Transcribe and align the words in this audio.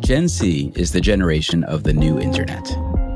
Gen 0.00 0.28
C 0.30 0.72
is 0.74 0.92
the 0.92 1.00
generation 1.00 1.62
of 1.64 1.82
the 1.82 1.92
new 1.92 2.18
internet. 2.18 2.66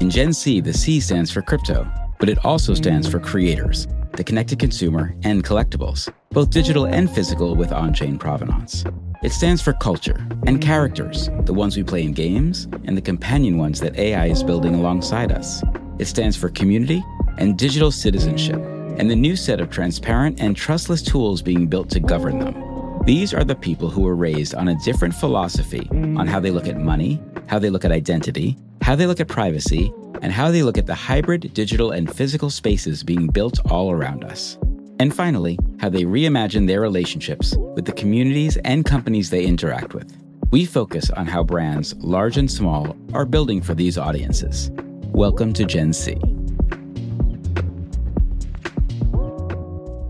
In 0.02 0.10
Gen 0.10 0.34
C, 0.34 0.60
the 0.60 0.74
C 0.74 1.00
stands 1.00 1.30
for 1.30 1.40
crypto, 1.40 1.90
but 2.20 2.28
it 2.28 2.44
also 2.44 2.74
stands 2.74 3.08
for 3.08 3.18
creators, 3.18 3.88
the 4.12 4.24
connected 4.24 4.58
consumer, 4.58 5.16
and 5.22 5.42
collectibles, 5.42 6.12
both 6.30 6.50
digital 6.50 6.84
and 6.84 7.10
physical 7.10 7.54
with 7.54 7.72
on 7.72 7.94
chain 7.94 8.18
provenance. 8.18 8.84
It 9.22 9.32
stands 9.32 9.62
for 9.62 9.72
culture 9.72 10.26
and 10.46 10.60
characters, 10.60 11.30
the 11.44 11.54
ones 11.54 11.74
we 11.74 11.84
play 11.84 12.02
in 12.02 12.12
games 12.12 12.68
and 12.84 12.94
the 12.94 13.00
companion 13.00 13.56
ones 13.56 13.80
that 13.80 13.96
AI 13.96 14.26
is 14.26 14.42
building 14.42 14.74
alongside 14.74 15.32
us. 15.32 15.62
It 15.98 16.04
stands 16.04 16.36
for 16.36 16.50
community 16.50 17.02
and 17.38 17.56
digital 17.56 17.90
citizenship, 17.90 18.60
and 18.98 19.10
the 19.10 19.16
new 19.16 19.36
set 19.36 19.58
of 19.58 19.70
transparent 19.70 20.38
and 20.38 20.54
trustless 20.54 21.00
tools 21.00 21.40
being 21.40 21.66
built 21.66 21.88
to 21.90 22.00
govern 22.00 22.40
them. 22.40 22.71
These 23.04 23.34
are 23.34 23.42
the 23.42 23.56
people 23.56 23.90
who 23.90 24.02
were 24.02 24.14
raised 24.14 24.54
on 24.54 24.68
a 24.68 24.76
different 24.76 25.12
philosophy 25.12 25.88
on 25.90 26.28
how 26.28 26.38
they 26.38 26.52
look 26.52 26.68
at 26.68 26.78
money, 26.78 27.20
how 27.48 27.58
they 27.58 27.68
look 27.68 27.84
at 27.84 27.90
identity, 27.90 28.56
how 28.80 28.94
they 28.94 29.06
look 29.06 29.18
at 29.18 29.26
privacy, 29.26 29.92
and 30.20 30.32
how 30.32 30.52
they 30.52 30.62
look 30.62 30.78
at 30.78 30.86
the 30.86 30.94
hybrid 30.94 31.52
digital 31.52 31.90
and 31.90 32.14
physical 32.14 32.48
spaces 32.48 33.02
being 33.02 33.26
built 33.26 33.58
all 33.72 33.90
around 33.90 34.22
us. 34.22 34.56
And 35.00 35.12
finally, 35.12 35.58
how 35.80 35.88
they 35.88 36.04
reimagine 36.04 36.68
their 36.68 36.80
relationships 36.80 37.56
with 37.74 37.86
the 37.86 37.92
communities 37.92 38.56
and 38.58 38.84
companies 38.84 39.30
they 39.30 39.46
interact 39.46 39.94
with. 39.94 40.16
We 40.52 40.64
focus 40.64 41.10
on 41.10 41.26
how 41.26 41.42
brands, 41.42 41.96
large 41.96 42.36
and 42.36 42.48
small, 42.48 42.96
are 43.14 43.24
building 43.24 43.62
for 43.62 43.74
these 43.74 43.98
audiences. 43.98 44.70
Welcome 45.08 45.52
to 45.54 45.64
Gen 45.64 45.92
C. 45.92 46.20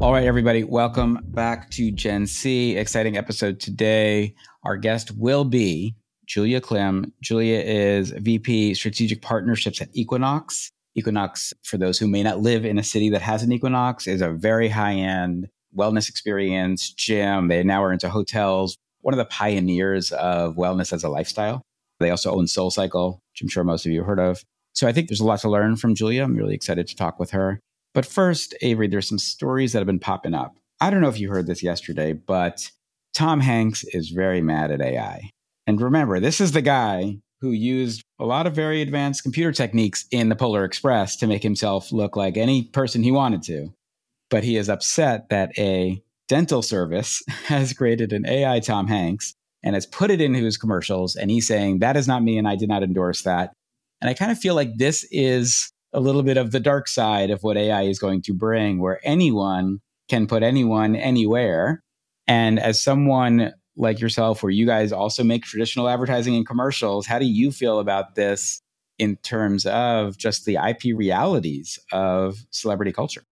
All 0.02 0.12
right, 0.12 0.26
everybody, 0.26 0.64
welcome 0.64 1.20
back 1.28 1.70
to 1.70 1.92
Gen 1.92 2.26
C. 2.26 2.76
Exciting 2.76 3.16
episode 3.16 3.60
today. 3.60 4.34
Our 4.64 4.76
guest 4.76 5.12
will 5.12 5.44
be 5.44 5.94
Julia 6.26 6.60
Klim. 6.60 7.12
Julia 7.22 7.60
is 7.60 8.10
VP 8.10 8.74
Strategic 8.74 9.22
Partnerships 9.22 9.80
at 9.80 9.90
Equinox. 9.92 10.72
Equinox, 10.96 11.52
for 11.62 11.78
those 11.78 12.00
who 12.00 12.08
may 12.08 12.24
not 12.24 12.40
live 12.40 12.64
in 12.64 12.80
a 12.80 12.82
city 12.82 13.10
that 13.10 13.22
has 13.22 13.44
an 13.44 13.52
Equinox, 13.52 14.08
is 14.08 14.22
a 14.22 14.32
very 14.32 14.68
high 14.68 14.94
end 14.94 15.46
wellness 15.78 16.08
experience 16.08 16.92
gym. 16.92 17.46
They 17.46 17.62
now 17.62 17.84
are 17.84 17.92
into 17.92 18.08
hotels, 18.08 18.76
one 19.02 19.14
of 19.14 19.18
the 19.18 19.24
pioneers 19.26 20.10
of 20.10 20.56
wellness 20.56 20.92
as 20.92 21.04
a 21.04 21.10
lifestyle. 21.10 21.62
They 22.00 22.10
also 22.10 22.34
own 22.34 22.48
Soul 22.48 22.72
Cycle, 22.72 23.20
which 23.32 23.42
I'm 23.42 23.48
sure 23.48 23.62
most 23.62 23.86
of 23.86 23.92
you 23.92 24.02
heard 24.02 24.18
of. 24.18 24.42
So 24.72 24.88
I 24.88 24.92
think 24.92 25.06
there's 25.06 25.20
a 25.20 25.24
lot 25.24 25.38
to 25.42 25.48
learn 25.48 25.76
from 25.76 25.94
Julia. 25.94 26.24
I'm 26.24 26.34
really 26.34 26.56
excited 26.56 26.88
to 26.88 26.96
talk 26.96 27.20
with 27.20 27.30
her. 27.30 27.60
But 27.94 28.06
first, 28.06 28.54
Avery, 28.62 28.88
there's 28.88 29.08
some 29.08 29.18
stories 29.18 29.72
that 29.72 29.78
have 29.78 29.86
been 29.86 29.98
popping 29.98 30.34
up. 30.34 30.56
I 30.80 30.90
don't 30.90 31.00
know 31.00 31.08
if 31.08 31.20
you 31.20 31.30
heard 31.30 31.46
this 31.46 31.62
yesterday, 31.62 32.12
but 32.12 32.70
Tom 33.14 33.40
Hanks 33.40 33.84
is 33.84 34.10
very 34.10 34.40
mad 34.40 34.70
at 34.70 34.80
AI. 34.80 35.30
And 35.66 35.80
remember, 35.80 36.18
this 36.18 36.40
is 36.40 36.52
the 36.52 36.62
guy 36.62 37.18
who 37.40 37.50
used 37.50 38.02
a 38.18 38.24
lot 38.24 38.46
of 38.46 38.54
very 38.54 38.80
advanced 38.82 39.22
computer 39.22 39.52
techniques 39.52 40.06
in 40.10 40.28
the 40.28 40.36
Polar 40.36 40.64
Express 40.64 41.16
to 41.16 41.26
make 41.26 41.42
himself 41.42 41.92
look 41.92 42.16
like 42.16 42.36
any 42.36 42.64
person 42.64 43.02
he 43.02 43.12
wanted 43.12 43.42
to. 43.42 43.72
But 44.30 44.44
he 44.44 44.56
is 44.56 44.68
upset 44.68 45.28
that 45.28 45.50
a 45.58 46.02
dental 46.28 46.62
service 46.62 47.22
has 47.46 47.72
created 47.72 48.12
an 48.12 48.26
AI 48.26 48.60
Tom 48.60 48.86
Hanks 48.86 49.34
and 49.62 49.74
has 49.74 49.86
put 49.86 50.10
it 50.10 50.20
into 50.20 50.40
his 50.40 50.56
commercials. 50.56 51.16
And 51.16 51.30
he's 51.30 51.46
saying, 51.46 51.80
that 51.80 51.96
is 51.96 52.08
not 52.08 52.22
me 52.22 52.38
and 52.38 52.48
I 52.48 52.56
did 52.56 52.68
not 52.68 52.82
endorse 52.82 53.22
that. 53.22 53.52
And 54.00 54.08
I 54.08 54.14
kind 54.14 54.32
of 54.32 54.38
feel 54.38 54.54
like 54.54 54.78
this 54.78 55.06
is 55.10 55.71
a 55.92 56.00
little 56.00 56.22
bit 56.22 56.36
of 56.36 56.50
the 56.50 56.60
dark 56.60 56.88
side 56.88 57.30
of 57.30 57.42
what 57.42 57.56
AI 57.56 57.82
is 57.82 57.98
going 57.98 58.22
to 58.22 58.34
bring, 58.34 58.80
where 58.80 59.00
anyone 59.04 59.80
can 60.08 60.26
put 60.26 60.42
anyone 60.42 60.96
anywhere. 60.96 61.82
And 62.26 62.58
as 62.58 62.80
someone 62.80 63.52
like 63.76 64.00
yourself, 64.00 64.42
where 64.42 64.50
you 64.50 64.66
guys 64.66 64.92
also 64.92 65.24
make 65.24 65.44
traditional 65.44 65.88
advertising 65.88 66.36
and 66.36 66.46
commercials, 66.46 67.06
how 67.06 67.18
do 67.18 67.26
you 67.26 67.50
feel 67.50 67.78
about 67.78 68.14
this 68.14 68.60
in 68.98 69.16
terms 69.16 69.66
of 69.66 70.16
just 70.16 70.44
the 70.44 70.56
IP 70.56 70.96
realities 70.96 71.78
of 71.92 72.44
celebrity 72.50 72.92
culture? 72.92 73.24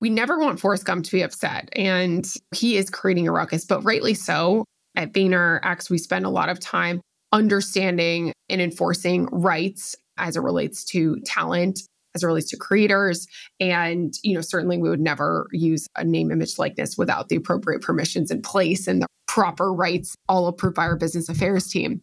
We 0.00 0.08
never 0.08 0.38
want 0.38 0.58
Forrest 0.58 0.86
Gump 0.86 1.04
to 1.04 1.12
be 1.12 1.22
upset, 1.22 1.68
and 1.74 2.26
he 2.54 2.78
is 2.78 2.88
creating 2.88 3.28
a 3.28 3.32
ruckus, 3.32 3.66
but 3.66 3.84
rightly 3.84 4.14
so. 4.14 4.64
At 4.96 5.12
VaynerX, 5.12 5.90
we 5.90 5.98
spend 5.98 6.24
a 6.24 6.30
lot 6.30 6.48
of 6.48 6.58
time 6.58 7.00
understanding 7.32 8.32
and 8.48 8.60
enforcing 8.60 9.26
rights 9.26 9.94
as 10.20 10.36
it 10.36 10.40
relates 10.40 10.84
to 10.84 11.16
talent 11.24 11.80
as 12.14 12.22
it 12.22 12.26
relates 12.26 12.50
to 12.50 12.56
creators 12.56 13.26
and 13.58 14.14
you 14.22 14.34
know 14.34 14.40
certainly 14.40 14.78
we 14.78 14.88
would 14.88 15.00
never 15.00 15.46
use 15.52 15.86
a 15.96 16.04
name 16.04 16.30
image 16.30 16.58
likeness 16.58 16.96
without 16.98 17.28
the 17.28 17.36
appropriate 17.36 17.82
permissions 17.82 18.30
in 18.30 18.42
place 18.42 18.86
and 18.86 19.02
the 19.02 19.06
proper 19.26 19.72
rights 19.72 20.14
all 20.28 20.46
approved 20.46 20.74
by 20.74 20.82
our 20.82 20.96
business 20.96 21.28
affairs 21.28 21.68
team. 21.68 22.00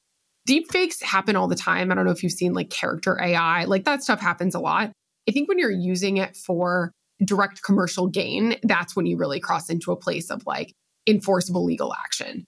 Deepfakes 0.48 1.04
happen 1.04 1.36
all 1.36 1.50
the 1.50 1.56
time. 1.56 1.92
I 1.92 1.96
don't 1.96 2.06
know 2.06 2.12
if 2.12 2.24
you've 2.24 2.32
seen 2.32 2.54
like 2.54 2.70
character 2.70 3.20
ai 3.22 3.66
like 3.66 3.84
that 3.86 4.04
stuff 4.04 4.22
happens 4.22 4.56
a 4.56 4.60
lot. 4.60 4.92
I 5.28 5.32
think 5.32 5.50
when 5.50 5.60
you're 5.60 5.72
using 5.72 6.18
it 6.18 6.38
for 6.38 6.92
direct 7.26 7.64
commercial 7.64 8.08
gain 8.08 8.58
that's 8.64 8.96
when 8.96 9.08
you 9.08 9.18
really 9.18 9.40
cross 9.40 9.70
into 9.70 9.92
a 9.92 9.98
place 9.98 10.30
of 10.30 10.46
like 10.46 10.74
enforceable 11.08 11.66
legal 11.66 11.94
action. 11.94 12.46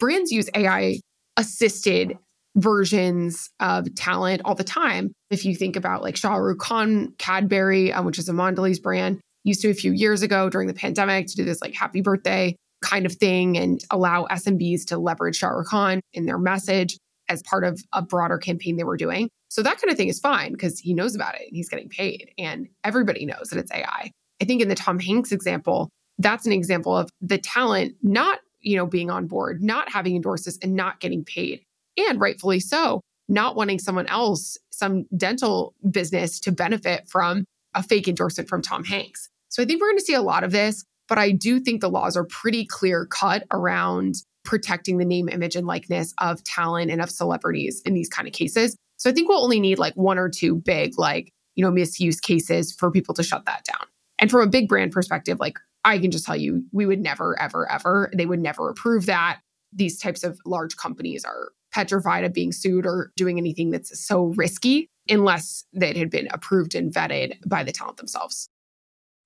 Brands 0.00 0.32
use 0.32 0.50
ai 0.54 1.00
assisted 1.36 2.18
versions 2.56 3.50
of 3.60 3.94
talent 3.94 4.42
all 4.44 4.54
the 4.54 4.64
time. 4.64 5.12
If 5.30 5.44
you 5.44 5.54
think 5.54 5.76
about 5.76 6.02
like 6.02 6.16
Shah 6.16 6.34
Rukh 6.34 6.58
Khan, 6.58 7.14
Cadbury, 7.18 7.92
um, 7.92 8.04
which 8.06 8.18
is 8.18 8.28
a 8.28 8.32
Mondelez 8.32 8.82
brand, 8.82 9.20
used 9.44 9.62
to 9.62 9.70
a 9.70 9.74
few 9.74 9.92
years 9.92 10.22
ago 10.22 10.50
during 10.50 10.66
the 10.66 10.74
pandemic 10.74 11.28
to 11.28 11.36
do 11.36 11.44
this 11.44 11.60
like 11.60 11.74
happy 11.74 12.00
birthday 12.00 12.56
kind 12.82 13.06
of 13.06 13.12
thing 13.12 13.56
and 13.56 13.80
allow 13.90 14.26
SMBs 14.30 14.86
to 14.86 14.98
leverage 14.98 15.36
Shah 15.36 15.48
Rukh 15.48 15.66
Khan 15.66 16.00
in 16.12 16.26
their 16.26 16.38
message 16.38 16.98
as 17.28 17.42
part 17.42 17.64
of 17.64 17.80
a 17.92 18.02
broader 18.02 18.38
campaign 18.38 18.76
they 18.76 18.84
were 18.84 18.96
doing. 18.96 19.28
So 19.48 19.62
that 19.62 19.80
kind 19.80 19.90
of 19.90 19.96
thing 19.96 20.08
is 20.08 20.20
fine 20.20 20.52
because 20.52 20.78
he 20.78 20.94
knows 20.94 21.14
about 21.14 21.34
it 21.34 21.42
and 21.42 21.56
he's 21.56 21.68
getting 21.68 21.88
paid 21.88 22.30
and 22.38 22.68
everybody 22.84 23.24
knows 23.26 23.48
that 23.50 23.58
it's 23.58 23.72
AI. 23.72 24.10
I 24.40 24.44
think 24.44 24.60
in 24.60 24.68
the 24.68 24.74
Tom 24.74 24.98
Hanks 24.98 25.32
example, 25.32 25.88
that's 26.18 26.46
an 26.46 26.52
example 26.52 26.96
of 26.96 27.10
the 27.20 27.38
talent 27.38 27.94
not, 28.02 28.40
you 28.60 28.76
know, 28.76 28.86
being 28.86 29.10
on 29.10 29.26
board, 29.26 29.62
not 29.62 29.90
having 29.90 30.16
endorses 30.16 30.58
and 30.62 30.74
not 30.74 31.00
getting 31.00 31.24
paid 31.24 31.62
and 31.96 32.20
rightfully 32.20 32.60
so, 32.60 33.00
not 33.28 33.56
wanting 33.56 33.78
someone 33.78 34.06
else, 34.06 34.58
some 34.70 35.06
dental 35.16 35.74
business 35.90 36.40
to 36.40 36.52
benefit 36.52 37.08
from 37.08 37.44
a 37.74 37.82
fake 37.82 38.08
endorsement 38.08 38.48
from 38.48 38.62
Tom 38.62 38.84
Hanks. 38.84 39.28
So 39.48 39.62
I 39.62 39.66
think 39.66 39.80
we're 39.80 39.88
going 39.88 39.98
to 39.98 40.04
see 40.04 40.14
a 40.14 40.22
lot 40.22 40.44
of 40.44 40.52
this, 40.52 40.84
but 41.08 41.18
I 41.18 41.30
do 41.32 41.60
think 41.60 41.80
the 41.80 41.90
laws 41.90 42.16
are 42.16 42.24
pretty 42.24 42.66
clear 42.66 43.06
cut 43.06 43.44
around 43.52 44.16
protecting 44.44 44.98
the 44.98 45.04
name, 45.04 45.28
image, 45.28 45.56
and 45.56 45.66
likeness 45.66 46.14
of 46.18 46.42
talent 46.44 46.90
and 46.90 47.02
of 47.02 47.10
celebrities 47.10 47.82
in 47.84 47.94
these 47.94 48.08
kind 48.08 48.28
of 48.28 48.32
cases. 48.32 48.76
So 48.96 49.10
I 49.10 49.12
think 49.12 49.28
we'll 49.28 49.42
only 49.42 49.60
need 49.60 49.78
like 49.78 49.94
one 49.94 50.18
or 50.18 50.28
two 50.28 50.54
big, 50.54 50.98
like, 50.98 51.30
you 51.54 51.64
know, 51.64 51.70
misuse 51.70 52.20
cases 52.20 52.72
for 52.72 52.90
people 52.90 53.14
to 53.14 53.22
shut 53.22 53.44
that 53.46 53.64
down. 53.64 53.86
And 54.18 54.30
from 54.30 54.42
a 54.42 54.46
big 54.46 54.68
brand 54.68 54.92
perspective, 54.92 55.38
like 55.40 55.58
I 55.84 55.98
can 55.98 56.10
just 56.10 56.24
tell 56.24 56.36
you, 56.36 56.64
we 56.72 56.86
would 56.86 57.00
never, 57.00 57.38
ever, 57.40 57.70
ever, 57.70 58.10
they 58.16 58.26
would 58.26 58.40
never 58.40 58.70
approve 58.70 59.06
that. 59.06 59.40
These 59.72 59.98
types 59.98 60.24
of 60.24 60.38
large 60.46 60.76
companies 60.76 61.24
are 61.24 61.50
petrified 61.76 62.24
of 62.24 62.32
being 62.32 62.52
sued 62.52 62.86
or 62.86 63.12
doing 63.16 63.36
anything 63.36 63.70
that's 63.70 64.00
so 64.00 64.32
risky 64.36 64.88
unless 65.10 65.64
that 65.74 65.94
had 65.94 66.08
been 66.08 66.26
approved 66.30 66.74
and 66.74 66.90
vetted 66.90 67.36
by 67.46 67.62
the 67.62 67.70
talent 67.70 67.98
themselves. 67.98 68.48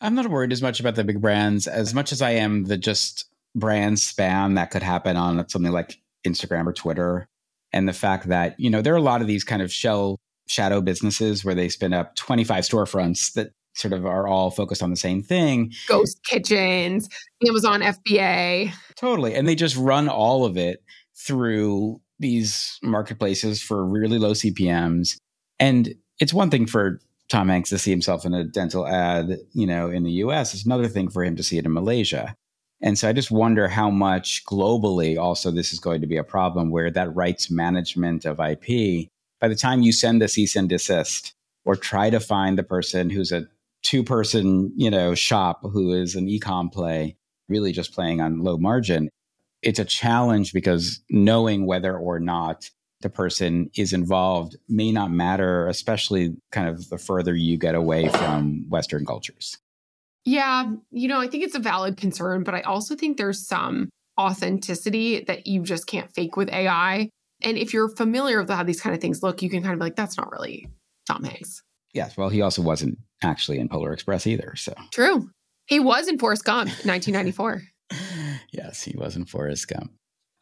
I'm 0.00 0.16
not 0.16 0.26
worried 0.26 0.50
as 0.52 0.60
much 0.60 0.80
about 0.80 0.96
the 0.96 1.04
big 1.04 1.20
brands 1.20 1.68
as 1.68 1.94
much 1.94 2.10
as 2.10 2.20
I 2.20 2.30
am 2.32 2.64
the 2.64 2.76
just 2.76 3.26
brand 3.54 3.98
spam 3.98 4.56
that 4.56 4.72
could 4.72 4.82
happen 4.82 5.16
on 5.16 5.48
something 5.48 5.70
like 5.70 6.00
Instagram 6.26 6.66
or 6.66 6.72
Twitter. 6.72 7.28
And 7.72 7.88
the 7.88 7.92
fact 7.92 8.26
that, 8.26 8.58
you 8.58 8.68
know, 8.68 8.82
there 8.82 8.94
are 8.94 8.96
a 8.96 9.02
lot 9.02 9.20
of 9.20 9.28
these 9.28 9.44
kind 9.44 9.62
of 9.62 9.70
shell 9.70 10.18
shadow 10.48 10.80
businesses 10.80 11.44
where 11.44 11.54
they 11.54 11.68
spin 11.68 11.92
up 11.92 12.16
25 12.16 12.64
storefronts 12.64 13.32
that 13.34 13.52
sort 13.76 13.92
of 13.92 14.04
are 14.04 14.26
all 14.26 14.50
focused 14.50 14.82
on 14.82 14.90
the 14.90 14.96
same 14.96 15.22
thing. 15.22 15.72
Ghost 15.86 16.18
kitchens, 16.24 17.08
Amazon 17.46 17.82
FBA. 17.82 18.72
Totally. 18.96 19.36
And 19.36 19.46
they 19.46 19.54
just 19.54 19.76
run 19.76 20.08
all 20.08 20.44
of 20.44 20.56
it 20.56 20.82
through 21.14 22.00
these 22.20 22.78
marketplaces 22.82 23.60
for 23.60 23.84
really 23.84 24.18
low 24.18 24.32
CPMs. 24.32 25.16
And 25.58 25.94
it's 26.20 26.34
one 26.34 26.50
thing 26.50 26.66
for 26.66 27.00
Tom 27.28 27.48
Hanks 27.48 27.70
to 27.70 27.78
see 27.78 27.90
himself 27.90 28.24
in 28.24 28.34
a 28.34 28.44
dental 28.44 28.86
ad, 28.86 29.38
you 29.52 29.66
know, 29.66 29.88
in 29.90 30.04
the 30.04 30.12
US. 30.12 30.54
It's 30.54 30.66
another 30.66 30.88
thing 30.88 31.08
for 31.08 31.24
him 31.24 31.36
to 31.36 31.42
see 31.42 31.58
it 31.58 31.64
in 31.64 31.72
Malaysia. 31.72 32.34
And 32.82 32.98
so 32.98 33.08
I 33.08 33.12
just 33.12 33.30
wonder 33.30 33.68
how 33.68 33.90
much 33.90 34.44
globally 34.46 35.18
also 35.18 35.50
this 35.50 35.72
is 35.72 35.78
going 35.78 36.00
to 36.00 36.06
be 36.06 36.16
a 36.16 36.24
problem 36.24 36.70
where 36.70 36.90
that 36.90 37.14
rights 37.14 37.50
management 37.50 38.24
of 38.24 38.40
IP, 38.40 39.08
by 39.40 39.48
the 39.48 39.54
time 39.54 39.82
you 39.82 39.92
send 39.92 40.20
the 40.20 40.28
cease 40.28 40.56
and 40.56 40.68
desist 40.68 41.34
or 41.64 41.76
try 41.76 42.10
to 42.10 42.20
find 42.20 42.58
the 42.58 42.62
person 42.62 43.10
who's 43.10 43.32
a 43.32 43.46
two 43.82 44.02
person, 44.02 44.72
you 44.76 44.90
know, 44.90 45.14
shop 45.14 45.60
who 45.62 45.92
is 45.92 46.14
an 46.14 46.26
ecom 46.26 46.72
play, 46.72 47.16
really 47.48 47.72
just 47.72 47.92
playing 47.92 48.20
on 48.20 48.40
low 48.40 48.56
margin, 48.56 49.10
it's 49.62 49.78
a 49.78 49.84
challenge 49.84 50.52
because 50.52 51.02
knowing 51.10 51.66
whether 51.66 51.96
or 51.96 52.20
not 52.20 52.70
the 53.00 53.10
person 53.10 53.70
is 53.76 53.92
involved 53.92 54.56
may 54.68 54.92
not 54.92 55.10
matter, 55.10 55.66
especially 55.68 56.36
kind 56.52 56.68
of 56.68 56.88
the 56.90 56.98
further 56.98 57.34
you 57.34 57.56
get 57.56 57.74
away 57.74 58.08
from 58.08 58.66
Western 58.68 59.06
cultures. 59.06 59.56
Yeah, 60.24 60.72
you 60.90 61.08
know, 61.08 61.18
I 61.18 61.28
think 61.28 61.44
it's 61.44 61.54
a 61.54 61.60
valid 61.60 61.96
concern, 61.96 62.42
but 62.44 62.54
I 62.54 62.60
also 62.60 62.94
think 62.94 63.16
there's 63.16 63.46
some 63.46 63.88
authenticity 64.18 65.24
that 65.24 65.46
you 65.46 65.62
just 65.62 65.86
can't 65.86 66.12
fake 66.14 66.36
with 66.36 66.50
AI. 66.50 67.08
And 67.42 67.56
if 67.56 67.72
you're 67.72 67.88
familiar 67.88 68.40
with 68.40 68.50
how 68.50 68.62
these 68.62 68.82
kind 68.82 68.94
of 68.94 69.00
things 69.00 69.22
look, 69.22 69.40
you 69.40 69.48
can 69.48 69.62
kind 69.62 69.72
of 69.72 69.78
be 69.78 69.84
like, 69.84 69.96
that's 69.96 70.18
not 70.18 70.30
really 70.30 70.68
Tom 71.06 71.24
Hanks. 71.24 71.62
Yes. 71.94 72.18
Well, 72.18 72.28
he 72.28 72.42
also 72.42 72.60
wasn't 72.60 72.98
actually 73.22 73.58
in 73.58 73.68
Polar 73.70 73.94
Express 73.94 74.26
either. 74.26 74.54
So 74.56 74.74
true. 74.92 75.30
He 75.66 75.80
was 75.80 76.06
in 76.06 76.18
Forrest 76.18 76.44
Gump, 76.44 76.68
1994. 76.68 77.62
yes, 78.52 78.82
he 78.82 78.96
was 78.96 79.16
in 79.16 79.24
Forrest 79.24 79.68
Gump. 79.68 79.92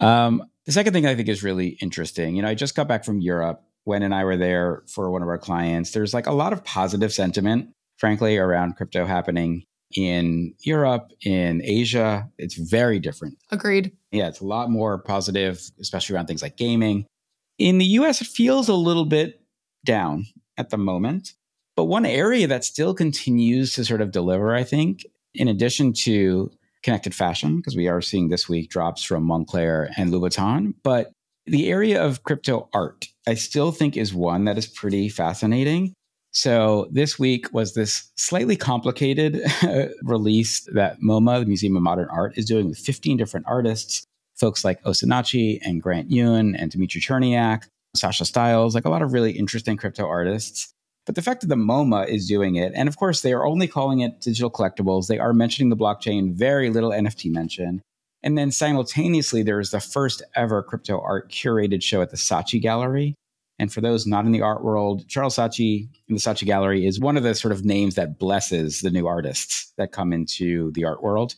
Um, 0.01 0.45
the 0.67 0.73
second 0.73 0.93
thing 0.93 1.07
I 1.07 1.15
think 1.15 1.29
is 1.29 1.43
really 1.43 1.79
interesting, 1.81 2.37
you 2.37 2.43
know, 2.43 2.49
I 2.49 2.55
just 2.55 2.75
got 2.75 2.89
back 2.89 3.05
from 3.05 3.21
Europe. 3.21 3.63
When 3.85 4.03
and 4.03 4.15
I 4.15 4.25
were 4.25 4.37
there 4.37 4.83
for 4.87 5.11
one 5.11 5.23
of 5.23 5.29
our 5.29 5.39
clients. 5.39 5.93
There's 5.93 6.13
like 6.13 6.27
a 6.27 6.33
lot 6.33 6.53
of 6.53 6.63
positive 6.63 7.11
sentiment, 7.11 7.71
frankly, 7.97 8.37
around 8.37 8.77
crypto 8.77 9.07
happening 9.07 9.65
in 9.97 10.53
Europe, 10.61 11.11
in 11.25 11.63
Asia. 11.65 12.29
It's 12.37 12.55
very 12.55 12.99
different. 12.99 13.39
Agreed. 13.51 13.93
Yeah, 14.13 14.29
it's 14.29 14.41
a 14.41 14.47
lot 14.47 14.71
more 14.71 14.99
positive, 14.99 15.71
especially 15.81 16.17
around 16.17 16.27
things 16.27 16.43
like 16.43 16.59
gaming. 16.59 17.07
In 17.59 17.79
the 17.79 17.87
US, 17.87 18.21
it 18.21 18.27
feels 18.27 18.69
a 18.69 18.75
little 18.75 19.07
bit 19.07 19.41
down 19.87 20.27
at 20.59 20.71
the 20.71 20.77
moment. 20.77 21.33
But 21.77 21.85
one 21.85 22.05
area 22.05 22.47
that 22.49 22.65
still 22.65 22.93
continues 22.93 23.73
to 23.75 23.85
sort 23.85 24.01
of 24.01 24.11
deliver, 24.11 24.55
I 24.55 24.65
think, 24.65 25.07
in 25.35 25.49
addition 25.49 25.93
to 25.95 26.51
connected 26.83 27.15
fashion, 27.15 27.57
because 27.57 27.77
we 27.77 27.89
are 27.89 28.01
seeing 28.01 28.29
this 28.29 28.49
week 28.49 28.71
drops 28.71 29.03
from 29.03 29.27
Moncler 29.27 29.91
and 29.97 30.11
Louboutin, 30.11 30.75
but 30.83 31.13
the 31.47 31.69
area 31.69 32.03
of 32.03 32.23
crypto 32.25 32.69
art, 32.73 33.07
I 33.27 33.35
still 33.35 33.73
think 33.73 33.97
is 33.97 34.15
one 34.15 34.45
that 34.45 34.59
is 34.59 34.67
pretty 34.67 35.09
fascinating. 35.09 35.95
So 36.31 36.89
this 36.91 37.19
week 37.19 37.53
was 37.53 37.75
this 37.75 38.11
slightly 38.17 38.57
complicated 38.57 39.41
release 40.03 40.69
that 40.75 41.01
MoMA, 41.01 41.41
the 41.41 41.47
Museum 41.47 41.77
of 41.77 41.83
Modern 41.83 42.09
Art, 42.11 42.37
is 42.37 42.45
doing 42.45 42.69
with 42.69 42.79
15 42.79 43.17
different 43.17 43.47
artists, 43.49 44.05
folks 44.37 44.65
like 44.65 44.83
Osinachi 44.85 45.59
and 45.63 45.83
Grant 45.83 46.11
Yun 46.11 46.55
and 46.55 46.71
Dmitri 46.71 47.01
Cherniak, 47.01 47.65
Sasha 47.97 48.25
Stiles, 48.25 48.75
like 48.75 48.85
a 48.85 48.91
lot 48.91 49.03
of 49.03 49.13
really 49.13 49.33
interesting 49.33 49.77
crypto 49.77 50.07
artists. 50.07 50.71
But 51.09 51.15
the 51.15 51.23
fact 51.23 51.41
that 51.41 51.47
the 51.47 51.55
MoMA 51.55 52.07
is 52.07 52.29
doing 52.29 52.57
it, 52.57 52.73
and 52.75 52.87
of 52.87 52.99
course, 52.99 53.23
they 53.23 53.33
are 53.33 53.47
only 53.47 53.67
calling 53.67 54.01
it 54.01 54.21
digital 54.21 54.51
collectibles, 54.51 55.07
they 55.07 55.19
are 55.19 55.33
mentioning 55.33 55.71
the 55.71 55.77
blockchain, 55.77 56.35
very 56.35 56.69
little 56.69 56.91
NFT 56.91 57.33
mention. 57.33 57.81
And 58.23 58.37
then 58.37 58.51
simultaneously, 58.51 59.43
there 59.43 59.59
is 59.59 59.71
the 59.71 59.81
first 59.81 60.23
ever 60.37 60.63
crypto 60.63 61.01
art 61.01 61.33
curated 61.33 61.83
show 61.83 62.03
at 62.03 62.11
the 62.11 62.19
Saatchi 62.19 62.61
Gallery. 62.61 63.15
And 63.59 63.73
for 63.73 63.81
those 63.81 64.07
not 64.07 64.27
in 64.27 64.33
the 64.33 64.43
art 64.43 64.63
world, 64.63 65.09
Charles 65.09 65.37
Saatchi 65.37 65.89
in 66.09 66.15
the 66.15 66.21
Saatchi 66.21 66.45
Gallery 66.45 66.87
is 66.87 67.01
one 67.01 67.17
of 67.17 67.23
the 67.23 67.35
sort 67.35 67.53
of 67.53 67.65
names 67.65 67.95
that 67.95 68.19
blesses 68.19 68.83
the 68.83 68.91
new 68.91 69.07
artists 69.07 69.73
that 69.79 69.93
come 69.93 70.13
into 70.13 70.73
the 70.73 70.85
art 70.85 71.03
world. 71.03 71.37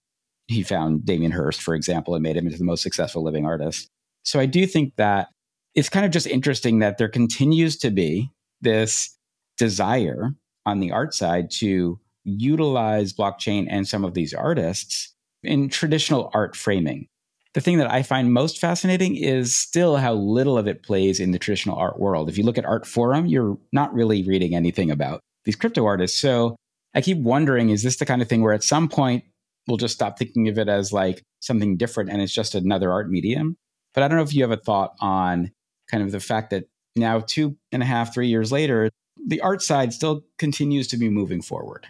He 0.48 0.64
found 0.64 1.06
Damien 1.06 1.30
Hirst, 1.30 1.62
for 1.62 1.76
example, 1.76 2.16
and 2.16 2.24
made 2.24 2.36
him 2.36 2.46
into 2.46 2.58
the 2.58 2.64
most 2.64 2.82
successful 2.82 3.22
living 3.22 3.46
artist. 3.46 3.86
So 4.24 4.40
I 4.40 4.46
do 4.46 4.66
think 4.66 4.96
that 4.96 5.28
it's 5.76 5.88
kind 5.88 6.04
of 6.04 6.10
just 6.10 6.26
interesting 6.26 6.80
that 6.80 6.98
there 6.98 7.08
continues 7.08 7.76
to 7.78 7.92
be 7.92 8.32
this 8.62 9.16
desire 9.60 10.30
on 10.64 10.80
the 10.80 10.90
art 10.90 11.12
side 11.12 11.50
to 11.50 12.00
utilize 12.24 13.12
blockchain 13.12 13.66
and 13.68 13.86
some 13.86 14.06
of 14.06 14.14
these 14.14 14.32
artists 14.32 15.14
in 15.42 15.68
traditional 15.68 16.30
art 16.32 16.56
framing. 16.56 17.06
The 17.52 17.60
thing 17.60 17.76
that 17.76 17.90
I 17.90 18.02
find 18.02 18.32
most 18.32 18.58
fascinating 18.58 19.16
is 19.16 19.54
still 19.54 19.96
how 19.98 20.14
little 20.14 20.56
of 20.56 20.66
it 20.66 20.82
plays 20.82 21.20
in 21.20 21.32
the 21.32 21.38
traditional 21.38 21.76
art 21.76 22.00
world. 22.00 22.30
If 22.30 22.38
you 22.38 22.44
look 22.44 22.56
at 22.56 22.64
Art 22.64 22.86
Forum, 22.86 23.26
you're 23.26 23.58
not 23.70 23.92
really 23.92 24.22
reading 24.22 24.54
anything 24.54 24.90
about 24.90 25.20
these 25.44 25.56
crypto 25.56 25.84
artists. 25.84 26.18
So 26.18 26.56
I 26.94 27.02
keep 27.02 27.18
wondering 27.18 27.68
is 27.68 27.82
this 27.82 27.96
the 27.96 28.06
kind 28.06 28.22
of 28.22 28.28
thing 28.28 28.40
where 28.40 28.54
at 28.54 28.64
some 28.64 28.88
point 28.88 29.24
we'll 29.68 29.76
just 29.76 29.94
stop 29.94 30.18
thinking 30.18 30.48
of 30.48 30.58
it 30.58 30.68
as 30.68 30.90
like 30.90 31.22
something 31.40 31.76
different 31.76 32.08
and 32.08 32.22
it's 32.22 32.32
just 32.32 32.54
another 32.54 32.90
art 32.90 33.10
medium? 33.10 33.58
But 33.92 34.04
I 34.04 34.08
don't 34.08 34.16
know 34.16 34.24
if 34.24 34.34
you 34.34 34.42
have 34.42 34.52
a 34.52 34.56
thought 34.56 34.94
on 35.00 35.50
kind 35.90 36.02
of 36.02 36.12
the 36.12 36.20
fact 36.20 36.50
that 36.50 36.64
now, 36.96 37.20
two 37.20 37.56
and 37.72 37.82
a 37.82 37.86
half, 37.86 38.14
three 38.14 38.28
years 38.28 38.50
later, 38.50 38.90
the 39.26 39.40
art 39.40 39.62
side 39.62 39.92
still 39.92 40.24
continues 40.38 40.88
to 40.88 40.96
be 40.96 41.08
moving 41.08 41.42
forward. 41.42 41.86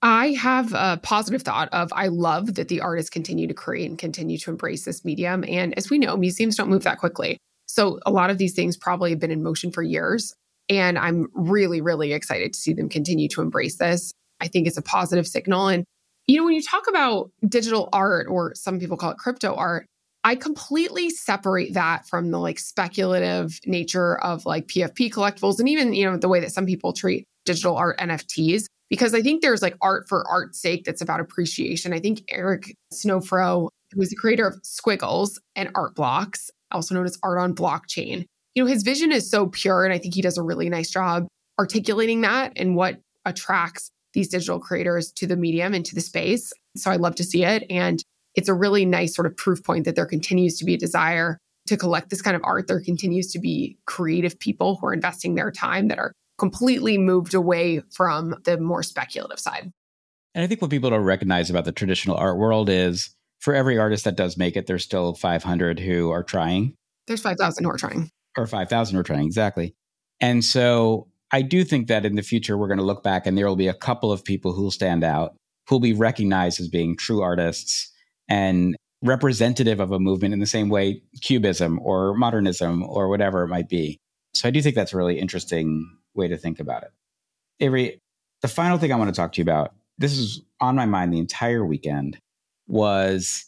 I 0.00 0.28
have 0.34 0.72
a 0.74 1.00
positive 1.02 1.42
thought 1.42 1.68
of 1.72 1.92
I 1.92 2.06
love 2.06 2.54
that 2.54 2.68
the 2.68 2.80
artists 2.80 3.10
continue 3.10 3.48
to 3.48 3.54
create 3.54 3.90
and 3.90 3.98
continue 3.98 4.38
to 4.38 4.50
embrace 4.50 4.84
this 4.84 5.04
medium. 5.04 5.44
And 5.48 5.76
as 5.76 5.90
we 5.90 5.98
know, 5.98 6.16
museums 6.16 6.56
don't 6.56 6.70
move 6.70 6.84
that 6.84 6.98
quickly. 6.98 7.38
So 7.66 7.98
a 8.06 8.10
lot 8.10 8.30
of 8.30 8.38
these 8.38 8.54
things 8.54 8.76
probably 8.76 9.10
have 9.10 9.18
been 9.18 9.32
in 9.32 9.42
motion 9.42 9.72
for 9.72 9.82
years. 9.82 10.34
And 10.68 10.98
I'm 10.98 11.28
really, 11.34 11.80
really 11.80 12.12
excited 12.12 12.52
to 12.52 12.58
see 12.58 12.72
them 12.74 12.88
continue 12.88 13.28
to 13.28 13.40
embrace 13.40 13.76
this. 13.76 14.12
I 14.40 14.46
think 14.46 14.66
it's 14.66 14.76
a 14.76 14.82
positive 14.82 15.26
signal. 15.26 15.66
And, 15.66 15.84
you 16.26 16.36
know, 16.36 16.44
when 16.44 16.54
you 16.54 16.62
talk 16.62 16.88
about 16.88 17.30
digital 17.48 17.88
art, 17.92 18.28
or 18.28 18.54
some 18.54 18.78
people 18.78 18.96
call 18.96 19.10
it 19.10 19.18
crypto 19.18 19.54
art, 19.54 19.86
I 20.28 20.34
completely 20.34 21.08
separate 21.08 21.72
that 21.72 22.06
from 22.06 22.30
the 22.30 22.38
like 22.38 22.58
speculative 22.58 23.58
nature 23.64 24.18
of 24.22 24.44
like 24.44 24.66
PFP 24.66 25.10
collectibles 25.10 25.58
and 25.58 25.66
even, 25.70 25.94
you 25.94 26.04
know, 26.04 26.18
the 26.18 26.28
way 26.28 26.38
that 26.40 26.52
some 26.52 26.66
people 26.66 26.92
treat 26.92 27.24
digital 27.46 27.78
art 27.78 27.98
NFTs 27.98 28.66
because 28.90 29.14
I 29.14 29.22
think 29.22 29.40
there's 29.40 29.62
like 29.62 29.74
art 29.80 30.06
for 30.06 30.28
art's 30.28 30.60
sake 30.60 30.84
that's 30.84 31.00
about 31.00 31.20
appreciation. 31.20 31.94
I 31.94 31.98
think 31.98 32.24
Eric 32.28 32.74
Snowfro, 32.92 33.70
who 33.94 34.02
is 34.02 34.10
the 34.10 34.16
creator 34.16 34.46
of 34.46 34.60
Squiggles 34.62 35.40
and 35.56 35.70
Art 35.74 35.94
Blocks, 35.94 36.50
also 36.72 36.94
known 36.94 37.06
as 37.06 37.16
Art 37.22 37.38
on 37.38 37.54
Blockchain, 37.54 38.26
you 38.54 38.62
know, 38.62 38.68
his 38.68 38.82
vision 38.82 39.10
is 39.10 39.30
so 39.30 39.46
pure 39.46 39.86
and 39.86 39.94
I 39.94 39.98
think 39.98 40.12
he 40.12 40.20
does 40.20 40.36
a 40.36 40.42
really 40.42 40.68
nice 40.68 40.90
job 40.90 41.26
articulating 41.58 42.20
that 42.20 42.52
and 42.54 42.76
what 42.76 43.00
attracts 43.24 43.90
these 44.12 44.28
digital 44.28 44.60
creators 44.60 45.10
to 45.12 45.26
the 45.26 45.36
medium 45.36 45.72
and 45.72 45.86
to 45.86 45.94
the 45.94 46.02
space. 46.02 46.52
So 46.76 46.90
I 46.90 46.96
love 46.96 47.14
to 47.14 47.24
see 47.24 47.44
it 47.44 47.64
and 47.70 48.04
it's 48.38 48.48
a 48.48 48.54
really 48.54 48.84
nice 48.84 49.16
sort 49.16 49.26
of 49.26 49.36
proof 49.36 49.64
point 49.64 49.84
that 49.84 49.96
there 49.96 50.06
continues 50.06 50.56
to 50.58 50.64
be 50.64 50.74
a 50.74 50.78
desire 50.78 51.38
to 51.66 51.76
collect 51.76 52.08
this 52.08 52.22
kind 52.22 52.36
of 52.36 52.42
art. 52.44 52.68
There 52.68 52.80
continues 52.80 53.32
to 53.32 53.40
be 53.40 53.76
creative 53.84 54.38
people 54.38 54.76
who 54.76 54.86
are 54.86 54.92
investing 54.94 55.34
their 55.34 55.50
time 55.50 55.88
that 55.88 55.98
are 55.98 56.12
completely 56.38 56.98
moved 56.98 57.34
away 57.34 57.82
from 57.92 58.36
the 58.44 58.56
more 58.56 58.84
speculative 58.84 59.40
side. 59.40 59.72
And 60.36 60.44
I 60.44 60.46
think 60.46 60.62
what 60.62 60.70
people 60.70 60.88
don't 60.88 61.02
recognize 61.02 61.50
about 61.50 61.64
the 61.64 61.72
traditional 61.72 62.16
art 62.16 62.38
world 62.38 62.70
is 62.70 63.10
for 63.40 63.54
every 63.54 63.76
artist 63.76 64.04
that 64.04 64.14
does 64.14 64.36
make 64.36 64.56
it, 64.56 64.68
there's 64.68 64.84
still 64.84 65.14
500 65.14 65.80
who 65.80 66.10
are 66.10 66.22
trying. 66.22 66.74
There's 67.08 67.20
5,000 67.20 67.64
who 67.64 67.70
are 67.70 67.76
trying. 67.76 68.08
Or 68.36 68.46
5,000 68.46 68.94
who 68.94 69.00
are 69.00 69.04
trying, 69.04 69.26
exactly. 69.26 69.74
And 70.20 70.44
so 70.44 71.08
I 71.32 71.42
do 71.42 71.64
think 71.64 71.88
that 71.88 72.06
in 72.06 72.14
the 72.14 72.22
future, 72.22 72.56
we're 72.56 72.68
going 72.68 72.78
to 72.78 72.84
look 72.84 73.02
back 73.02 73.26
and 73.26 73.36
there 73.36 73.48
will 73.48 73.56
be 73.56 73.66
a 73.66 73.74
couple 73.74 74.12
of 74.12 74.24
people 74.24 74.52
who 74.52 74.62
will 74.62 74.70
stand 74.70 75.02
out, 75.02 75.34
who 75.68 75.74
will 75.74 75.80
be 75.80 75.92
recognized 75.92 76.60
as 76.60 76.68
being 76.68 76.96
true 76.96 77.20
artists 77.20 77.90
and 78.28 78.76
representative 79.02 79.80
of 79.80 79.92
a 79.92 79.98
movement 79.98 80.34
in 80.34 80.40
the 80.40 80.46
same 80.46 80.68
way 80.68 81.00
cubism 81.22 81.78
or 81.82 82.14
modernism 82.14 82.82
or 82.82 83.08
whatever 83.08 83.42
it 83.44 83.48
might 83.48 83.68
be. 83.68 83.98
So 84.34 84.48
I 84.48 84.50
do 84.50 84.60
think 84.60 84.74
that's 84.74 84.92
a 84.92 84.96
really 84.96 85.18
interesting 85.18 85.88
way 86.14 86.28
to 86.28 86.36
think 86.36 86.60
about 86.60 86.82
it. 86.82 86.90
Avery, 87.60 88.00
the 88.42 88.48
final 88.48 88.78
thing 88.78 88.92
I 88.92 88.96
want 88.96 89.08
to 89.08 89.16
talk 89.16 89.32
to 89.32 89.38
you 89.38 89.42
about, 89.42 89.74
this 89.98 90.16
is 90.16 90.42
on 90.60 90.76
my 90.76 90.86
mind 90.86 91.12
the 91.12 91.18
entire 91.18 91.64
weekend, 91.64 92.18
was 92.66 93.46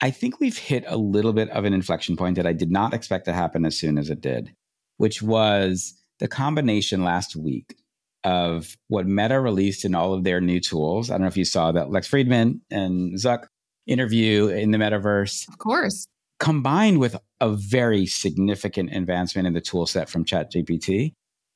I 0.00 0.10
think 0.10 0.40
we've 0.40 0.58
hit 0.58 0.84
a 0.86 0.96
little 0.96 1.32
bit 1.32 1.48
of 1.50 1.64
an 1.64 1.74
inflection 1.74 2.16
point 2.16 2.36
that 2.36 2.46
I 2.46 2.52
did 2.52 2.70
not 2.70 2.94
expect 2.94 3.24
to 3.26 3.32
happen 3.32 3.64
as 3.64 3.78
soon 3.78 3.98
as 3.98 4.10
it 4.10 4.20
did, 4.20 4.52
which 4.96 5.22
was 5.22 5.94
the 6.18 6.28
combination 6.28 7.04
last 7.04 7.36
week 7.36 7.76
of 8.24 8.76
what 8.88 9.06
Meta 9.06 9.40
released 9.40 9.84
in 9.84 9.94
all 9.94 10.12
of 10.12 10.24
their 10.24 10.40
new 10.40 10.60
tools. 10.60 11.10
I 11.10 11.14
don't 11.14 11.22
know 11.22 11.28
if 11.28 11.36
you 11.36 11.44
saw 11.44 11.70
that 11.72 11.90
Lex 11.90 12.08
Fridman 12.08 12.60
and 12.70 13.14
Zuck 13.14 13.46
interview 13.86 14.48
in 14.48 14.70
the 14.70 14.78
metaverse. 14.78 15.48
Of 15.48 15.58
course. 15.58 16.06
Combined 16.38 16.98
with 16.98 17.16
a 17.40 17.50
very 17.50 18.06
significant 18.06 18.94
advancement 18.94 19.46
in 19.46 19.54
the 19.54 19.60
tool 19.60 19.86
set 19.86 20.08
from 20.08 20.24
ChatGPT. 20.24 21.12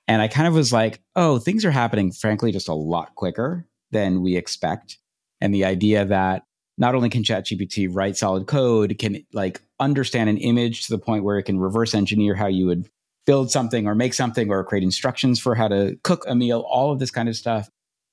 And 0.08 0.22
I 0.22 0.28
kind 0.28 0.48
of 0.48 0.54
was 0.54 0.72
like, 0.72 1.00
oh, 1.16 1.38
things 1.38 1.64
are 1.64 1.70
happening, 1.70 2.12
frankly, 2.12 2.50
just 2.50 2.68
a 2.68 2.74
lot 2.74 3.14
quicker 3.14 3.66
than 3.90 4.22
we 4.22 4.36
expect. 4.36 4.98
And 5.40 5.54
the 5.54 5.64
idea 5.64 6.04
that 6.04 6.42
not 6.78 6.94
only 6.94 7.10
can 7.10 7.22
ChatGPT 7.22 7.88
write 7.90 8.16
solid 8.16 8.46
code, 8.46 8.96
can 8.98 9.24
like 9.32 9.60
understand 9.78 10.30
an 10.30 10.38
image 10.38 10.86
to 10.86 10.92
the 10.92 10.98
point 10.98 11.24
where 11.24 11.38
it 11.38 11.44
can 11.44 11.60
reverse 11.60 11.94
engineer 11.94 12.34
how 12.34 12.46
you 12.46 12.66
would 12.66 12.88
build 13.26 13.50
something 13.50 13.86
or 13.86 13.94
make 13.94 14.14
something 14.14 14.50
or 14.50 14.64
create 14.64 14.82
instructions 14.82 15.38
for 15.38 15.54
how 15.54 15.68
to 15.68 15.96
cook 16.02 16.24
a 16.26 16.34
meal, 16.34 16.60
all 16.68 16.90
of 16.90 16.98
this 16.98 17.10
kind 17.10 17.28
of 17.28 17.36
stuff. 17.36 17.68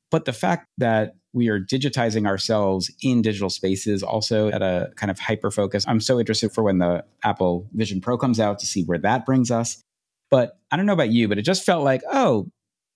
But 0.10 0.26
the 0.26 0.34
fact 0.34 0.68
that 0.78 1.16
we 1.38 1.50
are 1.50 1.60
digitizing 1.60 2.28
ourselves 2.28 2.92
in 3.02 3.22
digital 3.22 3.50
spaces 3.50 4.04
also 4.04 4.50
at 4.50 4.62
a 4.62 4.92
kind 4.96 5.12
of 5.12 5.20
hyper 5.20 5.52
focus. 5.52 5.86
I'm 5.88 6.02
so 6.02 6.20
interested 6.20 6.52
for 6.52 6.64
when 6.64 6.80
the 6.80 7.06
Apple 7.24 7.68
Vision 7.74 8.02
Pro 8.02 8.18
comes 8.18 8.40
out 8.40 8.60
to 8.60 8.66
see 8.66 8.84
where 8.84 8.98
that 8.98 9.26
brings 9.26 9.52
us. 9.52 9.82
But 10.30 10.58
I 10.72 10.78
don't 10.78 10.86
know 10.86 10.94
about 10.94 11.12
you, 11.12 11.28
but 11.28 11.38
it 11.38 11.44
just 11.44 11.64
felt 11.64 11.84
like, 11.84 12.02
oh, 12.12 12.48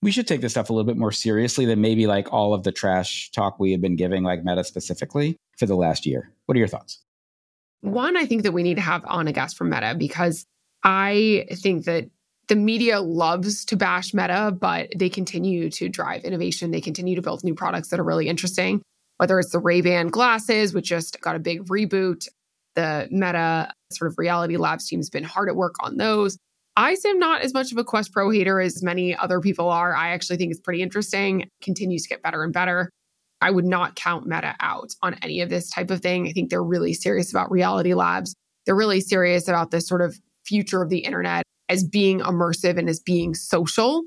we 0.02 0.10
should 0.10 0.26
take 0.26 0.40
this 0.40 0.52
stuff 0.52 0.68
a 0.68 0.72
little 0.72 0.86
bit 0.86 0.98
more 0.98 1.12
seriously 1.12 1.64
than 1.64 1.80
maybe 1.80 2.06
like 2.06 2.32
all 2.32 2.52
of 2.52 2.64
the 2.64 2.72
trash 2.72 3.30
talk 3.30 3.58
we 3.58 3.70
have 3.72 3.80
been 3.80 3.96
giving, 3.96 4.24
like 4.24 4.44
Meta 4.44 4.64
specifically, 4.64 5.36
for 5.56 5.66
the 5.66 5.76
last 5.76 6.04
year. 6.04 6.32
What 6.46 6.56
are 6.56 6.58
your 6.58 6.68
thoughts? 6.68 7.00
One, 7.80 8.16
I 8.16 8.26
think 8.26 8.42
that 8.42 8.52
we 8.52 8.62
need 8.62 8.74
to 8.74 8.80
have 8.80 9.04
on 9.06 9.28
a 9.28 9.32
guest 9.32 9.56
from 9.56 9.70
Meta 9.70 9.94
because 9.96 10.44
I 10.82 11.46
think 11.52 11.84
that 11.84 12.10
the 12.48 12.56
media 12.56 13.00
loves 13.00 13.64
to 13.66 13.76
bash 13.76 14.12
Meta, 14.12 14.56
but 14.58 14.90
they 14.96 15.08
continue 15.08 15.70
to 15.70 15.88
drive 15.88 16.24
innovation. 16.24 16.70
They 16.70 16.80
continue 16.80 17.14
to 17.16 17.22
build 17.22 17.44
new 17.44 17.54
products 17.54 17.88
that 17.88 18.00
are 18.00 18.04
really 18.04 18.28
interesting, 18.28 18.82
whether 19.18 19.38
it's 19.38 19.52
the 19.52 19.58
Ray-Ban 19.58 20.08
glasses, 20.08 20.74
which 20.74 20.86
just 20.86 21.20
got 21.20 21.36
a 21.36 21.38
big 21.38 21.64
reboot. 21.66 22.28
The 22.74 23.08
Meta 23.10 23.72
sort 23.92 24.10
of 24.10 24.18
reality 24.18 24.56
labs 24.56 24.88
team 24.88 24.98
has 24.98 25.10
been 25.10 25.24
hard 25.24 25.48
at 25.48 25.56
work 25.56 25.76
on 25.80 25.98
those. 25.98 26.36
I 26.74 26.96
am 27.06 27.18
not 27.18 27.42
as 27.42 27.52
much 27.52 27.70
of 27.70 27.78
a 27.78 27.84
Quest 27.84 28.12
Pro 28.12 28.30
hater 28.30 28.58
as 28.60 28.82
many 28.82 29.14
other 29.14 29.40
people 29.40 29.68
are. 29.68 29.94
I 29.94 30.10
actually 30.10 30.38
think 30.38 30.50
it's 30.50 30.60
pretty 30.60 30.82
interesting, 30.82 31.48
continues 31.60 32.04
to 32.04 32.08
get 32.08 32.22
better 32.22 32.42
and 32.42 32.52
better. 32.52 32.90
I 33.42 33.50
would 33.50 33.66
not 33.66 33.94
count 33.94 34.26
Meta 34.26 34.56
out 34.60 34.94
on 35.02 35.14
any 35.22 35.42
of 35.42 35.50
this 35.50 35.68
type 35.68 35.90
of 35.90 36.00
thing. 36.00 36.28
I 36.28 36.32
think 36.32 36.48
they're 36.48 36.62
really 36.62 36.94
serious 36.94 37.30
about 37.30 37.50
reality 37.50 37.92
labs. 37.92 38.34
They're 38.64 38.74
really 38.74 39.00
serious 39.00 39.48
about 39.48 39.70
this 39.70 39.86
sort 39.86 40.00
of 40.00 40.18
future 40.46 40.80
of 40.80 40.88
the 40.88 41.00
internet 41.00 41.42
as 41.68 41.84
being 41.84 42.20
immersive 42.20 42.78
and 42.78 42.88
as 42.88 43.00
being 43.00 43.34
social. 43.34 44.04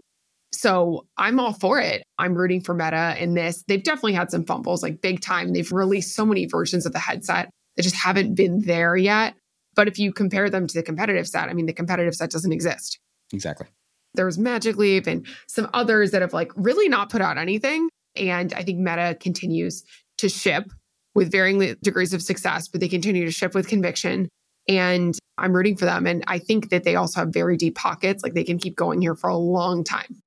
So 0.52 1.06
I'm 1.18 1.40
all 1.40 1.54
for 1.54 1.80
it. 1.80 2.04
I'm 2.18 2.34
rooting 2.34 2.62
for 2.62 2.74
Meta 2.74 3.16
in 3.20 3.34
this. 3.34 3.64
They've 3.68 3.84
definitely 3.84 4.14
had 4.14 4.32
some 4.32 4.46
fumbles, 4.46 4.82
like 4.82 5.02
big 5.02 5.22
time. 5.22 5.54
They've 5.54 5.72
released 5.72 6.16
so 6.16 6.26
many 6.26 6.46
versions 6.46 6.86
of 6.86 6.94
the 6.94 7.00
headset 7.00 7.50
that 7.76 7.84
just 7.84 7.96
haven't 7.96 8.36
been 8.36 8.62
there 8.62 8.96
yet. 8.96 9.36
But 9.76 9.88
if 9.90 10.00
you 10.00 10.14
compare 10.14 10.50
them 10.50 10.68
to 10.68 10.74
the 10.74 10.84
competitive 10.84 11.28
set, 11.28 11.50
I 11.50 11.54
mean, 11.54 11.66
the 11.66 11.74
competitive 11.74 12.16
set 12.16 12.32
doesn't 12.32 12.54
exist. 12.54 13.00
Exactly. 13.34 13.68
There's 14.14 14.38
Magic 14.38 14.78
Leap 14.78 15.08
and 15.08 15.28
some 15.48 15.70
others 15.74 16.12
that 16.12 16.22
have 16.22 16.32
like 16.34 16.52
really 16.56 16.88
not 16.88 17.10
put 17.10 17.22
out 17.22 17.38
anything. 17.38 17.90
And 18.16 18.54
I 18.54 18.64
think 18.64 18.80
Meta 18.80 19.18
continues 19.20 19.84
to 20.20 20.30
ship 20.30 20.72
with 21.14 21.32
varying 21.32 21.76
degrees 21.84 22.14
of 22.14 22.22
success, 22.22 22.70
but 22.70 22.80
they 22.80 22.88
continue 22.88 23.26
to 23.26 23.32
ship 23.32 23.54
with 23.54 23.68
conviction. 23.68 24.30
And 24.68 25.18
I'm 25.38 25.54
rooting 25.54 25.78
for 25.78 25.86
them. 25.86 26.08
And 26.08 26.24
I 26.28 26.40
think 26.40 26.70
that 26.70 26.84
they 26.84 26.96
also 26.96 27.22
have 27.22 27.30
very 27.30 27.58
deep 27.58 27.76
pockets. 27.76 28.24
Like 28.24 28.34
they 28.34 28.44
can 28.44 28.58
keep 28.58 28.76
going 28.76 29.02
here 29.02 29.16
for 29.16 29.30
a 29.30 29.38
long 29.38 29.84
time. 29.84 30.22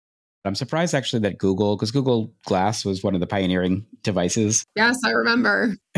I'm 0.44 0.54
surprised 0.54 0.94
actually 0.94 1.20
that 1.20 1.38
Google, 1.38 1.76
because 1.76 1.90
Google 1.90 2.32
Glass 2.44 2.84
was 2.84 3.02
one 3.02 3.14
of 3.14 3.20
the 3.20 3.26
pioneering 3.26 3.84
devices. 4.02 4.64
Yes, 4.76 4.98
I 5.04 5.10
remember. 5.10 5.76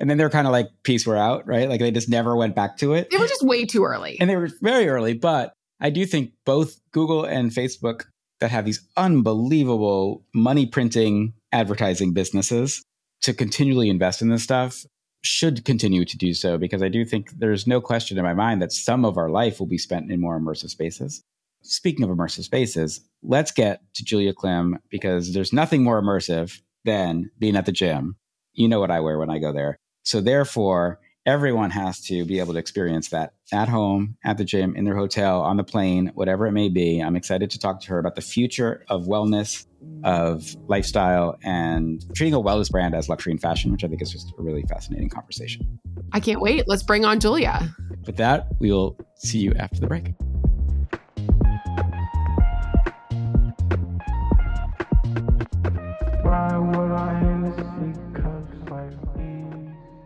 and 0.00 0.10
then 0.10 0.18
they're 0.18 0.30
kind 0.30 0.46
of 0.46 0.52
like, 0.52 0.68
peace, 0.82 1.06
we're 1.06 1.16
out, 1.16 1.46
right? 1.46 1.68
Like 1.68 1.80
they 1.80 1.90
just 1.90 2.08
never 2.08 2.36
went 2.36 2.54
back 2.54 2.76
to 2.78 2.94
it. 2.94 3.10
They 3.10 3.16
were 3.16 3.28
just 3.28 3.44
way 3.44 3.64
too 3.64 3.84
early. 3.84 4.18
And 4.20 4.28
they 4.28 4.36
were 4.36 4.50
very 4.60 4.88
early. 4.88 5.14
But 5.14 5.52
I 5.80 5.90
do 5.90 6.04
think 6.04 6.32
both 6.44 6.78
Google 6.92 7.24
and 7.24 7.50
Facebook 7.50 8.04
that 8.40 8.50
have 8.50 8.64
these 8.64 8.86
unbelievable 8.96 10.24
money 10.34 10.66
printing 10.66 11.32
advertising 11.52 12.12
businesses 12.12 12.82
to 13.22 13.32
continually 13.32 13.88
invest 13.88 14.20
in 14.20 14.28
this 14.28 14.42
stuff 14.42 14.84
should 15.26 15.64
continue 15.64 16.04
to 16.04 16.16
do 16.16 16.32
so 16.32 16.56
because 16.56 16.82
I 16.82 16.88
do 16.88 17.04
think 17.04 17.30
there's 17.38 17.66
no 17.66 17.80
question 17.80 18.16
in 18.16 18.24
my 18.24 18.34
mind 18.34 18.62
that 18.62 18.72
some 18.72 19.04
of 19.04 19.18
our 19.18 19.28
life 19.28 19.58
will 19.58 19.66
be 19.66 19.78
spent 19.78 20.10
in 20.10 20.20
more 20.20 20.38
immersive 20.40 20.70
spaces. 20.70 21.22
Speaking 21.62 22.04
of 22.04 22.10
immersive 22.10 22.44
spaces, 22.44 23.00
let's 23.22 23.50
get 23.50 23.82
to 23.94 24.04
Julia 24.04 24.32
Klim 24.32 24.78
because 24.88 25.34
there's 25.34 25.52
nothing 25.52 25.82
more 25.82 26.00
immersive 26.00 26.60
than 26.84 27.30
being 27.38 27.56
at 27.56 27.66
the 27.66 27.72
gym. 27.72 28.16
You 28.54 28.68
know 28.68 28.80
what 28.80 28.90
I 28.90 29.00
wear 29.00 29.18
when 29.18 29.30
I 29.30 29.38
go 29.38 29.52
there. 29.52 29.76
So, 30.04 30.20
therefore, 30.20 31.00
everyone 31.26 31.70
has 31.70 32.00
to 32.02 32.24
be 32.24 32.38
able 32.38 32.52
to 32.52 32.58
experience 32.58 33.08
that 33.08 33.34
at 33.52 33.68
home, 33.68 34.16
at 34.24 34.38
the 34.38 34.44
gym, 34.44 34.76
in 34.76 34.84
their 34.84 34.96
hotel, 34.96 35.40
on 35.40 35.56
the 35.56 35.64
plane, 35.64 36.12
whatever 36.14 36.46
it 36.46 36.52
may 36.52 36.68
be. 36.68 37.00
I'm 37.00 37.16
excited 37.16 37.50
to 37.50 37.58
talk 37.58 37.80
to 37.80 37.88
her 37.88 37.98
about 37.98 38.14
the 38.14 38.22
future 38.22 38.84
of 38.88 39.06
wellness, 39.06 39.66
of 40.04 40.56
lifestyle, 40.68 41.36
and 41.42 42.04
treating 42.14 42.34
a 42.34 42.40
wellness 42.40 42.70
brand 42.70 42.94
as 42.94 43.08
luxury 43.08 43.32
and 43.32 43.40
fashion, 43.40 43.72
which 43.72 43.82
I 43.82 43.88
think 43.88 44.00
is 44.02 44.12
just 44.12 44.32
a 44.38 44.42
really 44.42 44.62
fascinating 44.62 45.08
conversation. 45.08 45.78
I 46.12 46.20
can't 46.20 46.40
wait. 46.40 46.64
Let's 46.66 46.82
bring 46.82 47.04
on 47.04 47.18
Julia. 47.18 47.74
With 48.06 48.16
that, 48.16 48.46
we 48.60 48.70
will 48.70 48.96
see 49.16 49.38
you 49.38 49.52
after 49.54 49.80
the 49.80 49.86
break. 49.86 50.14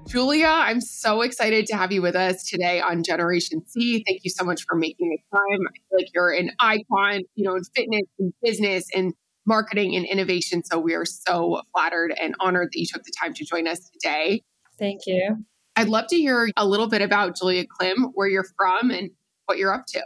Julia, 0.06 0.46
I'm 0.48 0.80
so 0.80 1.22
excited 1.22 1.66
to 1.66 1.76
have 1.76 1.92
you 1.92 2.02
with 2.02 2.16
us 2.16 2.42
today 2.42 2.80
on 2.80 3.04
Generation 3.04 3.62
C. 3.66 4.02
Thank 4.04 4.24
you 4.24 4.30
so 4.30 4.44
much 4.44 4.64
for 4.68 4.74
making 4.74 5.08
the 5.10 5.18
time. 5.36 5.60
I 5.68 5.72
feel 5.88 5.98
like 5.98 6.08
you're 6.12 6.32
an 6.32 6.50
icon, 6.58 7.22
you 7.36 7.44
know, 7.44 7.54
in 7.54 7.62
fitness 7.62 8.02
and 8.18 8.32
business 8.42 8.86
and 8.92 9.14
marketing 9.50 9.96
and 9.96 10.06
innovation. 10.06 10.62
So 10.64 10.78
we 10.78 10.94
are 10.94 11.04
so 11.04 11.62
flattered 11.72 12.14
and 12.22 12.36
honored 12.38 12.68
that 12.72 12.78
you 12.78 12.86
took 12.86 13.02
the 13.02 13.12
time 13.20 13.34
to 13.34 13.44
join 13.44 13.66
us 13.66 13.80
today. 13.90 14.44
Thank 14.78 15.00
you. 15.06 15.44
I'd 15.74 15.88
love 15.88 16.06
to 16.10 16.16
hear 16.16 16.48
a 16.56 16.64
little 16.64 16.88
bit 16.88 17.02
about 17.02 17.36
Julia 17.36 17.64
Klim, 17.66 18.12
where 18.14 18.28
you're 18.28 18.46
from 18.56 18.92
and 18.92 19.10
what 19.46 19.58
you're 19.58 19.74
up 19.74 19.86
to. 19.88 20.02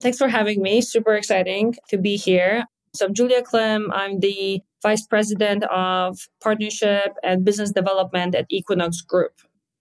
Thanks 0.00 0.16
for 0.16 0.28
having 0.28 0.62
me. 0.62 0.80
Super 0.80 1.14
exciting 1.14 1.74
to 1.90 1.98
be 1.98 2.16
here. 2.16 2.64
So 2.94 3.04
I'm 3.04 3.12
Julia 3.12 3.42
Klim. 3.42 3.92
I'm 3.92 4.20
the 4.20 4.62
Vice 4.82 5.06
President 5.06 5.64
of 5.64 6.18
Partnership 6.42 7.12
and 7.22 7.44
Business 7.44 7.70
Development 7.70 8.34
at 8.34 8.46
Equinox 8.48 9.02
Group. 9.02 9.32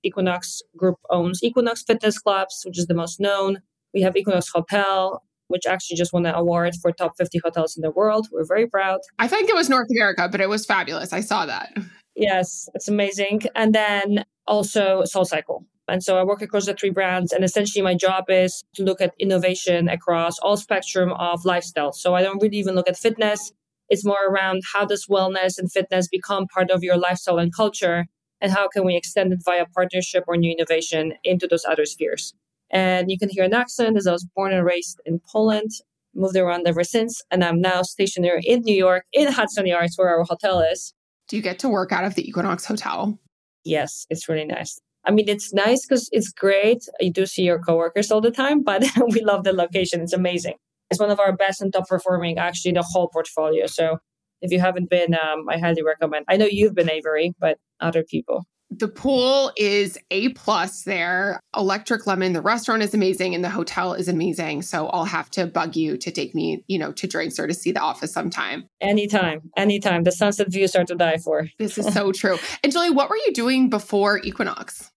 Equinox 0.04 0.62
Group 0.76 0.98
owns 1.10 1.42
Equinox 1.42 1.84
Fitness 1.84 2.20
Clubs, 2.20 2.64
which 2.66 2.78
is 2.78 2.88
the 2.88 2.94
most 2.94 3.22
known. 3.22 3.62
We 3.94 4.02
have 4.02 4.18
Equinox 4.18 4.50
Hotel, 4.54 5.24
which 5.48 5.66
actually 5.68 5.98
just 5.98 6.14
won 6.14 6.26
an 6.26 6.36
award 6.36 6.76
for 6.82 6.92
top 6.92 7.14
50 7.18 7.40
hotels 7.44 7.76
in 7.76 7.82
the 7.82 7.92
world. 7.92 8.28
We're 8.32 8.46
very 8.46 8.68
proud. 8.68 9.00
I 9.20 9.28
think 9.28 9.50
it 9.50 9.56
was 9.56 9.70
North 9.70 9.88
America, 9.92 10.28
but 10.32 10.42
it 10.42 10.50
was 10.50 10.66
fabulous. 10.66 11.14
I 11.14 11.22
saw 11.22 11.46
that. 11.46 11.76
Yes, 12.16 12.70
it's 12.76 12.88
amazing. 12.88 13.44
And 13.56 13.74
then 13.74 14.26
also 14.46 15.04
SoulCycle, 15.04 15.66
and 15.88 16.04
so 16.04 16.18
I 16.18 16.24
work 16.24 16.42
across 16.42 16.66
the 16.66 16.74
three 16.74 16.90
brands. 16.90 17.32
And 17.32 17.44
essentially, 17.44 17.82
my 17.82 17.96
job 17.96 18.26
is 18.30 18.64
to 18.76 18.84
look 18.84 19.02
at 19.02 19.14
innovation 19.20 19.90
across 19.90 20.40
all 20.40 20.58
spectrum 20.58 21.12
of 21.14 21.46
lifestyle. 21.46 21.92
So 21.92 22.16
I 22.16 22.22
don't 22.22 22.42
really 22.42 22.58
even 22.58 22.76
look 22.76 22.88
at 22.88 22.98
fitness. 22.98 23.52
It's 23.90 24.06
more 24.06 24.26
around 24.28 24.62
how 24.74 24.86
does 24.86 25.08
wellness 25.08 25.58
and 25.58 25.72
fitness 25.72 26.08
become 26.08 26.48
part 26.48 26.72
of 26.72 26.84
your 26.84 26.98
lifestyle 26.98 27.38
and 27.38 27.54
culture? 27.54 28.06
And 28.40 28.52
how 28.52 28.68
can 28.68 28.86
we 28.86 28.96
extend 28.96 29.34
it 29.34 29.40
via 29.44 29.66
partnership 29.66 30.24
or 30.28 30.36
new 30.36 30.52
innovation 30.52 31.14
into 31.24 31.48
those 31.48 31.66
other 31.66 31.86
spheres? 31.86 32.34
And 32.74 33.10
you 33.10 33.20
can 33.20 33.30
hear 33.30 33.44
an 33.44 33.54
accent 33.54 33.96
as 33.98 34.08
I 34.08 34.12
was 34.12 34.26
born 34.36 34.52
and 34.52 34.66
raised 34.66 35.00
in 35.06 35.22
Poland, 35.32 35.70
moved 36.16 36.36
around 36.36 36.68
ever 36.68 36.84
since. 36.84 37.22
And 37.30 37.44
I'm 37.44 37.62
now 37.62 37.84
stationary 37.84 38.42
in 38.44 38.62
New 38.62 38.76
York, 38.76 39.06
in 39.14 39.32
Hudson 39.32 39.68
Yards, 39.68 39.96
where 39.96 40.10
our 40.10 40.24
hotel 40.24 40.60
is. 40.60 40.94
Do 41.30 41.36
you 41.36 41.44
get 41.44 41.60
to 41.60 41.70
work 41.70 41.92
out 41.92 42.04
of 42.04 42.16
the 42.16 42.28
Equinox 42.28 42.66
Hotel? 42.66 43.18
Yes, 43.64 44.06
it's 44.10 44.28
really 44.28 44.46
nice. 44.46 44.82
I 45.06 45.12
mean, 45.12 45.30
it's 45.30 45.54
nice 45.54 45.86
because 45.86 46.10
it's 46.12 46.32
great. 46.32 46.84
You 47.00 47.12
do 47.12 47.26
see 47.26 47.44
your 47.44 47.60
coworkers 47.60 48.12
all 48.12 48.22
the 48.22 48.32
time, 48.32 48.64
but 48.70 48.84
we 49.10 49.22
love 49.22 49.44
the 49.44 49.54
location. 49.54 50.02
It's 50.02 50.14
amazing. 50.14 50.56
It's 50.90 51.00
one 51.00 51.12
of 51.12 51.20
our 51.20 51.36
best 51.36 51.62
and 51.62 51.72
top 51.72 51.88
performing, 51.88 52.38
actually, 52.38 52.74
the 52.74 52.84
whole 52.84 53.08
portfolio. 53.08 53.68
So 53.68 53.98
if 54.42 54.52
you 54.52 54.60
haven't 54.60 54.90
been, 54.90 55.14
um, 55.14 55.48
I 55.50 55.58
highly 55.58 55.84
recommend. 55.84 56.26
I 56.28 56.38
know 56.38 56.46
you've 56.46 56.76
been 56.76 56.90
Avery, 56.90 57.34
but 57.40 57.58
other 57.80 58.04
people. 58.04 58.46
The 58.80 58.88
pool 58.88 59.52
is 59.56 60.00
A 60.10 60.30
plus 60.30 60.84
there. 60.84 61.40
Electric 61.56 62.08
Lemon, 62.08 62.34
the 62.34 62.42
restaurant 62.42 62.82
is 62.82 62.94
amazing 62.94 63.36
and 63.36 63.44
the 63.44 63.50
hotel 63.50 63.94
is 63.94 64.08
amazing. 64.08 64.64
So 64.64 64.88
I'll 64.88 65.06
have 65.06 65.30
to 65.32 65.46
bug 65.46 65.76
you 65.76 65.96
to 65.98 66.12
take 66.12 66.34
me, 66.34 66.64
you 66.68 66.80
know, 66.80 66.92
to 66.94 67.06
drinks 67.06 67.38
or 67.38 67.46
to 67.46 67.54
see 67.54 67.72
the 67.72 67.82
office 67.82 68.12
sometime. 68.12 68.68
Anytime, 68.82 69.52
anytime. 69.56 70.04
The 70.04 70.12
sunset 70.12 70.50
views 70.50 70.76
are 70.76 70.86
to 70.86 70.96
die 70.96 71.18
for. 71.18 71.48
This 71.60 71.78
is 71.78 71.94
so 71.94 72.12
true. 72.14 72.40
And 72.64 72.72
Julie, 72.72 72.90
what 72.90 73.10
were 73.10 73.18
you 73.18 73.32
doing 73.34 73.70
before 73.70 74.20
Equinox? 74.24 74.90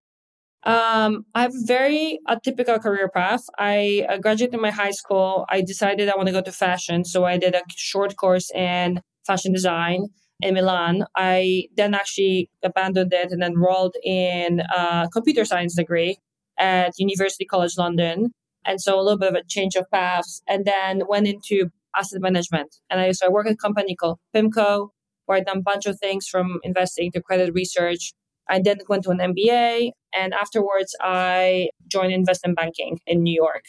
Um, 0.63 1.27
I 1.35 1.43
have 1.43 1.53
a 1.53 1.67
very 1.67 2.19
atypical 2.29 2.81
career 2.81 3.09
path. 3.09 3.43
I 3.59 4.07
uh, 4.09 4.19
graduated 4.19 4.59
my 4.59 4.71
high 4.71 4.91
school. 4.91 5.45
I 5.51 5.61
decided 5.61 6.09
I 6.09 6.17
want 6.17 6.29
to 6.29 6.33
go 6.33 6.41
to 6.41 6.53
fashion. 6.53 7.05
So 7.05 7.25
I 7.25 7.37
did 7.37 7.55
a 7.55 7.63
short 7.69 8.17
course 8.17 8.51
in 8.55 9.01
fashion 9.27 9.53
design 9.53 10.07
in 10.41 10.55
Milan. 10.55 11.05
I 11.17 11.69
then 11.77 11.95
actually 11.95 12.51
abandoned 12.63 13.13
it 13.13 13.33
and 13.33 13.43
enrolled 13.43 13.97
in 14.05 14.61
a 14.61 15.09
computer 15.13 15.45
science 15.45 15.75
degree 15.75 16.19
at 16.59 16.93
University 16.99 17.45
College 17.45 17.77
London. 17.79 18.33
And 18.65 18.81
so 18.81 18.99
a 18.99 19.03
little 19.03 19.19
bit 19.19 19.31
of 19.31 19.35
a 19.37 19.45
change 19.49 19.77
of 19.77 19.91
paths 19.91 20.43
and 20.49 20.65
then 20.65 21.03
went 21.09 21.29
into 21.29 21.71
asset 21.95 22.21
management. 22.21 22.77
And 22.91 23.01
I, 23.01 23.13
so 23.13 23.27
I 23.27 23.29
work 23.29 23.47
at 23.47 23.53
a 23.53 23.57
company 23.57 23.95
called 23.95 24.19
PIMCO 24.35 24.89
where 25.27 25.39
I've 25.39 25.47
done 25.47 25.59
a 25.59 25.63
bunch 25.63 25.87
of 25.87 25.99
things 25.99 26.27
from 26.27 26.61
investing 26.63 27.11
to 27.13 27.23
credit 27.23 27.53
research 27.53 28.13
I 28.49 28.61
then 28.61 28.79
went 28.89 29.05
to 29.05 29.11
an 29.11 29.19
MBA, 29.19 29.91
and 30.15 30.35
afterwards 30.35 30.95
I 31.01 31.71
joined 31.89 32.13
investment 32.13 32.57
banking 32.57 33.01
in 33.07 33.23
New 33.23 33.35
York. 33.35 33.65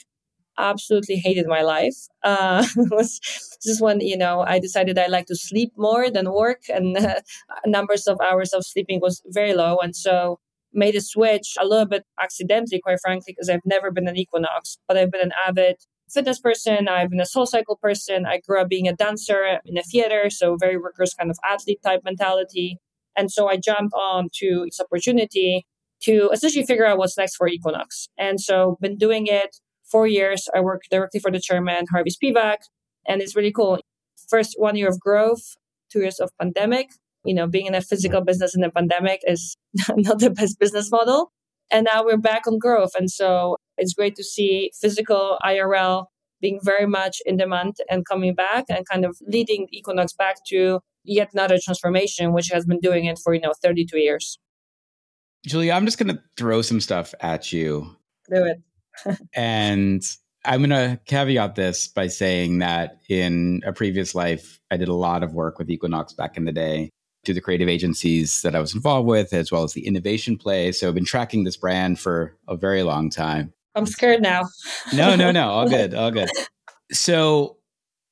Absolutely 0.59 1.17
hated 1.17 1.45
my 1.47 1.61
life. 1.61 1.95
Uh, 2.23 2.65
was 2.91 3.19
just 3.63 3.79
when 3.81 3.99
you 4.01 4.17
know 4.17 4.41
I 4.41 4.59
decided 4.59 4.97
I 4.97 5.07
like 5.07 5.27
to 5.27 5.35
sleep 5.35 5.71
more 5.77 6.09
than 6.09 6.31
work, 6.33 6.63
and 6.69 6.97
uh, 6.97 7.21
numbers 7.65 8.07
of 8.07 8.19
hours 8.21 8.53
of 8.53 8.65
sleeping 8.65 8.99
was 8.99 9.21
very 9.27 9.53
low, 9.53 9.77
and 9.77 9.95
so 9.95 10.39
made 10.73 10.95
a 10.95 11.01
switch 11.01 11.55
a 11.59 11.65
little 11.65 11.85
bit 11.85 12.03
accidentally, 12.21 12.79
quite 12.79 12.99
frankly, 13.01 13.33
because 13.33 13.49
I've 13.49 13.65
never 13.65 13.91
been 13.91 14.07
an 14.07 14.17
Equinox, 14.17 14.77
but 14.87 14.97
I've 14.97 15.11
been 15.11 15.21
an 15.21 15.31
avid 15.47 15.77
fitness 16.09 16.39
person. 16.39 16.87
I've 16.87 17.09
been 17.09 17.19
a 17.19 17.23
SoulCycle 17.23 17.79
person. 17.81 18.25
I 18.25 18.39
grew 18.39 18.61
up 18.61 18.69
being 18.69 18.87
a 18.87 18.95
dancer 18.95 19.59
in 19.65 19.77
a 19.77 19.83
theater, 19.83 20.29
so 20.29 20.55
very 20.59 20.77
rigorous 20.77 21.13
kind 21.13 21.29
of 21.29 21.37
athlete 21.47 21.79
type 21.83 22.01
mentality. 22.03 22.77
And 23.15 23.31
so 23.31 23.47
I 23.47 23.57
jumped 23.57 23.93
on 23.93 24.29
to 24.35 24.63
this 24.65 24.79
opportunity 24.79 25.65
to 26.03 26.29
essentially 26.31 26.65
figure 26.65 26.85
out 26.85 26.97
what's 26.97 27.17
next 27.17 27.35
for 27.35 27.47
Equinox. 27.47 28.07
And 28.17 28.39
so 28.39 28.77
been 28.81 28.97
doing 28.97 29.27
it 29.27 29.57
four 29.91 30.07
years. 30.07 30.47
I 30.55 30.59
work 30.59 30.83
directly 30.89 31.19
for 31.19 31.31
the 31.31 31.39
chairman, 31.39 31.85
Harvey 31.91 32.11
Spivak, 32.11 32.57
and 33.07 33.21
it's 33.21 33.35
really 33.35 33.51
cool. 33.51 33.79
First 34.29 34.55
one 34.57 34.75
year 34.75 34.89
of 34.89 34.99
growth, 34.99 35.55
two 35.91 35.99
years 35.99 36.19
of 36.19 36.31
pandemic. 36.39 36.89
You 37.23 37.33
know, 37.33 37.47
being 37.47 37.65
in 37.65 37.75
a 37.75 37.81
physical 37.81 38.21
business 38.21 38.55
in 38.55 38.63
a 38.63 38.71
pandemic 38.71 39.21
is 39.27 39.57
not 39.95 40.19
the 40.19 40.29
best 40.29 40.59
business 40.59 40.91
model. 40.91 41.31
And 41.69 41.87
now 41.91 42.05
we're 42.05 42.17
back 42.17 42.47
on 42.47 42.57
growth. 42.59 42.91
And 42.97 43.11
so 43.11 43.57
it's 43.77 43.93
great 43.93 44.15
to 44.15 44.23
see 44.23 44.71
physical 44.79 45.37
IRL 45.43 46.05
being 46.39 46.59
very 46.63 46.85
much 46.85 47.17
in 47.25 47.37
demand 47.37 47.75
and 47.89 48.05
coming 48.05 48.35
back 48.35 48.65
and 48.69 48.87
kind 48.87 49.03
of 49.03 49.17
leading 49.27 49.67
Equinox 49.71 50.13
back 50.13 50.37
to 50.47 50.79
yet 51.03 51.29
another 51.33 51.57
transformation, 51.61 52.33
which 52.33 52.49
has 52.53 52.65
been 52.65 52.79
doing 52.79 53.05
it 53.05 53.19
for, 53.21 53.33
you 53.33 53.41
know, 53.41 53.53
32 53.61 53.97
years. 53.97 54.39
Julia, 55.45 55.73
I'm 55.73 55.85
just 55.85 55.97
going 55.97 56.15
to 56.15 56.21
throw 56.35 56.61
some 56.61 56.81
stuff 56.81 57.13
at 57.21 57.51
you. 57.51 57.95
Do 58.29 58.43
it. 58.45 58.61
And 59.35 60.03
I'm 60.45 60.59
going 60.59 60.69
to 60.69 60.99
caveat 61.05 61.55
this 61.55 61.87
by 61.87 62.07
saying 62.07 62.59
that 62.59 62.99
in 63.09 63.61
a 63.65 63.73
previous 63.73 64.15
life, 64.15 64.59
I 64.71 64.77
did 64.77 64.87
a 64.87 64.93
lot 64.93 65.23
of 65.23 65.33
work 65.33 65.59
with 65.59 65.69
Equinox 65.69 66.13
back 66.13 66.37
in 66.37 66.45
the 66.45 66.51
day 66.51 66.89
through 67.25 67.33
the 67.35 67.41
creative 67.41 67.67
agencies 67.67 68.41
that 68.43 68.55
I 68.55 68.59
was 68.59 68.73
involved 68.73 69.07
with, 69.07 69.33
as 69.33 69.51
well 69.51 69.63
as 69.63 69.73
the 69.73 69.85
innovation 69.85 70.37
play. 70.37 70.71
So 70.71 70.87
I've 70.87 70.95
been 70.95 71.05
tracking 71.05 71.43
this 71.43 71.57
brand 71.57 71.99
for 71.99 72.37
a 72.47 72.55
very 72.55 72.83
long 72.83 73.09
time. 73.09 73.53
I'm 73.75 73.85
scared 73.85 74.21
now. 74.21 74.43
no, 74.93 75.15
no, 75.15 75.31
no. 75.31 75.49
All 75.49 75.67
good. 75.67 75.93
All 75.93 76.11
good. 76.11 76.29
So 76.91 77.57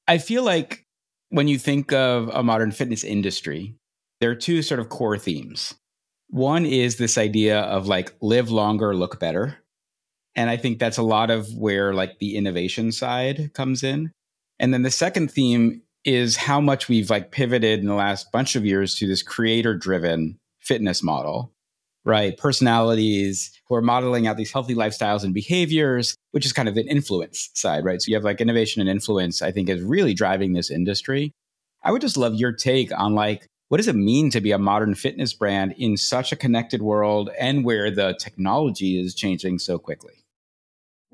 I 0.08 0.18
feel 0.18 0.44
like 0.44 0.86
when 1.30 1.48
you 1.48 1.58
think 1.58 1.94
of 1.94 2.30
a 2.30 2.44
modern 2.44 2.72
fitness 2.72 3.04
industry, 3.04 3.76
there 4.20 4.30
are 4.30 4.36
two 4.36 4.62
sort 4.62 4.80
of 4.80 4.90
core 4.90 5.18
themes. 5.18 5.74
One 6.30 6.66
is 6.66 6.98
this 6.98 7.18
idea 7.18 7.62
of 7.62 7.88
like 7.88 8.14
live 8.22 8.50
longer, 8.50 8.96
look 8.96 9.20
better. 9.20 9.58
And 10.36 10.50
I 10.50 10.58
think 10.58 10.80
that's 10.80 10.98
a 10.98 11.04
lot 11.04 11.30
of 11.30 11.48
where 11.56 11.94
like 11.94 12.20
the 12.20 12.36
innovation 12.36 12.92
side 12.92 13.52
comes 13.54 13.84
in. 13.84 14.12
And 14.60 14.74
then 14.74 14.84
the 14.84 14.92
second 14.92 15.32
theme 15.32 15.82
is 16.04 16.36
how 16.38 16.62
much 16.62 16.88
we've 16.88 17.10
like 17.10 17.32
pivoted 17.32 17.80
in 17.80 17.88
the 17.88 17.96
last 17.96 18.32
bunch 18.32 18.56
of 18.56 18.66
years 18.66 18.96
to 18.96 19.08
this 19.08 19.24
creator 19.24 19.76
driven 19.76 20.38
fitness 20.60 21.02
model, 21.02 21.52
right? 22.04 22.38
Personalities 22.38 23.52
who 23.68 23.76
are 23.76 23.82
modeling 23.82 24.28
out 24.28 24.38
these 24.38 24.52
healthy 24.52 24.76
lifestyles 24.76 25.24
and 25.24 25.34
behaviors, 25.34 26.16
which 26.32 26.46
is 26.46 26.54
kind 26.54 26.70
of 26.70 26.78
an 26.78 26.88
influence 26.88 27.50
side, 27.54 27.84
right? 27.84 28.02
So 28.02 28.10
you 28.10 28.16
have 28.16 28.24
like 28.24 28.42
innovation 28.42 28.82
and 28.82 28.90
influence, 28.90 29.42
I 29.42 29.52
think 29.52 29.70
is 29.70 29.82
really 29.82 30.14
driving 30.14 30.54
this 30.54 30.70
industry. 30.70 31.32
I 31.84 31.92
would 31.92 32.02
just 32.02 32.18
love 32.18 32.36
your 32.36 32.52
take 32.52 32.92
on 32.98 33.16
like, 33.16 33.48
what 33.70 33.78
does 33.78 33.88
it 33.88 33.96
mean 33.96 34.30
to 34.32 34.42
be 34.42 34.52
a 34.52 34.60
modern 34.60 34.94
fitness 34.96 35.34
brand 35.34 35.74
in 35.78 35.98
such 35.98 36.32
a 36.32 36.36
connected 36.36 36.82
world 36.82 37.32
and 37.40 37.66
where 37.66 37.90
the 37.90 38.16
technology 38.20 39.00
is 39.00 39.16
changing 39.16 39.58
so 39.60 39.80
quickly? 39.80 40.25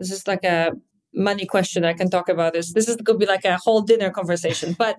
This 0.02 0.12
is 0.12 0.28
like 0.28 0.44
a 0.44 0.72
money 1.14 1.46
question. 1.46 1.86
I 1.86 1.94
can 1.94 2.10
talk 2.10 2.28
about 2.28 2.54
this. 2.54 2.74
This 2.74 2.90
is 2.90 2.96
going 2.96 3.20
to 3.20 3.26
be 3.26 3.32
like 3.32 3.46
a 3.46 3.58
whole 3.58 3.82
dinner 3.82 4.10
conversation. 4.10 4.76
But 4.86 4.98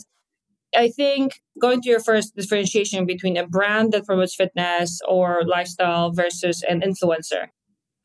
I 0.77 0.89
think 0.89 1.41
going 1.61 1.83
to 1.83 1.91
your 1.91 2.01
first 2.01 2.37
differentiation 2.37 3.05
between 3.05 3.37
a 3.37 3.47
brand 3.47 3.93
that 3.93 4.07
promotes 4.07 4.37
fitness 4.37 5.01
or 5.09 5.43
lifestyle 5.45 6.13
versus 6.13 6.63
an 6.63 6.83
influencer. 6.83 7.49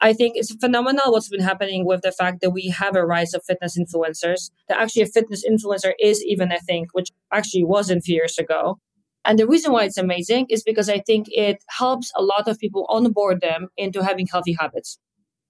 I 0.01 0.13
think 0.13 0.33
it's 0.35 0.53
phenomenal 0.55 1.11
what's 1.11 1.29
been 1.29 1.49
happening 1.51 1.85
with 1.85 2.01
the 2.01 2.11
fact 2.11 2.41
that 2.41 2.49
we 2.49 2.69
have 2.69 2.95
a 2.95 3.05
rise 3.05 3.33
of 3.35 3.43
fitness 3.45 3.77
influencers. 3.77 4.49
That 4.67 4.79
actually 4.79 5.03
a 5.03 5.13
fitness 5.17 5.43
influencer 5.47 5.93
is 5.99 6.23
even 6.25 6.51
a 6.51 6.59
thing, 6.59 6.87
which 6.93 7.09
actually 7.31 7.63
wasn't 7.63 7.99
a 7.99 8.05
few 8.07 8.15
years 8.15 8.39
ago. 8.39 8.79
And 9.23 9.37
the 9.37 9.47
reason 9.47 9.71
why 9.71 9.83
it's 9.83 9.97
amazing 9.97 10.47
is 10.49 10.63
because 10.63 10.89
I 10.89 10.99
think 10.99 11.27
it 11.29 11.63
helps 11.69 12.11
a 12.15 12.23
lot 12.23 12.47
of 12.47 12.59
people 12.59 12.87
onboard 12.89 13.41
them 13.41 13.67
into 13.77 14.03
having 14.03 14.25
healthy 14.25 14.55
habits, 14.59 14.97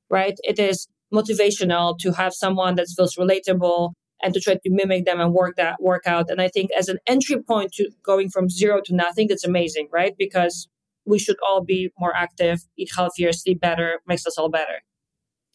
right? 0.10 0.38
It 0.44 0.60
is 0.60 0.88
motivational 1.14 1.98
to 2.00 2.12
have 2.12 2.34
someone 2.34 2.76
that 2.76 2.88
feels 2.96 3.16
relatable 3.16 3.94
and 4.22 4.34
to 4.34 4.40
try 4.40 4.56
to 4.56 4.70
mimic 4.70 5.06
them 5.06 5.20
and 5.20 5.34
work 5.34 5.56
that 5.58 5.82
work 5.82 6.04
out. 6.06 6.30
And 6.30 6.42
I 6.42 6.48
think 6.48 6.72
as 6.78 6.90
an 6.90 6.98
entry 7.08 7.42
point 7.42 7.72
to 7.74 7.90
going 8.04 8.30
from 8.30 8.50
zero 8.50 8.82
to 8.86 8.96
nothing, 8.96 9.28
that's 9.28 9.46
amazing, 9.46 9.90
right? 9.92 10.16
Because 10.18 10.68
we 11.06 11.20
should 11.20 11.38
all 11.48 11.64
be 11.64 11.92
more 12.00 12.16
active, 12.16 12.62
eat 12.78 12.90
healthier, 12.96 13.32
sleep 13.32 13.62
better, 13.62 14.02
makes 14.08 14.26
us 14.26 14.38
all 14.38 14.50
better. 14.50 14.82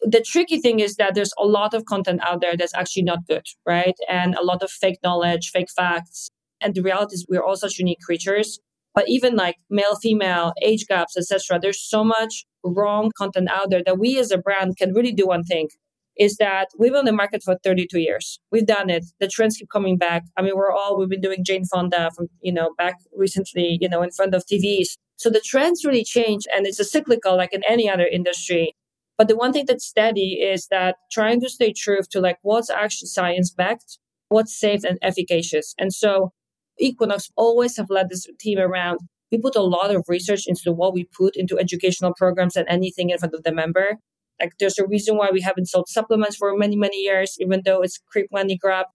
The 0.01 0.21
tricky 0.21 0.59
thing 0.59 0.79
is 0.79 0.95
that 0.95 1.15
there's 1.15 1.33
a 1.37 1.45
lot 1.45 1.73
of 1.73 1.85
content 1.85 2.21
out 2.23 2.41
there 2.41 2.57
that's 2.57 2.73
actually 2.73 3.03
not 3.03 3.25
good, 3.27 3.45
right? 3.65 3.95
And 4.09 4.35
a 4.35 4.43
lot 4.43 4.63
of 4.63 4.71
fake 4.71 4.99
knowledge, 5.03 5.49
fake 5.51 5.69
facts. 5.73 6.29
And 6.59 6.73
the 6.73 6.81
reality 6.81 7.15
is 7.15 7.25
we're 7.29 7.43
all 7.43 7.55
such 7.55 7.77
unique 7.77 8.01
creatures. 8.01 8.59
But 8.95 9.05
even 9.07 9.35
like 9.35 9.57
male, 9.69 9.95
female, 9.95 10.53
age 10.61 10.85
gaps, 10.87 11.17
etc., 11.17 11.59
there's 11.59 11.81
so 11.81 12.03
much 12.03 12.45
wrong 12.63 13.11
content 13.17 13.49
out 13.49 13.69
there 13.69 13.83
that 13.85 13.99
we 13.99 14.19
as 14.19 14.31
a 14.31 14.37
brand 14.37 14.77
can 14.77 14.93
really 14.93 15.11
do 15.11 15.27
one 15.27 15.43
thing 15.43 15.69
is 16.17 16.37
that 16.37 16.67
we've 16.77 16.91
been 16.91 16.99
on 16.99 17.05
the 17.05 17.11
market 17.11 17.41
for 17.43 17.57
32 17.63 17.99
years. 17.99 18.39
We've 18.51 18.65
done 18.65 18.89
it. 18.89 19.05
The 19.19 19.27
trends 19.27 19.57
keep 19.57 19.69
coming 19.69 19.97
back. 19.97 20.23
I 20.37 20.41
mean, 20.41 20.55
we're 20.55 20.71
all, 20.71 20.97
we've 20.97 21.09
been 21.09 21.21
doing 21.21 21.43
Jane 21.43 21.65
Fonda 21.65 22.11
from, 22.15 22.27
you 22.41 22.53
know, 22.53 22.73
back 22.77 22.95
recently, 23.15 23.77
you 23.81 23.89
know, 23.89 24.03
in 24.03 24.11
front 24.11 24.35
of 24.35 24.45
TVs. 24.45 24.97
So 25.15 25.29
the 25.29 25.41
trends 25.41 25.83
really 25.85 26.03
change 26.03 26.43
and 26.55 26.67
it's 26.67 26.79
a 26.79 26.83
cyclical 26.83 27.35
like 27.37 27.53
in 27.53 27.63
any 27.67 27.89
other 27.89 28.05
industry. 28.05 28.75
But 29.17 29.27
the 29.27 29.35
one 29.35 29.53
thing 29.53 29.65
that's 29.67 29.85
steady 29.85 30.39
is 30.41 30.67
that 30.67 30.95
trying 31.11 31.39
to 31.41 31.49
stay 31.49 31.73
true 31.73 31.99
to 32.11 32.19
like 32.19 32.37
what's 32.41 32.69
actually 32.69 33.07
science 33.07 33.51
backed, 33.51 33.99
what's 34.29 34.57
safe 34.57 34.83
and 34.83 34.97
efficacious. 35.01 35.73
And 35.77 35.93
so 35.93 36.31
Equinox 36.79 37.29
always 37.35 37.77
have 37.77 37.89
led 37.89 38.09
this 38.09 38.27
team 38.39 38.59
around 38.59 38.99
we 39.33 39.39
put 39.39 39.55
a 39.55 39.63
lot 39.63 39.93
of 39.93 40.05
research 40.07 40.43
into 40.45 40.71
what 40.71 40.93
we 40.93 41.05
put 41.05 41.35
into 41.35 41.57
educational 41.57 42.13
programs 42.13 42.55
and 42.55 42.67
anything 42.69 43.09
in 43.09 43.17
front 43.17 43.33
of 43.33 43.41
the 43.41 43.51
member. 43.51 43.97
Like 44.39 44.51
there's 44.59 44.77
a 44.77 44.85
reason 44.85 45.17
why 45.17 45.31
we 45.33 45.41
haven't 45.41 45.69
sold 45.69 45.89
supplements 45.89 46.35
for 46.35 46.55
many, 46.55 46.75
many 46.75 46.97
years, 46.97 47.35
even 47.39 47.63
though 47.65 47.81
it's 47.81 47.99
quick 48.11 48.27
money 48.31 48.55
grab. 48.55 48.85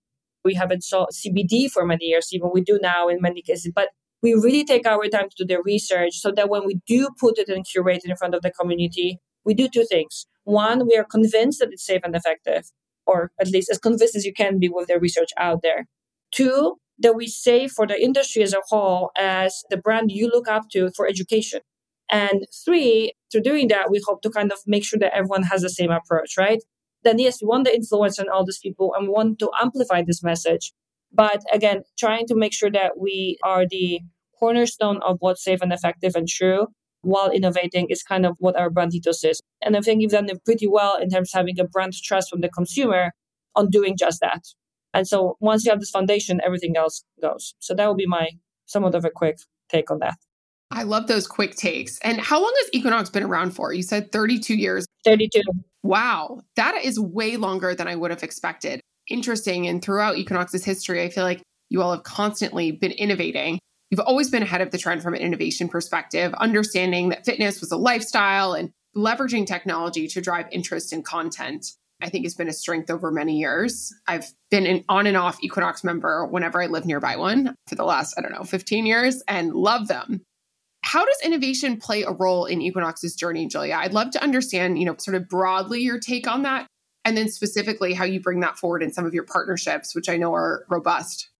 We 0.44 0.54
haven't 0.54 0.84
sold 0.84 1.08
CBD 1.12 1.68
for 1.68 1.84
many 1.84 2.04
years, 2.04 2.28
even 2.30 2.50
we 2.54 2.60
do 2.60 2.78
now 2.80 3.08
in 3.08 3.20
many 3.20 3.42
cases. 3.42 3.72
But 3.74 3.88
we 4.22 4.32
really 4.32 4.64
take 4.64 4.86
our 4.86 5.08
time 5.08 5.28
to 5.28 5.44
do 5.44 5.56
the 5.56 5.60
research 5.60 6.14
so 6.14 6.30
that 6.30 6.48
when 6.48 6.64
we 6.64 6.80
do 6.86 7.08
put 7.18 7.38
it 7.38 7.48
and 7.48 7.66
curate 7.66 8.02
it 8.04 8.10
in 8.10 8.16
front 8.16 8.36
of 8.36 8.42
the 8.42 8.52
community, 8.52 9.18
we 9.44 9.54
do 9.54 9.68
two 9.68 9.86
things. 9.90 10.26
One, 10.44 10.86
we 10.86 10.96
are 10.96 11.04
convinced 11.04 11.58
that 11.58 11.72
it's 11.72 11.84
safe 11.84 12.02
and 12.04 12.14
effective, 12.14 12.70
or 13.06 13.32
at 13.40 13.48
least 13.48 13.70
as 13.70 13.78
convinced 13.78 14.14
as 14.14 14.24
you 14.24 14.32
can 14.32 14.60
be 14.60 14.68
with 14.68 14.86
the 14.86 15.00
research 15.00 15.30
out 15.36 15.62
there. 15.62 15.86
Two, 16.30 16.76
that 16.98 17.14
we 17.14 17.26
say 17.26 17.68
for 17.68 17.86
the 17.86 18.02
industry 18.02 18.42
as 18.42 18.52
a 18.52 18.62
whole 18.68 19.10
as 19.16 19.62
the 19.70 19.76
brand 19.76 20.10
you 20.10 20.28
look 20.28 20.48
up 20.48 20.68
to 20.70 20.90
for 20.96 21.06
education. 21.06 21.60
And 22.10 22.46
three, 22.64 23.12
through 23.30 23.42
doing 23.42 23.68
that, 23.68 23.90
we 23.90 24.00
hope 24.06 24.22
to 24.22 24.30
kind 24.30 24.50
of 24.50 24.58
make 24.66 24.84
sure 24.84 24.98
that 24.98 25.14
everyone 25.14 25.42
has 25.44 25.62
the 25.62 25.70
same 25.70 25.90
approach, 25.90 26.36
right? 26.38 26.62
Then 27.04 27.18
yes, 27.18 27.40
we 27.40 27.46
want 27.46 27.64
the 27.64 27.74
influence 27.74 28.18
on 28.18 28.28
all 28.28 28.44
these 28.44 28.58
people 28.58 28.94
and 28.94 29.06
we 29.06 29.12
want 29.12 29.38
to 29.40 29.50
amplify 29.60 30.02
this 30.02 30.22
message. 30.22 30.72
But 31.12 31.42
again, 31.52 31.82
trying 31.98 32.26
to 32.26 32.34
make 32.34 32.52
sure 32.52 32.70
that 32.70 32.98
we 32.98 33.38
are 33.42 33.66
the 33.68 34.00
cornerstone 34.38 35.00
of 35.06 35.16
what's 35.20 35.42
safe 35.44 35.60
and 35.62 35.72
effective 35.72 36.14
and 36.14 36.28
true 36.28 36.68
while 37.02 37.30
innovating 37.30 37.86
is 37.90 38.02
kind 38.02 38.26
of 38.26 38.36
what 38.38 38.58
our 38.58 38.70
brand 38.70 38.94
ethos 38.94 39.24
is. 39.24 39.40
And 39.62 39.76
I 39.76 39.80
think 39.80 40.02
you've 40.02 40.12
done 40.12 40.28
it 40.28 40.44
pretty 40.44 40.66
well 40.66 40.96
in 40.96 41.10
terms 41.10 41.30
of 41.32 41.38
having 41.38 41.58
a 41.60 41.64
brand 41.64 41.94
trust 41.94 42.30
from 42.30 42.40
the 42.40 42.48
consumer 42.48 43.12
on 43.54 43.70
doing 43.70 43.96
just 43.96 44.20
that. 44.20 44.42
And 44.98 45.06
so 45.06 45.36
once 45.38 45.64
you 45.64 45.70
have 45.70 45.78
this 45.78 45.90
foundation, 45.90 46.40
everything 46.44 46.76
else 46.76 47.04
goes. 47.22 47.54
So 47.60 47.72
that 47.72 47.86
would 47.86 47.96
be 47.96 48.06
my 48.06 48.30
somewhat 48.66 48.96
of 48.96 49.04
a 49.04 49.10
quick 49.10 49.38
take 49.68 49.92
on 49.92 50.00
that. 50.00 50.16
I 50.72 50.82
love 50.82 51.06
those 51.06 51.28
quick 51.28 51.54
takes. 51.54 52.00
And 52.00 52.20
how 52.20 52.42
long 52.42 52.52
has 52.58 52.70
Equinox 52.72 53.08
been 53.08 53.22
around 53.22 53.52
for? 53.52 53.72
You 53.72 53.84
said 53.84 54.10
32 54.10 54.56
years. 54.56 54.86
32. 55.04 55.40
Wow. 55.84 56.40
That 56.56 56.84
is 56.84 56.98
way 56.98 57.36
longer 57.36 57.76
than 57.76 57.86
I 57.86 57.94
would 57.94 58.10
have 58.10 58.24
expected. 58.24 58.80
Interesting. 59.08 59.68
And 59.68 59.80
throughout 59.80 60.18
Equinox's 60.18 60.64
history, 60.64 61.04
I 61.04 61.10
feel 61.10 61.22
like 61.22 61.42
you 61.70 61.80
all 61.80 61.92
have 61.92 62.02
constantly 62.02 62.72
been 62.72 62.90
innovating. 62.90 63.60
You've 63.92 64.00
always 64.00 64.30
been 64.30 64.42
ahead 64.42 64.62
of 64.62 64.72
the 64.72 64.78
trend 64.78 65.04
from 65.04 65.14
an 65.14 65.20
innovation 65.20 65.68
perspective, 65.68 66.34
understanding 66.34 67.10
that 67.10 67.24
fitness 67.24 67.60
was 67.60 67.70
a 67.70 67.76
lifestyle 67.76 68.52
and 68.52 68.70
leveraging 68.96 69.46
technology 69.46 70.08
to 70.08 70.20
drive 70.20 70.46
interest 70.50 70.92
in 70.92 71.04
content. 71.04 71.74
I 72.00 72.08
think 72.08 72.24
has 72.24 72.34
been 72.34 72.48
a 72.48 72.52
strength 72.52 72.90
over 72.90 73.10
many 73.10 73.38
years. 73.38 73.92
I've 74.06 74.32
been 74.50 74.66
an 74.66 74.84
on 74.88 75.06
and 75.06 75.16
off 75.16 75.42
Equinox 75.42 75.82
member 75.82 76.24
whenever 76.26 76.62
I 76.62 76.66
live 76.66 76.86
nearby 76.86 77.16
one 77.16 77.54
for 77.66 77.74
the 77.74 77.84
last, 77.84 78.14
I 78.16 78.20
don't 78.20 78.32
know, 78.32 78.44
15 78.44 78.86
years 78.86 79.22
and 79.26 79.52
love 79.52 79.88
them. 79.88 80.22
How 80.82 81.04
does 81.04 81.18
innovation 81.24 81.78
play 81.78 82.02
a 82.04 82.12
role 82.12 82.46
in 82.46 82.62
Equinox's 82.62 83.14
journey, 83.14 83.46
Julia? 83.48 83.74
I'd 83.74 83.92
love 83.92 84.12
to 84.12 84.22
understand, 84.22 84.78
you 84.78 84.84
know, 84.84 84.94
sort 84.98 85.16
of 85.16 85.28
broadly 85.28 85.80
your 85.80 85.98
take 85.98 86.28
on 86.28 86.42
that 86.42 86.66
and 87.04 87.16
then 87.16 87.28
specifically 87.28 87.94
how 87.94 88.04
you 88.04 88.20
bring 88.20 88.40
that 88.40 88.58
forward 88.58 88.82
in 88.82 88.92
some 88.92 89.04
of 89.04 89.12
your 89.12 89.24
partnerships, 89.24 89.94
which 89.94 90.08
I 90.08 90.16
know 90.16 90.34
are 90.34 90.64
robust. 90.70 91.30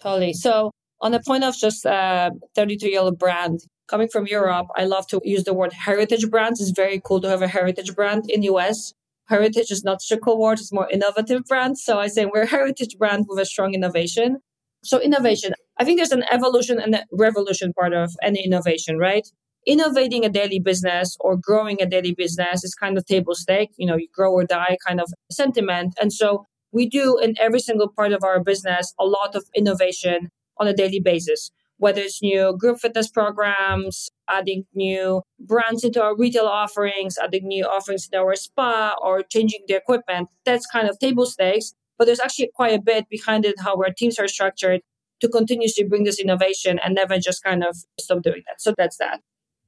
Totally. 0.00 0.32
So, 0.32 0.72
on 1.00 1.12
the 1.12 1.20
point 1.24 1.44
of 1.44 1.56
just 1.56 1.86
uh, 1.86 2.30
a 2.32 2.46
32 2.54 2.88
year 2.88 3.00
old 3.00 3.18
brand, 3.18 3.60
coming 3.88 4.08
from 4.08 4.26
Europe, 4.26 4.68
I 4.76 4.84
love 4.84 5.06
to 5.08 5.20
use 5.22 5.44
the 5.44 5.52
word 5.52 5.72
heritage 5.72 6.28
brands. 6.30 6.60
It's 6.60 6.70
very 6.70 7.00
cool 7.04 7.20
to 7.20 7.28
have 7.28 7.42
a 7.42 7.48
heritage 7.48 7.94
brand 7.94 8.30
in 8.30 8.40
the 8.40 8.46
US 8.48 8.94
heritage 9.28 9.70
is 9.70 9.84
not 9.84 10.00
cool 10.22 10.40
word, 10.40 10.58
it's 10.58 10.72
more 10.72 10.88
innovative 10.90 11.44
brand. 11.44 11.78
So 11.78 11.98
I 11.98 12.08
say 12.08 12.26
we're 12.26 12.42
a 12.42 12.46
heritage 12.46 12.96
brand 12.98 13.26
with 13.28 13.38
a 13.38 13.44
strong 13.44 13.74
innovation. 13.74 14.38
So 14.84 15.00
innovation, 15.00 15.54
I 15.78 15.84
think 15.84 15.98
there's 15.98 16.12
an 16.12 16.24
evolution 16.30 16.80
and 16.80 16.94
a 16.94 17.04
revolution 17.12 17.72
part 17.72 17.92
of 17.92 18.14
any 18.22 18.44
innovation, 18.44 18.98
right? 18.98 19.26
Innovating 19.66 20.24
a 20.24 20.28
daily 20.28 20.58
business 20.58 21.16
or 21.20 21.36
growing 21.36 21.80
a 21.80 21.86
daily 21.86 22.12
business 22.12 22.64
is 22.64 22.74
kind 22.74 22.98
of 22.98 23.06
table 23.06 23.34
stake, 23.34 23.70
you 23.76 23.86
know, 23.86 23.96
you 23.96 24.08
grow 24.12 24.32
or 24.32 24.44
die 24.44 24.76
kind 24.86 25.00
of 25.00 25.08
sentiment. 25.30 25.94
And 26.00 26.12
so 26.12 26.44
we 26.72 26.88
do 26.88 27.18
in 27.18 27.34
every 27.38 27.60
single 27.60 27.88
part 27.88 28.12
of 28.12 28.24
our 28.24 28.42
business 28.42 28.92
a 28.98 29.04
lot 29.04 29.36
of 29.36 29.44
innovation 29.54 30.30
on 30.58 30.66
a 30.66 30.74
daily 30.74 31.00
basis. 31.00 31.50
Whether 31.82 32.00
it's 32.00 32.22
new 32.22 32.56
group 32.56 32.78
fitness 32.78 33.08
programs, 33.10 34.08
adding 34.30 34.64
new 34.72 35.20
brands 35.40 35.82
into 35.82 36.00
our 36.00 36.16
retail 36.16 36.46
offerings, 36.46 37.18
adding 37.18 37.48
new 37.48 37.64
offerings 37.64 38.08
in 38.10 38.16
our 38.16 38.36
spa, 38.36 38.94
or 39.02 39.24
changing 39.24 39.64
the 39.66 39.74
equipment. 39.74 40.28
That's 40.44 40.64
kind 40.64 40.88
of 40.88 40.96
table 41.00 41.26
stakes. 41.26 41.74
But 41.98 42.04
there's 42.04 42.20
actually 42.20 42.50
quite 42.54 42.72
a 42.72 42.80
bit 42.80 43.08
behind 43.10 43.44
it, 43.44 43.56
how 43.58 43.74
our 43.74 43.90
teams 43.90 44.16
are 44.20 44.28
structured 44.28 44.82
to 45.22 45.28
continuously 45.28 45.82
bring 45.82 46.04
this 46.04 46.20
innovation 46.20 46.78
and 46.84 46.94
never 46.94 47.18
just 47.18 47.42
kind 47.42 47.64
of 47.64 47.76
stop 47.98 48.22
doing 48.22 48.42
that. 48.46 48.60
So 48.60 48.74
that's 48.78 48.98
that. 48.98 49.18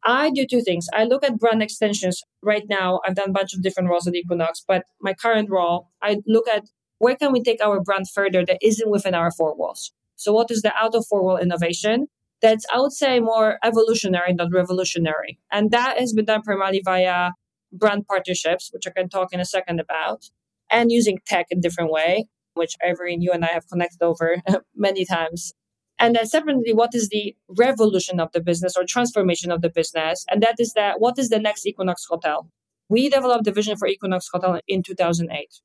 I 0.04 0.30
do 0.30 0.46
two 0.46 0.60
things. 0.60 0.86
I 0.94 1.04
look 1.04 1.24
at 1.24 1.36
brand 1.36 1.64
extensions 1.64 2.22
right 2.42 2.64
now. 2.68 3.00
I've 3.04 3.16
done 3.16 3.30
a 3.30 3.32
bunch 3.32 3.54
of 3.54 3.62
different 3.62 3.88
roles 3.88 4.06
at 4.06 4.14
Equinox, 4.14 4.62
but 4.68 4.84
my 5.00 5.14
current 5.14 5.50
role, 5.50 5.88
I 6.00 6.18
look 6.28 6.46
at 6.46 6.62
where 6.98 7.16
can 7.16 7.32
we 7.32 7.42
take 7.42 7.60
our 7.60 7.80
brand 7.80 8.08
further 8.08 8.46
that 8.46 8.58
isn't 8.62 8.88
within 8.88 9.14
our 9.14 9.32
four 9.32 9.56
walls. 9.56 9.92
So 10.16 10.32
what 10.32 10.50
is 10.50 10.62
the 10.62 10.74
out 10.74 10.94
of 10.94 11.06
four 11.06 11.22
wall 11.22 11.36
innovation? 11.36 12.06
That's 12.42 12.66
I 12.72 12.80
would 12.80 12.92
say 12.92 13.20
more 13.20 13.58
evolutionary 13.64 14.34
than 14.34 14.50
revolutionary, 14.50 15.38
and 15.50 15.70
that 15.70 15.98
has 15.98 16.12
been 16.12 16.26
done 16.26 16.42
primarily 16.42 16.82
via 16.84 17.30
brand 17.72 18.06
partnerships, 18.06 18.70
which 18.72 18.86
I 18.86 18.90
can 18.90 19.08
talk 19.08 19.32
in 19.32 19.40
a 19.40 19.44
second 19.44 19.80
about, 19.80 20.24
and 20.70 20.92
using 20.92 21.18
tech 21.26 21.46
in 21.50 21.60
different 21.60 21.90
way, 21.90 22.26
which 22.54 22.74
Irene, 22.84 23.22
you 23.22 23.32
and 23.32 23.44
I 23.44 23.48
have 23.48 23.68
connected 23.68 24.02
over 24.02 24.36
many 24.74 25.04
times. 25.04 25.52
And 25.98 26.16
then 26.16 26.26
separately, 26.26 26.72
what 26.72 26.94
is 26.94 27.08
the 27.08 27.36
revolution 27.48 28.18
of 28.18 28.32
the 28.32 28.40
business 28.40 28.74
or 28.76 28.84
transformation 28.84 29.50
of 29.50 29.62
the 29.62 29.70
business? 29.70 30.24
And 30.28 30.42
that 30.42 30.56
is 30.58 30.72
that 30.72 31.00
what 31.00 31.18
is 31.18 31.28
the 31.28 31.38
next 31.38 31.66
Equinox 31.66 32.04
Hotel? 32.08 32.48
We 32.88 33.08
developed 33.08 33.44
the 33.44 33.52
vision 33.52 33.76
for 33.76 33.88
Equinox 33.88 34.28
Hotel 34.32 34.60
in 34.66 34.82
2008. 34.82 35.60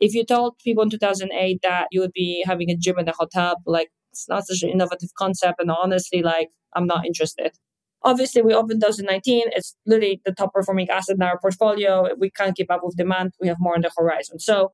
If 0.00 0.14
you 0.14 0.24
told 0.24 0.58
people 0.58 0.82
in 0.82 0.90
2008 0.90 1.60
that 1.62 1.88
you 1.90 2.00
would 2.00 2.12
be 2.12 2.42
having 2.46 2.70
a 2.70 2.76
gym 2.76 2.98
in 2.98 3.08
a 3.08 3.12
hotel, 3.12 3.56
like 3.66 3.90
it's 4.12 4.28
not 4.28 4.46
such 4.46 4.62
an 4.62 4.70
innovative 4.70 5.10
concept, 5.16 5.60
and 5.60 5.70
honestly, 5.70 6.22
like 6.22 6.48
I'm 6.74 6.86
not 6.86 7.06
interested. 7.06 7.52
Obviously, 8.02 8.40
we 8.40 8.54
opened 8.54 8.80
2019. 8.80 9.44
It's 9.48 9.76
literally 9.86 10.22
the 10.24 10.32
top 10.32 10.54
performing 10.54 10.88
asset 10.88 11.16
in 11.16 11.22
our 11.22 11.38
portfolio. 11.38 12.08
We 12.18 12.30
can't 12.30 12.56
keep 12.56 12.70
up 12.70 12.80
with 12.82 12.96
demand. 12.96 13.34
We 13.40 13.48
have 13.48 13.58
more 13.60 13.74
on 13.74 13.82
the 13.82 13.90
horizon. 13.94 14.40
So 14.40 14.72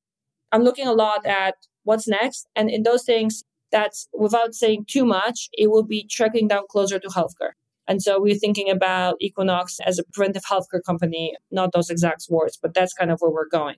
I'm 0.53 0.63
looking 0.63 0.87
a 0.87 0.93
lot 0.93 1.27
at 1.27 1.57
what's 1.83 2.07
next. 2.07 2.47
And 2.55 2.71
in 2.71 2.85
those 2.85 3.05
things, 3.05 3.43
that's 3.73 4.09
without 4.17 4.55
saying 4.55 4.85
too 4.89 5.05
much, 5.05 5.49
it 5.53 5.71
will 5.71 5.83
be 5.83 6.07
tracking 6.09 6.47
down 6.47 6.63
closer 6.71 7.01
to 7.01 7.09
healthcare. 7.09 7.53
And 7.89 8.03
so 8.03 8.21
we're 8.21 8.37
thinking 8.37 8.71
about 8.71 9.17
Equinox 9.21 9.79
as 9.85 9.99
a 9.99 10.05
preventive 10.13 10.45
healthcare 10.45 10.83
company, 10.85 11.35
not 11.51 11.73
those 11.73 11.91
exact 11.91 12.27
words, 12.29 12.59
but 12.61 12.75
that's 12.75 12.93
kind 12.93 13.11
of 13.11 13.19
where 13.21 13.31
we're 13.31 13.49
going. 13.49 13.77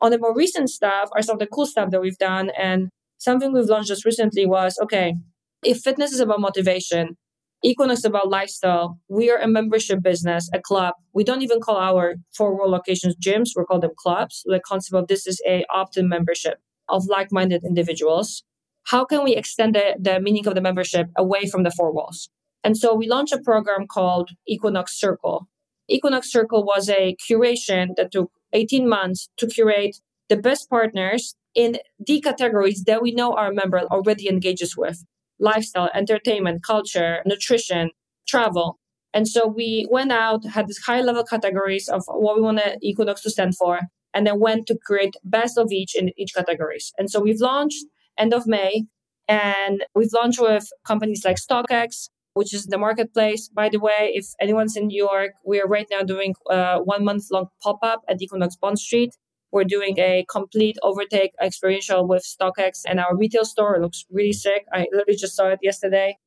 On 0.00 0.10
the 0.10 0.18
more 0.18 0.34
recent 0.34 0.70
stuff 0.70 1.08
are 1.14 1.22
some 1.22 1.34
of 1.34 1.40
the 1.40 1.46
cool 1.46 1.66
stuff 1.66 1.90
that 1.90 2.00
we've 2.00 2.18
done. 2.18 2.50
And 2.58 2.90
something 3.18 3.52
we've 3.52 3.64
launched 3.64 3.88
just 3.88 4.04
recently 4.04 4.46
was 4.46 4.78
okay, 4.82 5.14
if 5.62 5.78
fitness 5.78 6.12
is 6.12 6.20
about 6.20 6.40
motivation, 6.40 7.16
Equinox 7.64 8.00
is 8.00 8.04
about 8.04 8.28
lifestyle. 8.28 9.00
We 9.08 9.30
are 9.30 9.38
a 9.38 9.48
membership 9.48 10.02
business, 10.02 10.48
a 10.52 10.60
club. 10.60 10.94
We 11.14 11.24
don't 11.24 11.42
even 11.42 11.60
call 11.60 11.78
our 11.78 12.16
four 12.36 12.56
wall 12.56 12.70
locations 12.70 13.16
gyms. 13.16 13.50
We 13.56 13.64
call 13.64 13.80
them 13.80 13.92
clubs. 13.96 14.42
The 14.44 14.60
concept 14.64 14.94
of 14.94 15.08
this 15.08 15.26
is 15.26 15.40
a 15.46 15.64
opt-in 15.70 16.08
membership 16.08 16.58
of 16.88 17.06
like-minded 17.06 17.64
individuals. 17.64 18.44
How 18.84 19.04
can 19.04 19.24
we 19.24 19.34
extend 19.34 19.74
the, 19.74 19.96
the 19.98 20.20
meaning 20.20 20.46
of 20.46 20.54
the 20.54 20.60
membership 20.60 21.08
away 21.16 21.46
from 21.46 21.62
the 21.64 21.72
four 21.72 21.92
walls? 21.92 22.28
And 22.62 22.76
so 22.76 22.94
we 22.94 23.08
launched 23.08 23.32
a 23.32 23.40
program 23.40 23.86
called 23.88 24.30
Equinox 24.46 24.98
Circle. 24.98 25.48
Equinox 25.88 26.30
Circle 26.30 26.64
was 26.64 26.88
a 26.88 27.16
curation 27.28 27.96
that 27.96 28.12
took 28.12 28.30
18 28.56 28.88
months 28.88 29.28
to 29.36 29.46
curate 29.46 29.96
the 30.28 30.36
best 30.36 30.68
partners 30.68 31.36
in 31.54 31.78
the 31.98 32.20
categories 32.20 32.84
that 32.84 33.02
we 33.02 33.12
know 33.12 33.34
our 33.34 33.52
member 33.52 33.80
already 33.90 34.28
engages 34.28 34.76
with 34.76 35.04
lifestyle, 35.38 35.90
entertainment, 35.94 36.62
culture, 36.64 37.22
nutrition, 37.26 37.90
travel. 38.26 38.78
And 39.14 39.28
so 39.28 39.46
we 39.46 39.86
went 39.90 40.12
out, 40.12 40.44
had 40.44 40.66
these 40.68 40.78
high 40.78 41.00
level 41.00 41.24
categories 41.24 41.88
of 41.88 42.02
what 42.06 42.36
we 42.36 42.42
want 42.42 42.60
Equinox 42.82 43.22
to 43.22 43.30
stand 43.30 43.56
for, 43.56 43.80
and 44.12 44.26
then 44.26 44.40
went 44.40 44.66
to 44.66 44.78
create 44.84 45.14
best 45.24 45.58
of 45.58 45.70
each 45.70 45.94
in 45.94 46.10
each 46.16 46.32
categories. 46.34 46.92
And 46.98 47.10
so 47.10 47.20
we've 47.20 47.40
launched 47.40 47.84
end 48.18 48.34
of 48.34 48.46
May, 48.46 48.84
and 49.28 49.84
we've 49.94 50.12
launched 50.12 50.40
with 50.40 50.66
companies 50.86 51.22
like 51.24 51.36
StockX, 51.36 52.08
which 52.36 52.52
is 52.52 52.66
the 52.66 52.76
marketplace. 52.76 53.48
By 53.48 53.70
the 53.70 53.80
way, 53.80 54.12
if 54.12 54.26
anyone's 54.38 54.76
in 54.76 54.88
New 54.88 55.02
York, 55.10 55.32
we 55.42 55.58
are 55.58 55.66
right 55.66 55.86
now 55.90 56.02
doing 56.02 56.34
a 56.50 56.78
one 56.82 57.02
month 57.02 57.24
long 57.30 57.46
pop 57.62 57.78
up 57.82 58.02
at 58.10 58.20
Equinox 58.20 58.56
Bond 58.56 58.78
Street. 58.78 59.16
We're 59.52 59.64
doing 59.64 59.98
a 59.98 60.26
complete 60.30 60.76
overtake 60.82 61.32
experiential 61.42 62.06
with 62.06 62.24
StockX 62.24 62.82
and 62.86 63.00
our 63.00 63.16
retail 63.16 63.46
store. 63.46 63.76
It 63.76 63.80
looks 63.80 64.04
really 64.10 64.34
sick. 64.34 64.66
I 64.70 64.84
literally 64.92 65.16
just 65.16 65.34
saw 65.34 65.46
it 65.48 65.60
yesterday. 65.62 66.18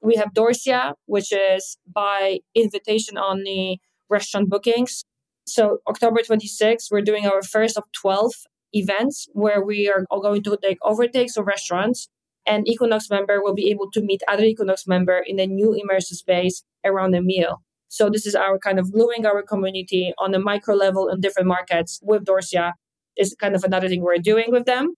We 0.00 0.14
have 0.14 0.32
Dorsia, 0.32 0.94
which 1.04 1.30
is 1.30 1.76
by 1.86 2.38
invitation 2.54 3.18
only 3.18 3.82
restaurant 4.08 4.48
bookings. 4.48 5.04
So 5.46 5.80
October 5.86 6.20
26th, 6.22 6.86
we're 6.90 7.02
doing 7.02 7.26
our 7.26 7.42
first 7.42 7.76
of 7.76 7.84
12 7.92 8.32
events 8.72 9.28
where 9.34 9.62
we 9.62 9.92
are 9.92 10.06
going 10.22 10.42
to 10.44 10.56
take 10.62 10.78
overtakes 10.82 11.36
of 11.36 11.46
restaurants 11.46 12.08
and 12.46 12.66
Equinox 12.68 13.10
member 13.10 13.42
will 13.42 13.54
be 13.54 13.70
able 13.70 13.90
to 13.92 14.00
meet 14.00 14.22
other 14.28 14.44
Equinox 14.44 14.86
member 14.86 15.22
in 15.26 15.38
a 15.38 15.46
new 15.46 15.70
immersive 15.70 16.14
space 16.14 16.62
around 16.84 17.14
a 17.14 17.22
meal. 17.22 17.62
So 17.88 18.08
this 18.08 18.26
is 18.26 18.34
our 18.34 18.58
kind 18.58 18.78
of 18.78 18.92
gluing 18.92 19.26
our 19.26 19.42
community 19.42 20.12
on 20.18 20.34
a 20.34 20.38
micro 20.38 20.74
level 20.74 21.08
in 21.08 21.20
different 21.20 21.48
markets 21.48 21.98
with 22.02 22.24
Dorsia 22.24 22.72
is 23.16 23.34
kind 23.38 23.54
of 23.54 23.64
another 23.64 23.88
thing 23.88 24.02
we're 24.02 24.18
doing 24.18 24.46
with 24.48 24.64
them. 24.64 24.94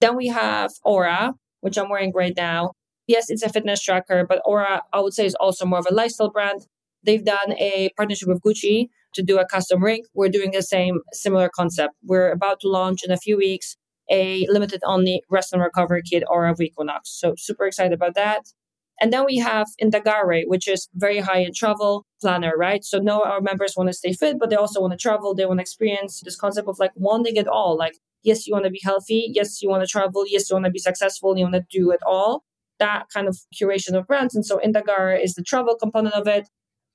Then 0.00 0.16
we 0.16 0.28
have 0.28 0.70
Oura, 0.86 1.34
which 1.60 1.76
I'm 1.76 1.88
wearing 1.88 2.12
right 2.14 2.34
now. 2.36 2.72
Yes, 3.06 3.28
it's 3.28 3.42
a 3.42 3.48
fitness 3.48 3.82
tracker, 3.82 4.24
but 4.28 4.40
Oura, 4.46 4.80
I 4.92 5.00
would 5.00 5.14
say, 5.14 5.26
is 5.26 5.34
also 5.34 5.66
more 5.66 5.80
of 5.80 5.86
a 5.90 5.94
lifestyle 5.94 6.30
brand. 6.30 6.66
They've 7.04 7.24
done 7.24 7.52
a 7.58 7.90
partnership 7.96 8.28
with 8.28 8.40
Gucci 8.42 8.88
to 9.14 9.22
do 9.22 9.38
a 9.38 9.46
custom 9.46 9.82
ring. 9.82 10.04
We're 10.14 10.28
doing 10.28 10.52
the 10.52 10.62
same 10.62 11.00
similar 11.12 11.50
concept. 11.54 11.94
We're 12.04 12.30
about 12.30 12.60
to 12.60 12.68
launch 12.68 13.00
in 13.04 13.10
a 13.10 13.16
few 13.16 13.36
weeks 13.36 13.76
a 14.10 14.46
limited 14.48 14.80
only 14.84 15.22
rest 15.30 15.52
and 15.52 15.62
recovery 15.62 16.02
kit 16.08 16.24
Oura 16.28 16.58
Equinox. 16.60 17.10
So 17.10 17.34
super 17.36 17.66
excited 17.66 17.92
about 17.92 18.14
that. 18.14 18.42
And 19.00 19.12
then 19.12 19.24
we 19.24 19.38
have 19.38 19.66
Indagare, 19.82 20.42
which 20.46 20.68
is 20.68 20.88
very 20.94 21.18
high 21.18 21.38
in 21.38 21.52
travel 21.52 22.06
planner, 22.20 22.52
right? 22.56 22.84
So 22.84 22.98
no, 22.98 23.22
our 23.22 23.40
members 23.40 23.74
want 23.76 23.88
to 23.88 23.94
stay 23.94 24.12
fit, 24.12 24.36
but 24.38 24.50
they 24.50 24.56
also 24.56 24.80
want 24.80 24.92
to 24.92 24.96
travel. 24.96 25.34
They 25.34 25.46
want 25.46 25.58
to 25.58 25.62
experience 25.62 26.20
this 26.24 26.36
concept 26.36 26.68
of 26.68 26.78
like 26.78 26.92
wanting 26.94 27.36
it 27.36 27.48
all. 27.48 27.76
Like, 27.76 27.94
yes, 28.22 28.46
you 28.46 28.52
want 28.52 28.64
to 28.64 28.70
be 28.70 28.80
healthy. 28.84 29.30
Yes, 29.32 29.60
you 29.60 29.68
want 29.68 29.82
to 29.82 29.88
travel. 29.88 30.24
Yes, 30.28 30.48
you 30.48 30.54
want 30.54 30.66
to 30.66 30.70
be 30.70 30.78
successful. 30.78 31.36
You 31.36 31.44
want 31.44 31.54
to 31.54 31.64
do 31.70 31.90
it 31.90 32.00
all. 32.06 32.44
That 32.78 33.06
kind 33.12 33.26
of 33.26 33.38
curation 33.60 33.98
of 33.98 34.06
brands. 34.06 34.34
And 34.36 34.46
so 34.46 34.60
Indagare 34.64 35.20
is 35.20 35.34
the 35.34 35.42
travel 35.42 35.74
component 35.74 36.14
of 36.14 36.28
it. 36.28 36.48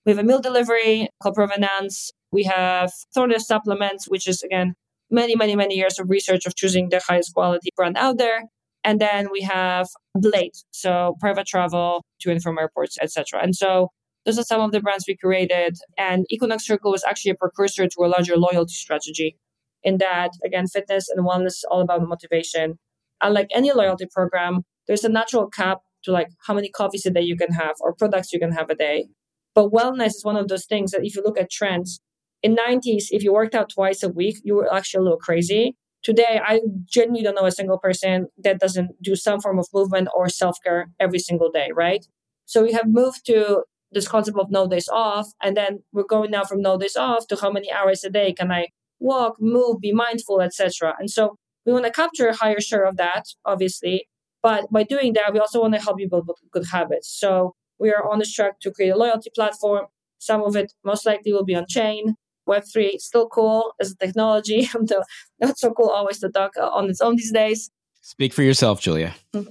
We 0.05 0.11
have 0.11 0.19
a 0.19 0.23
meal 0.23 0.39
delivery 0.39 1.09
called 1.21 1.35
Provenance. 1.35 2.11
We 2.31 2.43
have 2.43 2.91
Thornless 3.13 3.47
supplements, 3.47 4.07
which 4.07 4.27
is 4.27 4.43
again 4.43 4.75
many, 5.09 5.35
many, 5.35 5.55
many 5.55 5.75
years 5.75 5.99
of 5.99 6.09
research 6.09 6.45
of 6.45 6.55
choosing 6.55 6.89
the 6.89 7.01
highest 7.05 7.33
quality 7.33 7.69
brand 7.75 7.97
out 7.97 8.17
there. 8.17 8.43
And 8.83 9.01
then 9.01 9.27
we 9.31 9.41
have 9.41 9.87
Blade, 10.15 10.53
so 10.71 11.15
private 11.19 11.47
travel 11.47 12.05
to 12.21 12.31
and 12.31 12.41
from 12.41 12.57
airports, 12.57 12.97
etc. 13.01 13.41
And 13.43 13.55
so 13.55 13.89
those 14.25 14.39
are 14.39 14.43
some 14.43 14.61
of 14.61 14.71
the 14.71 14.81
brands 14.81 15.05
we 15.07 15.17
created. 15.17 15.77
And 15.97 16.25
Equinox 16.29 16.65
Circle 16.65 16.91
was 16.91 17.03
actually 17.03 17.31
a 17.31 17.35
precursor 17.35 17.87
to 17.87 18.03
a 18.03 18.07
larger 18.07 18.35
loyalty 18.37 18.73
strategy. 18.73 19.37
In 19.83 19.97
that, 19.99 20.31
again, 20.43 20.67
fitness 20.67 21.07
and 21.09 21.25
wellness 21.25 21.47
is 21.47 21.65
all 21.69 21.81
about 21.81 22.07
motivation. 22.07 22.79
Unlike 23.21 23.47
any 23.53 23.71
loyalty 23.71 24.05
program, 24.11 24.63
there's 24.87 25.03
a 25.03 25.09
natural 25.09 25.47
cap 25.47 25.79
to 26.03 26.11
like 26.11 26.29
how 26.45 26.53
many 26.53 26.69
coffees 26.69 27.05
a 27.05 27.11
day 27.11 27.21
you 27.21 27.37
can 27.37 27.51
have 27.51 27.75
or 27.79 27.93
products 27.93 28.33
you 28.33 28.39
can 28.39 28.51
have 28.51 28.69
a 28.69 28.75
day. 28.75 29.07
But 29.55 29.71
wellness 29.71 30.07
is 30.07 30.23
one 30.23 30.37
of 30.37 30.47
those 30.47 30.65
things 30.65 30.91
that 30.91 31.03
if 31.03 31.15
you 31.15 31.23
look 31.23 31.39
at 31.39 31.49
trends, 31.49 31.99
in 32.43 32.55
90s, 32.55 33.05
if 33.09 33.23
you 33.23 33.33
worked 33.33 33.55
out 33.55 33.69
twice 33.69 34.03
a 34.03 34.09
week, 34.09 34.37
you 34.43 34.55
were 34.55 34.73
actually 34.73 34.99
a 34.99 35.03
little 35.03 35.17
crazy. 35.17 35.75
Today, 36.03 36.39
I 36.43 36.61
genuinely 36.85 37.23
don't 37.23 37.35
know 37.35 37.45
a 37.45 37.51
single 37.51 37.79
person 37.79 38.27
that 38.37 38.59
doesn't 38.59 38.91
do 39.01 39.15
some 39.15 39.41
form 39.41 39.59
of 39.59 39.67
movement 39.73 40.07
or 40.13 40.29
self 40.29 40.57
care 40.63 40.91
every 40.99 41.19
single 41.19 41.51
day, 41.51 41.69
right? 41.75 42.05
So 42.45 42.63
we 42.63 42.71
have 42.73 42.87
moved 42.87 43.25
to 43.25 43.63
this 43.91 44.07
concept 44.07 44.37
of 44.37 44.51
no 44.51 44.67
days 44.67 44.89
off. 44.89 45.27
And 45.41 45.55
then 45.55 45.83
we're 45.91 46.03
going 46.03 46.31
now 46.31 46.43
from 46.43 46.61
no 46.61 46.77
days 46.77 46.95
off 46.95 47.27
to 47.27 47.35
how 47.35 47.51
many 47.51 47.71
hours 47.71 48.03
a 48.03 48.09
day 48.09 48.33
can 48.33 48.51
I 48.51 48.67
walk, 48.99 49.35
move, 49.39 49.79
be 49.81 49.91
mindful, 49.91 50.41
etc. 50.41 50.95
And 50.99 51.09
so 51.09 51.37
we 51.65 51.73
want 51.73 51.85
to 51.85 51.91
capture 51.91 52.27
a 52.27 52.35
higher 52.35 52.61
share 52.61 52.85
of 52.85 52.97
that, 52.97 53.25
obviously. 53.45 54.07
But 54.41 54.71
by 54.71 54.83
doing 54.83 55.13
that, 55.13 55.33
we 55.33 55.39
also 55.39 55.61
want 55.61 55.73
to 55.73 55.81
help 55.81 55.99
you 55.99 56.09
build 56.09 56.29
good 56.51 56.65
habits. 56.71 57.09
So 57.09 57.55
we 57.79 57.91
are 57.91 58.09
on 58.09 58.19
this 58.19 58.33
track 58.33 58.59
to 58.61 58.71
create 58.71 58.89
a 58.89 58.97
loyalty 58.97 59.29
platform. 59.33 59.87
Some 60.19 60.41
of 60.41 60.55
it 60.55 60.73
most 60.83 61.05
likely 61.05 61.33
will 61.33 61.45
be 61.45 61.55
on 61.55 61.65
chain. 61.67 62.15
Web3 62.47 62.99
still 62.99 63.27
cool 63.27 63.73
as 63.79 63.91
a 63.91 63.95
technology, 63.97 64.69
not 65.39 65.57
so 65.57 65.71
cool 65.73 65.89
always 65.89 66.19
to 66.19 66.29
talk 66.29 66.53
on 66.57 66.89
its 66.89 67.01
own 67.01 67.15
these 67.15 67.31
days. 67.31 67.69
Speak 68.01 68.33
for 68.33 68.43
yourself, 68.43 68.79
Julia. 68.81 69.13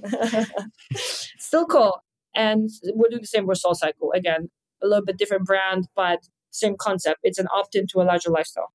still 1.37 1.65
cool. 1.65 2.01
And 2.35 2.69
we're 2.95 3.09
doing 3.09 3.21
the 3.21 3.27
same 3.27 3.45
with 3.45 3.61
SoulCycle. 3.61 4.15
Again, 4.15 4.49
a 4.81 4.87
little 4.87 5.05
bit 5.05 5.17
different 5.17 5.45
brand, 5.45 5.87
but 5.95 6.27
same 6.51 6.75
concept. 6.79 7.19
It's 7.23 7.39
an 7.39 7.47
opt 7.53 7.75
in 7.75 7.87
to 7.87 8.01
a 8.01 8.03
larger 8.03 8.29
lifestyle. 8.29 8.71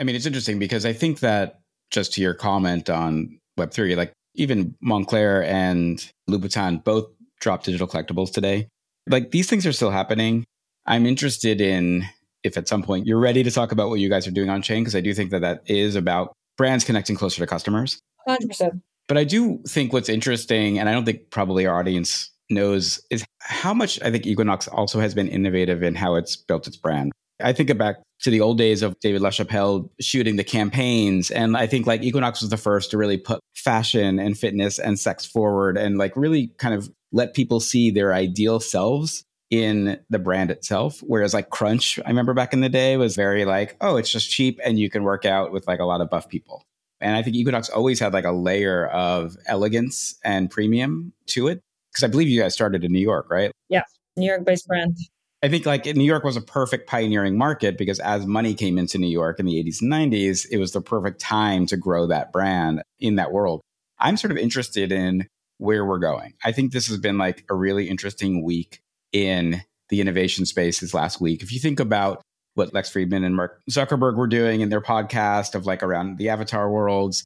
I 0.00 0.04
mean, 0.04 0.16
it's 0.16 0.26
interesting 0.26 0.58
because 0.58 0.86
I 0.86 0.92
think 0.92 1.20
that 1.20 1.60
just 1.90 2.14
to 2.14 2.22
your 2.22 2.34
comment 2.34 2.88
on 2.88 3.38
Web3, 3.58 3.96
like 3.96 4.12
even 4.34 4.74
Moncler 4.82 5.44
and 5.44 6.10
Louboutin 6.30 6.82
both 6.84 7.06
drop 7.40 7.64
digital 7.64 7.86
collectibles 7.86 8.32
today. 8.32 8.68
Like 9.08 9.30
these 9.30 9.48
things 9.48 9.66
are 9.66 9.72
still 9.72 9.90
happening. 9.90 10.44
I'm 10.86 11.06
interested 11.06 11.60
in 11.60 12.04
if 12.48 12.58
at 12.58 12.66
some 12.66 12.82
point 12.82 13.06
you're 13.06 13.20
ready 13.20 13.44
to 13.44 13.50
talk 13.50 13.70
about 13.70 13.88
what 13.88 14.00
you 14.00 14.08
guys 14.08 14.26
are 14.26 14.32
doing 14.32 14.50
on 14.50 14.62
chain, 14.62 14.82
because 14.82 14.96
I 14.96 15.00
do 15.00 15.14
think 15.14 15.30
that 15.30 15.42
that 15.42 15.62
is 15.66 15.94
about 15.94 16.32
brands 16.56 16.84
connecting 16.84 17.14
closer 17.14 17.40
to 17.40 17.46
customers. 17.46 18.00
100%. 18.28 18.80
But 19.06 19.16
I 19.16 19.24
do 19.24 19.62
think 19.66 19.92
what's 19.92 20.08
interesting, 20.08 20.78
and 20.78 20.88
I 20.88 20.92
don't 20.92 21.04
think 21.04 21.30
probably 21.30 21.66
our 21.66 21.78
audience 21.78 22.30
knows, 22.50 23.00
is 23.10 23.24
how 23.40 23.72
much 23.72 24.02
I 24.02 24.10
think 24.10 24.26
Equinox 24.26 24.68
also 24.68 25.00
has 25.00 25.14
been 25.14 25.28
innovative 25.28 25.82
in 25.82 25.94
how 25.94 26.16
it's 26.16 26.36
built 26.36 26.66
its 26.66 26.76
brand. 26.76 27.12
I 27.40 27.52
think 27.52 27.76
back 27.78 27.96
to 28.22 28.30
the 28.30 28.40
old 28.40 28.58
days 28.58 28.82
of 28.82 28.98
David 29.00 29.22
LaChapelle 29.22 29.88
shooting 30.00 30.36
the 30.36 30.44
campaigns. 30.44 31.30
And 31.30 31.56
I 31.56 31.66
think 31.66 31.86
like 31.86 32.02
Equinox 32.02 32.40
was 32.40 32.50
the 32.50 32.56
first 32.56 32.90
to 32.90 32.98
really 32.98 33.16
put 33.16 33.40
fashion 33.54 34.18
and 34.18 34.36
fitness 34.36 34.78
and 34.78 34.98
sex 34.98 35.24
forward 35.24 35.76
and 35.76 35.98
like 35.98 36.16
really 36.16 36.48
kind 36.58 36.74
of 36.74 36.90
let 37.12 37.34
people 37.34 37.60
see 37.60 37.90
their 37.90 38.12
ideal 38.12 38.60
selves 38.60 39.24
in 39.50 39.98
the 40.10 40.18
brand 40.18 40.50
itself. 40.50 41.00
Whereas 41.06 41.34
like 41.34 41.50
Crunch, 41.50 41.98
I 42.04 42.08
remember 42.08 42.34
back 42.34 42.52
in 42.52 42.60
the 42.60 42.68
day 42.68 42.96
was 42.96 43.16
very 43.16 43.44
like, 43.44 43.76
oh, 43.80 43.96
it's 43.96 44.10
just 44.10 44.30
cheap 44.30 44.60
and 44.64 44.78
you 44.78 44.90
can 44.90 45.02
work 45.02 45.24
out 45.24 45.52
with 45.52 45.66
like 45.66 45.80
a 45.80 45.84
lot 45.84 46.00
of 46.00 46.10
buff 46.10 46.28
people. 46.28 46.62
And 47.00 47.16
I 47.16 47.22
think 47.22 47.36
Equinox 47.36 47.68
always 47.68 48.00
had 48.00 48.12
like 48.12 48.24
a 48.24 48.32
layer 48.32 48.88
of 48.88 49.36
elegance 49.46 50.18
and 50.24 50.50
premium 50.50 51.12
to 51.28 51.48
it. 51.48 51.62
Because 51.92 52.04
I 52.04 52.08
believe 52.08 52.28
you 52.28 52.40
guys 52.40 52.54
started 52.54 52.84
in 52.84 52.92
New 52.92 53.00
York, 53.00 53.30
right? 53.30 53.50
Yeah, 53.68 53.82
New 54.16 54.26
York 54.26 54.44
based 54.44 54.66
brand. 54.66 54.96
I 55.42 55.48
think 55.48 55.64
like 55.64 55.86
New 55.86 56.04
York 56.04 56.24
was 56.24 56.36
a 56.36 56.40
perfect 56.40 56.88
pioneering 56.88 57.38
market 57.38 57.78
because 57.78 58.00
as 58.00 58.26
money 58.26 58.54
came 58.54 58.76
into 58.76 58.98
New 58.98 59.08
York 59.08 59.38
in 59.38 59.46
the 59.46 59.54
80s 59.62 59.80
and 59.80 59.90
90s, 59.90 60.46
it 60.50 60.58
was 60.58 60.72
the 60.72 60.80
perfect 60.80 61.20
time 61.20 61.64
to 61.66 61.76
grow 61.76 62.06
that 62.08 62.32
brand 62.32 62.82
in 62.98 63.14
that 63.14 63.32
world. 63.32 63.60
I'm 64.00 64.16
sort 64.16 64.32
of 64.32 64.36
interested 64.36 64.90
in 64.90 65.28
where 65.58 65.84
we're 65.84 65.98
going. 65.98 66.34
I 66.44 66.52
think 66.52 66.72
this 66.72 66.88
has 66.88 66.98
been 66.98 67.18
like 67.18 67.44
a 67.48 67.54
really 67.54 67.88
interesting 67.88 68.42
week 68.42 68.80
in 69.12 69.62
the 69.88 70.00
innovation 70.00 70.46
spaces 70.46 70.94
last 70.94 71.20
week. 71.20 71.42
If 71.42 71.52
you 71.52 71.60
think 71.60 71.80
about 71.80 72.22
what 72.54 72.74
Lex 72.74 72.90
Fridman 72.90 73.24
and 73.24 73.36
Mark 73.36 73.60
Zuckerberg 73.70 74.16
were 74.16 74.26
doing 74.26 74.60
in 74.60 74.68
their 74.68 74.80
podcast 74.80 75.54
of 75.54 75.66
like 75.66 75.82
around 75.82 76.18
the 76.18 76.28
avatar 76.28 76.70
worlds, 76.70 77.24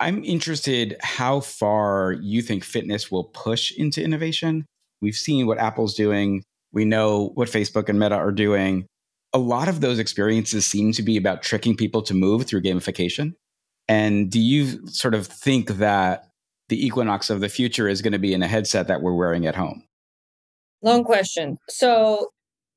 I'm 0.00 0.24
interested 0.24 0.96
how 1.00 1.40
far 1.40 2.12
you 2.20 2.42
think 2.42 2.64
fitness 2.64 3.10
will 3.10 3.24
push 3.24 3.70
into 3.70 4.02
innovation. 4.02 4.64
We've 5.00 5.14
seen 5.14 5.46
what 5.46 5.58
Apple's 5.58 5.94
doing. 5.94 6.42
We 6.72 6.84
know 6.84 7.30
what 7.34 7.48
Facebook 7.48 7.88
and 7.88 8.00
Meta 8.00 8.16
are 8.16 8.32
doing. 8.32 8.86
A 9.32 9.38
lot 9.38 9.68
of 9.68 9.80
those 9.80 9.98
experiences 9.98 10.66
seem 10.66 10.92
to 10.92 11.02
be 11.02 11.16
about 11.16 11.42
tricking 11.42 11.76
people 11.76 12.02
to 12.02 12.14
move 12.14 12.46
through 12.46 12.62
gamification. 12.62 13.34
And 13.88 14.30
do 14.30 14.40
you 14.40 14.86
sort 14.88 15.14
of 15.14 15.26
think 15.26 15.68
that 15.68 16.28
the 16.68 16.84
equinox 16.84 17.30
of 17.30 17.40
the 17.40 17.48
future 17.48 17.88
is 17.88 18.02
going 18.02 18.12
to 18.12 18.18
be 18.18 18.32
in 18.32 18.42
a 18.42 18.48
headset 18.48 18.88
that 18.88 19.02
we're 19.02 19.14
wearing 19.14 19.46
at 19.46 19.54
home? 19.54 19.84
Long 20.82 21.04
question. 21.04 21.58
So, 21.68 22.28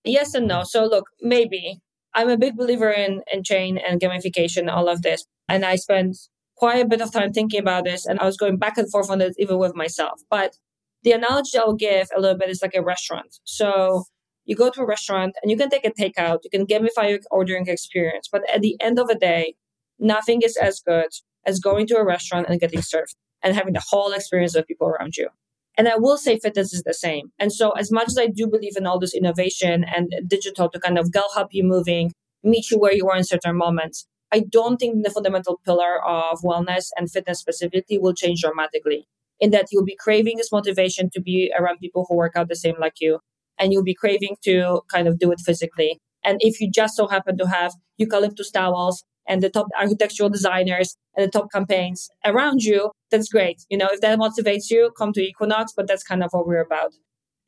yes 0.03 0.33
and 0.33 0.47
no. 0.47 0.63
So, 0.63 0.85
look, 0.85 1.05
maybe 1.21 1.79
I'm 2.13 2.29
a 2.29 2.37
big 2.37 2.55
believer 2.55 2.89
in, 2.89 3.21
in 3.31 3.43
chain 3.43 3.77
and 3.77 3.99
gamification, 3.99 4.71
all 4.71 4.87
of 4.87 5.01
this. 5.01 5.25
And 5.49 5.65
I 5.65 5.75
spent 5.75 6.17
quite 6.55 6.79
a 6.83 6.87
bit 6.87 7.01
of 7.01 7.11
time 7.11 7.33
thinking 7.33 7.59
about 7.59 7.83
this 7.83 8.05
and 8.05 8.19
I 8.19 8.25
was 8.25 8.37
going 8.37 8.57
back 8.57 8.77
and 8.77 8.89
forth 8.89 9.09
on 9.09 9.21
it 9.21 9.33
even 9.37 9.57
with 9.57 9.75
myself. 9.75 10.21
But 10.29 10.55
the 11.03 11.11
analogy 11.11 11.57
I'll 11.57 11.73
give 11.73 12.07
a 12.15 12.19
little 12.19 12.37
bit 12.37 12.49
is 12.49 12.61
like 12.61 12.73
a 12.73 12.81
restaurant. 12.81 13.37
So 13.43 14.05
you 14.45 14.55
go 14.55 14.69
to 14.69 14.81
a 14.81 14.87
restaurant 14.87 15.35
and 15.41 15.51
you 15.51 15.57
can 15.57 15.69
take 15.69 15.85
a 15.85 15.91
takeout, 15.91 16.39
you 16.43 16.49
can 16.49 16.65
gamify 16.65 17.09
your 17.09 17.19
ordering 17.31 17.67
experience. 17.67 18.29
But 18.31 18.43
at 18.51 18.61
the 18.61 18.77
end 18.79 18.97
of 18.97 19.07
the 19.07 19.15
day, 19.15 19.55
nothing 19.99 20.41
is 20.41 20.55
as 20.57 20.79
good 20.79 21.09
as 21.45 21.59
going 21.59 21.87
to 21.87 21.97
a 21.97 22.05
restaurant 22.05 22.47
and 22.49 22.59
getting 22.59 22.81
served 22.81 23.15
and 23.43 23.55
having 23.55 23.73
the 23.73 23.83
whole 23.89 24.13
experience 24.13 24.55
of 24.55 24.65
people 24.65 24.87
around 24.87 25.17
you. 25.17 25.29
And 25.77 25.89
I 25.89 25.97
will 25.97 26.17
say 26.17 26.39
fitness 26.39 26.73
is 26.73 26.83
the 26.83 26.93
same. 26.93 27.31
And 27.37 27.51
so, 27.51 27.71
as 27.71 27.91
much 27.91 28.07
as 28.07 28.17
I 28.17 28.27
do 28.27 28.47
believe 28.47 28.77
in 28.77 28.85
all 28.85 28.99
this 28.99 29.13
innovation 29.13 29.83
and 29.83 30.13
digital 30.27 30.69
to 30.69 30.79
kind 30.79 30.97
of 30.97 31.11
go 31.11 31.23
help 31.33 31.49
you 31.51 31.63
moving, 31.63 32.13
meet 32.43 32.71
you 32.71 32.79
where 32.79 32.93
you 32.93 33.09
are 33.09 33.17
in 33.17 33.23
certain 33.23 33.57
moments, 33.57 34.05
I 34.31 34.39
don't 34.39 34.77
think 34.77 35.03
the 35.03 35.11
fundamental 35.11 35.59
pillar 35.65 36.03
of 36.05 36.41
wellness 36.41 36.87
and 36.97 37.11
fitness 37.11 37.39
specifically 37.39 37.97
will 37.97 38.13
change 38.13 38.41
dramatically. 38.41 39.05
In 39.39 39.51
that 39.51 39.67
you'll 39.71 39.83
be 39.83 39.97
craving 39.99 40.37
this 40.37 40.51
motivation 40.51 41.09
to 41.11 41.21
be 41.21 41.51
around 41.57 41.79
people 41.79 42.05
who 42.07 42.15
work 42.15 42.37
out 42.37 42.47
the 42.47 42.55
same 42.55 42.75
like 42.79 43.01
you, 43.01 43.19
and 43.59 43.73
you'll 43.73 43.83
be 43.83 43.93
craving 43.93 44.37
to 44.45 44.81
kind 44.91 45.07
of 45.07 45.19
do 45.19 45.31
it 45.31 45.39
physically. 45.39 45.99
And 46.23 46.39
if 46.41 46.61
you 46.61 46.71
just 46.71 46.95
so 46.95 47.07
happen 47.07 47.37
to 47.37 47.47
have 47.47 47.73
eucalyptus 47.97 48.49
towels 48.49 49.03
and 49.27 49.41
the 49.41 49.49
top 49.49 49.67
architectural 49.79 50.29
designers 50.29 50.95
and 51.15 51.25
the 51.25 51.31
top 51.31 51.51
campaigns 51.51 52.09
around 52.25 52.63
you, 52.63 52.91
that's 53.11 53.29
great. 53.29 53.63
You 53.69 53.77
know, 53.77 53.89
if 53.91 54.01
that 54.01 54.19
motivates 54.19 54.69
you, 54.69 54.91
come 54.97 55.13
to 55.13 55.21
Equinox, 55.21 55.73
but 55.75 55.87
that's 55.87 56.03
kind 56.03 56.23
of 56.23 56.31
what 56.31 56.47
we're 56.47 56.61
about. 56.61 56.93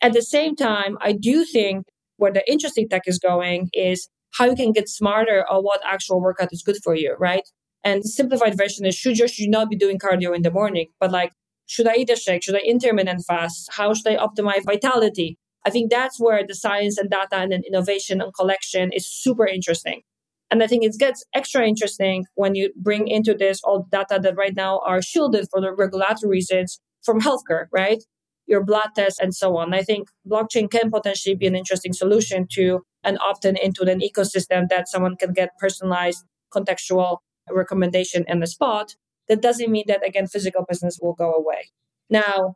At 0.01 0.13
the 0.13 0.21
same 0.21 0.55
time, 0.55 0.97
I 1.01 1.11
do 1.11 1.43
think 1.43 1.85
where 2.17 2.31
the 2.31 2.49
interesting 2.49 2.87
tech 2.89 3.03
is 3.05 3.19
going 3.19 3.69
is 3.73 4.09
how 4.31 4.45
you 4.45 4.55
can 4.55 4.71
get 4.71 4.89
smarter 4.89 5.45
on 5.49 5.63
what 5.63 5.81
actual 5.85 6.21
workout 6.21 6.49
is 6.51 6.63
good 6.63 6.77
for 6.83 6.95
you, 6.95 7.15
right? 7.19 7.47
And 7.83 8.03
the 8.03 8.09
simplified 8.09 8.57
version 8.57 8.85
is 8.85 8.95
should 8.95 9.17
you 9.17 9.27
should 9.27 9.45
you 9.45 9.49
not 9.49 9.69
be 9.69 9.75
doing 9.75 9.97
cardio 9.97 10.35
in 10.35 10.41
the 10.41 10.51
morning, 10.51 10.87
but 10.99 11.11
like, 11.11 11.31
should 11.67 11.87
I 11.87 11.95
eat 11.95 12.09
a 12.09 12.15
shake? 12.15 12.43
Should 12.43 12.55
I 12.55 12.59
intermittent 12.59 13.23
fast? 13.27 13.69
How 13.71 13.93
should 13.93 14.07
I 14.07 14.17
optimize 14.17 14.65
vitality? 14.65 15.37
I 15.65 15.69
think 15.69 15.91
that's 15.91 16.19
where 16.19 16.45
the 16.47 16.55
science 16.55 16.97
and 16.97 17.09
data 17.09 17.35
and 17.35 17.51
then 17.51 17.63
innovation 17.67 18.21
and 18.21 18.33
collection 18.33 18.91
is 18.93 19.07
super 19.07 19.45
interesting. 19.45 20.01
And 20.49 20.63
I 20.63 20.67
think 20.67 20.83
it 20.83 20.95
gets 20.97 21.25
extra 21.33 21.67
interesting 21.67 22.25
when 22.35 22.55
you 22.55 22.71
bring 22.75 23.07
into 23.07 23.33
this 23.33 23.61
all 23.63 23.87
the 23.89 23.97
data 23.97 24.19
that 24.21 24.37
right 24.37 24.55
now 24.55 24.79
are 24.85 25.01
shielded 25.01 25.47
for 25.51 25.59
the 25.59 25.73
regulatory 25.73 26.29
reasons 26.29 26.79
from 27.03 27.19
healthcare, 27.21 27.65
right? 27.71 28.03
Your 28.45 28.63
blood 28.63 28.89
tests 28.95 29.19
and 29.19 29.35
so 29.35 29.57
on. 29.57 29.73
I 29.73 29.81
think 29.81 30.07
blockchain 30.29 30.71
can 30.71 30.89
potentially 30.89 31.35
be 31.35 31.47
an 31.47 31.55
interesting 31.55 31.91
solution 31.91 32.47
to 32.53 32.81
an 33.03 33.17
opt-in 33.21 33.57
into 33.57 33.83
an 33.83 33.99
ecosystem 33.99 34.69
that 34.69 34.87
someone 34.87 35.17
can 35.17 35.33
get 35.33 35.49
personalized 35.59 36.23
contextual 36.53 37.17
recommendation 37.51 38.23
in 38.27 38.39
the 38.39 38.47
spot. 38.47 38.95
That 39.27 39.41
doesn't 39.41 39.69
mean 39.69 39.85
that 39.87 40.07
again 40.07 40.27
physical 40.27 40.65
business 40.67 40.97
will 41.01 41.13
go 41.13 41.33
away. 41.33 41.71
Now, 42.09 42.55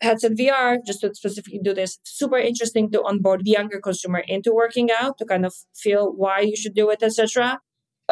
headset 0.00 0.32
VR, 0.32 0.78
just 0.84 1.00
to 1.00 1.14
specifically 1.14 1.60
do 1.62 1.74
this, 1.74 1.98
super 2.04 2.38
interesting 2.38 2.90
to 2.90 3.02
onboard 3.02 3.44
the 3.44 3.50
younger 3.50 3.80
consumer 3.80 4.22
into 4.26 4.52
working 4.52 4.90
out 4.90 5.18
to 5.18 5.24
kind 5.24 5.46
of 5.46 5.54
feel 5.74 6.12
why 6.12 6.40
you 6.40 6.56
should 6.56 6.74
do 6.74 6.90
it, 6.90 7.02
etc. 7.02 7.60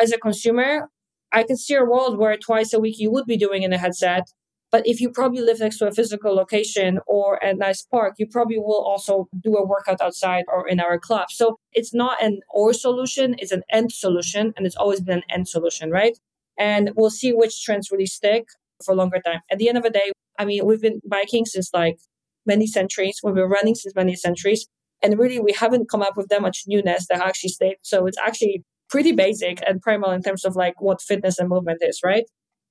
As 0.01 0.13
a 0.13 0.19
consumer, 0.19 0.89
I 1.33 1.43
can 1.43 1.57
see 1.57 1.75
a 1.75 1.85
world 1.85 2.19
where 2.19 2.37
twice 2.37 2.73
a 2.73 2.81
week 2.81 2.97
you 2.99 3.11
would 3.11 3.27
be 3.27 3.37
doing 3.37 3.63
in 3.63 3.73
a 3.73 3.79
headset. 3.79 4.29
But 4.71 4.87
if 4.87 5.01
you 5.01 5.11
probably 5.11 5.41
live 5.41 5.61
next 5.61 5.79
to 5.79 5.87
a 5.87 5.93
physical 5.93 6.35
location 6.35 6.99
or 7.07 7.37
a 7.37 7.55
nice 7.55 7.83
park, 7.83 8.15
you 8.19 8.27
probably 8.27 8.59
will 8.59 8.85
also 8.85 9.29
do 9.41 9.55
a 9.57 9.65
workout 9.65 10.01
outside 10.01 10.45
or 10.49 10.67
in 10.67 10.81
our 10.81 10.99
club. 10.99 11.31
So 11.31 11.59
it's 11.73 11.95
not 11.95 12.21
an 12.21 12.41
or 12.51 12.73
solution, 12.73 13.37
it's 13.39 13.53
an 13.53 13.63
end 13.71 13.93
solution. 13.93 14.53
And 14.57 14.67
it's 14.67 14.75
always 14.75 15.01
been 15.01 15.19
an 15.19 15.23
end 15.31 15.49
solution, 15.49 15.91
right? 15.91 16.19
And 16.59 16.91
we'll 16.97 17.11
see 17.11 17.33
which 17.33 17.63
trends 17.63 17.91
really 17.93 18.07
stick 18.07 18.47
for 18.85 18.93
a 18.93 18.97
longer 18.97 19.21
time. 19.25 19.41
At 19.51 19.59
the 19.59 19.69
end 19.69 19.79
of 19.79 19.85
the 19.85 19.91
day, 19.91 20.11
I 20.39 20.45
mean, 20.45 20.65
we've 20.65 20.81
been 20.81 21.01
biking 21.09 21.47
since 21.47 21.71
like 21.73 21.99
many 22.47 22.67
centuries. 22.67 23.21
We've 23.23 23.35
been 23.35 23.49
running 23.49 23.75
since 23.75 23.95
many 23.95 24.15
centuries. 24.15 24.67
And 25.03 25.19
really, 25.19 25.41
we 25.41 25.53
haven't 25.53 25.91
come 25.91 26.03
up 26.03 26.17
with 26.17 26.29
that 26.29 26.43
much 26.43 26.63
newness 26.67 27.07
that 27.09 27.21
actually 27.21 27.51
stayed. 27.51 27.77
So 27.83 28.07
it's 28.07 28.19
actually 28.25 28.65
pretty 28.89 29.13
basic 29.13 29.63
and 29.67 29.81
primal 29.81 30.11
in 30.11 30.23
terms 30.23 30.45
of 30.45 30.57
like 30.57 30.81
what 30.81 31.03
fitness 31.03 31.39
and 31.39 31.49
movement 31.49 31.79
is, 31.83 32.01
right? 32.05 32.25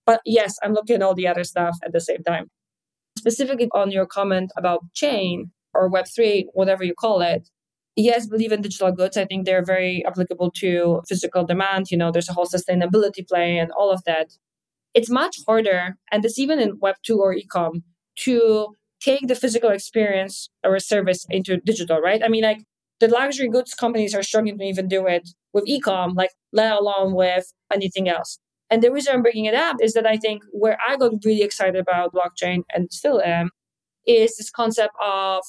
But 0.06 0.22
yes, 0.26 0.58
I'm 0.64 0.74
looking 0.74 0.98
at 0.98 1.02
all 1.02 1.16
the 1.16 1.28
other 1.28 1.44
stuff 1.44 1.78
at 1.84 1.94
the 1.94 2.02
same 2.02 2.24
time. 2.24 2.50
Specifically 3.18 3.70
on 3.74 3.92
your 3.92 4.06
comment 4.06 4.52
about 4.58 4.82
chain 4.94 5.52
or 5.74 5.90
Web3, 5.90 6.46
whatever 6.54 6.84
you 6.84 6.94
call 6.94 7.22
it, 7.22 7.50
yes, 7.96 8.28
believe 8.28 8.52
in 8.52 8.62
digital 8.62 8.92
goods. 8.92 9.18
I 9.18 9.26
think 9.26 9.46
they're 9.46 9.64
very 9.64 10.04
applicable 10.06 10.52
to 10.58 11.02
physical 11.08 11.46
demand. 11.46 11.92
You 11.92 11.98
know, 11.98 12.12
there's 12.12 12.30
a 12.30 12.34
whole 12.34 12.48
sustainability 12.48 13.28
play 13.28 13.58
and 13.58 13.72
all 13.72 13.92
of 13.92 14.04
that 14.06 14.28
it's 14.94 15.10
much 15.10 15.38
harder, 15.48 15.98
and 16.12 16.24
it's 16.24 16.40
even 16.40 16.60
in 16.60 16.80
Web2 16.80 17.18
or 17.18 17.36
ecom, 17.36 17.82
to 18.20 18.76
take 19.02 19.28
the 19.28 19.36
physical 19.36 19.70
experience 19.70 20.50
or 20.64 20.76
a 20.76 20.80
service 20.80 21.26
into 21.30 21.58
digital, 21.58 22.00
right? 22.00 22.24
I 22.24 22.30
mean, 22.30 22.44
like 22.44 22.64
the 23.00 23.08
luxury 23.08 23.50
goods 23.50 23.74
companies 23.74 24.16
are 24.16 24.24
struggling 24.24 24.58
to 24.58 24.64
even 24.64 24.88
do 24.88 25.08
it 25.08 25.30
with 25.52 25.66
ecom, 25.66 26.16
like 26.16 26.32
let 26.52 26.74
alone 26.74 27.14
with 27.14 27.52
anything 27.72 28.08
else. 28.08 28.40
And 28.70 28.82
the 28.82 28.92
reason 28.92 29.14
I'm 29.14 29.22
bringing 29.22 29.46
it 29.46 29.56
up 29.56 29.78
is 29.82 29.94
that 29.94 30.08
I 30.08 30.18
think 30.18 30.44
where 30.52 30.78
I 30.88 30.96
got 30.96 31.12
really 31.26 31.44
excited 31.44 31.76
about 31.76 32.14
blockchain 32.14 32.64
and 32.74 32.92
still 32.92 33.22
am 33.22 33.50
is 34.08 34.38
this 34.38 34.50
concept 34.50 34.94
of 35.04 35.44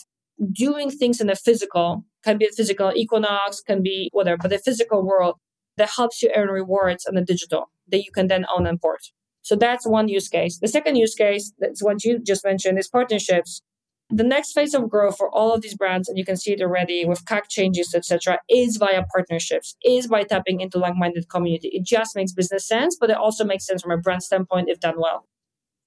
doing 0.52 0.90
things 0.90 1.20
in 1.20 1.28
the 1.28 1.36
physical, 1.36 2.04
can 2.24 2.38
be 2.38 2.46
a 2.46 2.52
physical 2.54 2.92
equinox, 2.94 3.60
can 3.60 3.82
be 3.82 4.10
whatever, 4.12 4.36
but 4.36 4.50
the 4.50 4.58
physical 4.58 5.06
world 5.06 5.36
that 5.76 5.90
helps 5.96 6.22
you 6.22 6.30
earn 6.34 6.48
rewards 6.48 7.06
on 7.06 7.14
the 7.14 7.22
digital 7.22 7.70
that 7.88 7.98
you 7.98 8.10
can 8.12 8.26
then 8.28 8.44
own 8.54 8.66
and 8.66 8.80
port. 8.80 9.00
So 9.44 9.56
that's 9.56 9.86
one 9.86 10.08
use 10.08 10.28
case. 10.28 10.58
The 10.58 10.68
second 10.68 10.96
use 10.96 11.14
case, 11.14 11.52
that's 11.60 11.84
what 11.84 12.04
you 12.04 12.18
just 12.18 12.44
mentioned, 12.44 12.80
is 12.80 12.88
partnerships. 12.88 13.62
The 14.10 14.24
next 14.24 14.52
phase 14.52 14.74
of 14.74 14.90
growth 14.90 15.16
for 15.16 15.30
all 15.30 15.54
of 15.54 15.62
these 15.62 15.76
brands, 15.76 16.08
and 16.08 16.18
you 16.18 16.24
can 16.24 16.36
see 16.36 16.52
it 16.52 16.60
already 16.60 17.04
with 17.06 17.24
CAC 17.24 17.48
changes, 17.48 17.94
etc., 17.94 18.40
is 18.48 18.76
via 18.76 19.04
partnerships, 19.14 19.76
is 19.84 20.08
by 20.08 20.24
tapping 20.24 20.60
into 20.60 20.78
like-minded 20.78 21.28
community. 21.28 21.70
It 21.72 21.84
just 21.86 22.16
makes 22.16 22.32
business 22.32 22.66
sense, 22.68 22.96
but 23.00 23.10
it 23.10 23.16
also 23.16 23.44
makes 23.44 23.66
sense 23.66 23.82
from 23.82 23.92
a 23.92 23.98
brand 23.98 24.22
standpoint 24.22 24.68
if 24.68 24.80
done 24.80 24.98
well. 24.98 25.26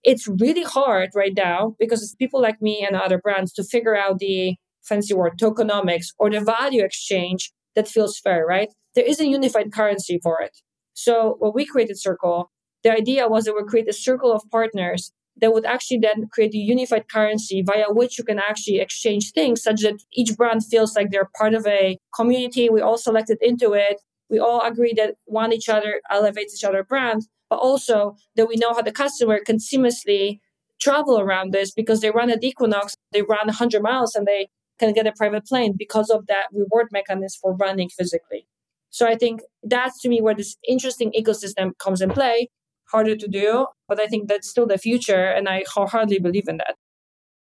it's 0.03 0.27
really 0.27 0.63
hard 0.63 1.09
right 1.15 1.33
now 1.35 1.75
because 1.79 2.01
it's 2.01 2.15
people 2.15 2.41
like 2.41 2.61
me 2.61 2.85
and 2.85 2.95
other 2.95 3.17
brands 3.17 3.51
to 3.53 3.63
figure 3.63 3.95
out 3.95 4.19
the 4.19 4.55
fancy 4.83 5.13
word 5.13 5.37
tokenomics 5.37 6.07
or 6.17 6.29
the 6.29 6.39
value 6.39 6.83
exchange 6.83 7.51
that 7.75 7.87
feels 7.87 8.17
fair, 8.17 8.45
right? 8.45 8.69
There 8.95 9.05
is 9.05 9.19
a 9.19 9.27
unified 9.27 9.71
currency 9.73 10.19
for 10.23 10.41
it. 10.41 10.57
So 10.93 11.35
what 11.39 11.53
we 11.53 11.65
created 11.65 11.99
Circle, 11.99 12.49
the 12.88 12.93
idea 12.93 13.28
was 13.28 13.43
that 13.43 13.54
we 13.54 13.63
create 13.65 13.89
a 13.89 13.93
circle 13.93 14.32
of 14.32 14.50
partners 14.50 15.12
that 15.41 15.54
would 15.54 15.65
actually 15.65 16.00
then 16.00 16.28
create 16.32 16.54
a 16.54 16.58
unified 16.58 17.10
currency 17.10 17.62
via 17.62 17.88
which 17.89 18.17
you 18.17 18.23
can 18.23 18.39
actually 18.39 18.80
exchange 18.80 19.32
things 19.34 19.62
such 19.62 19.82
that 19.82 20.02
each 20.13 20.38
brand 20.38 20.65
feels 20.65 20.95
like 20.95 21.12
they're 21.12 21.30
part 21.38 21.54
of 21.54 21.67
a 21.67 21.97
community. 22.15 22.69
We 22.69 22.80
all 22.80 22.97
selected 22.97 23.39
into 23.41 23.73
it. 23.73 24.02
We 24.30 24.39
all 24.39 24.62
agree 24.62 24.93
that 24.93 25.15
one 25.26 25.52
each 25.52 25.67
other 25.67 26.02
elevates 26.10 26.56
each 26.56 26.63
other 26.63 26.82
brand, 26.82 27.28
but 27.50 27.58
also 27.58 28.15
that 28.38 28.47
we 28.47 28.56
know 28.56 28.73
how 28.73 28.82
the 28.82 28.93
customer 28.93 29.39
can 29.45 29.58
seamlessly 29.58 30.39
travel 30.80 31.19
around 31.19 31.52
this 31.52 31.71
because 31.71 32.00
they 32.00 32.12
run 32.12 32.30
at 32.30 32.43
Equinox, 32.43 32.95
they 33.12 33.21
run 33.21 33.47
100 33.47 33.82
miles 33.82 34.15
and 34.15 34.26
they 34.26 34.47
can 34.80 34.93
get 34.93 35.08
a 35.08 35.12
private 35.12 35.45
plane 35.45 35.76
because 35.78 36.10
of 36.10 36.28
that 36.28 36.45
reward 36.54 36.88
mechanism 36.91 37.38
for 37.41 37.54
running 37.54 37.89
physically. 37.89 38.47
So 38.91 39.06
I 39.06 39.15
think 39.15 39.41
that's 39.62 40.02
to 40.02 40.10
me 40.10 40.21
where 40.21 40.36
this 40.36 40.56
interesting 40.67 41.12
ecosystem 41.12 41.78
comes 41.78 42.02
in 42.02 42.12
play. 42.12 42.50
Harder 42.91 43.15
to 43.15 43.28
do, 43.28 43.67
but 43.88 44.00
I 44.00 44.08
think 44.08 44.28
that's 44.28 44.50
still 44.50 44.65
the 44.65 44.78
future, 44.78 45.26
and 45.26 45.50
I 45.50 45.63
wholeheartedly 45.73 46.19
believe 46.19 46.47
in 46.47 46.58
that. 46.58 46.76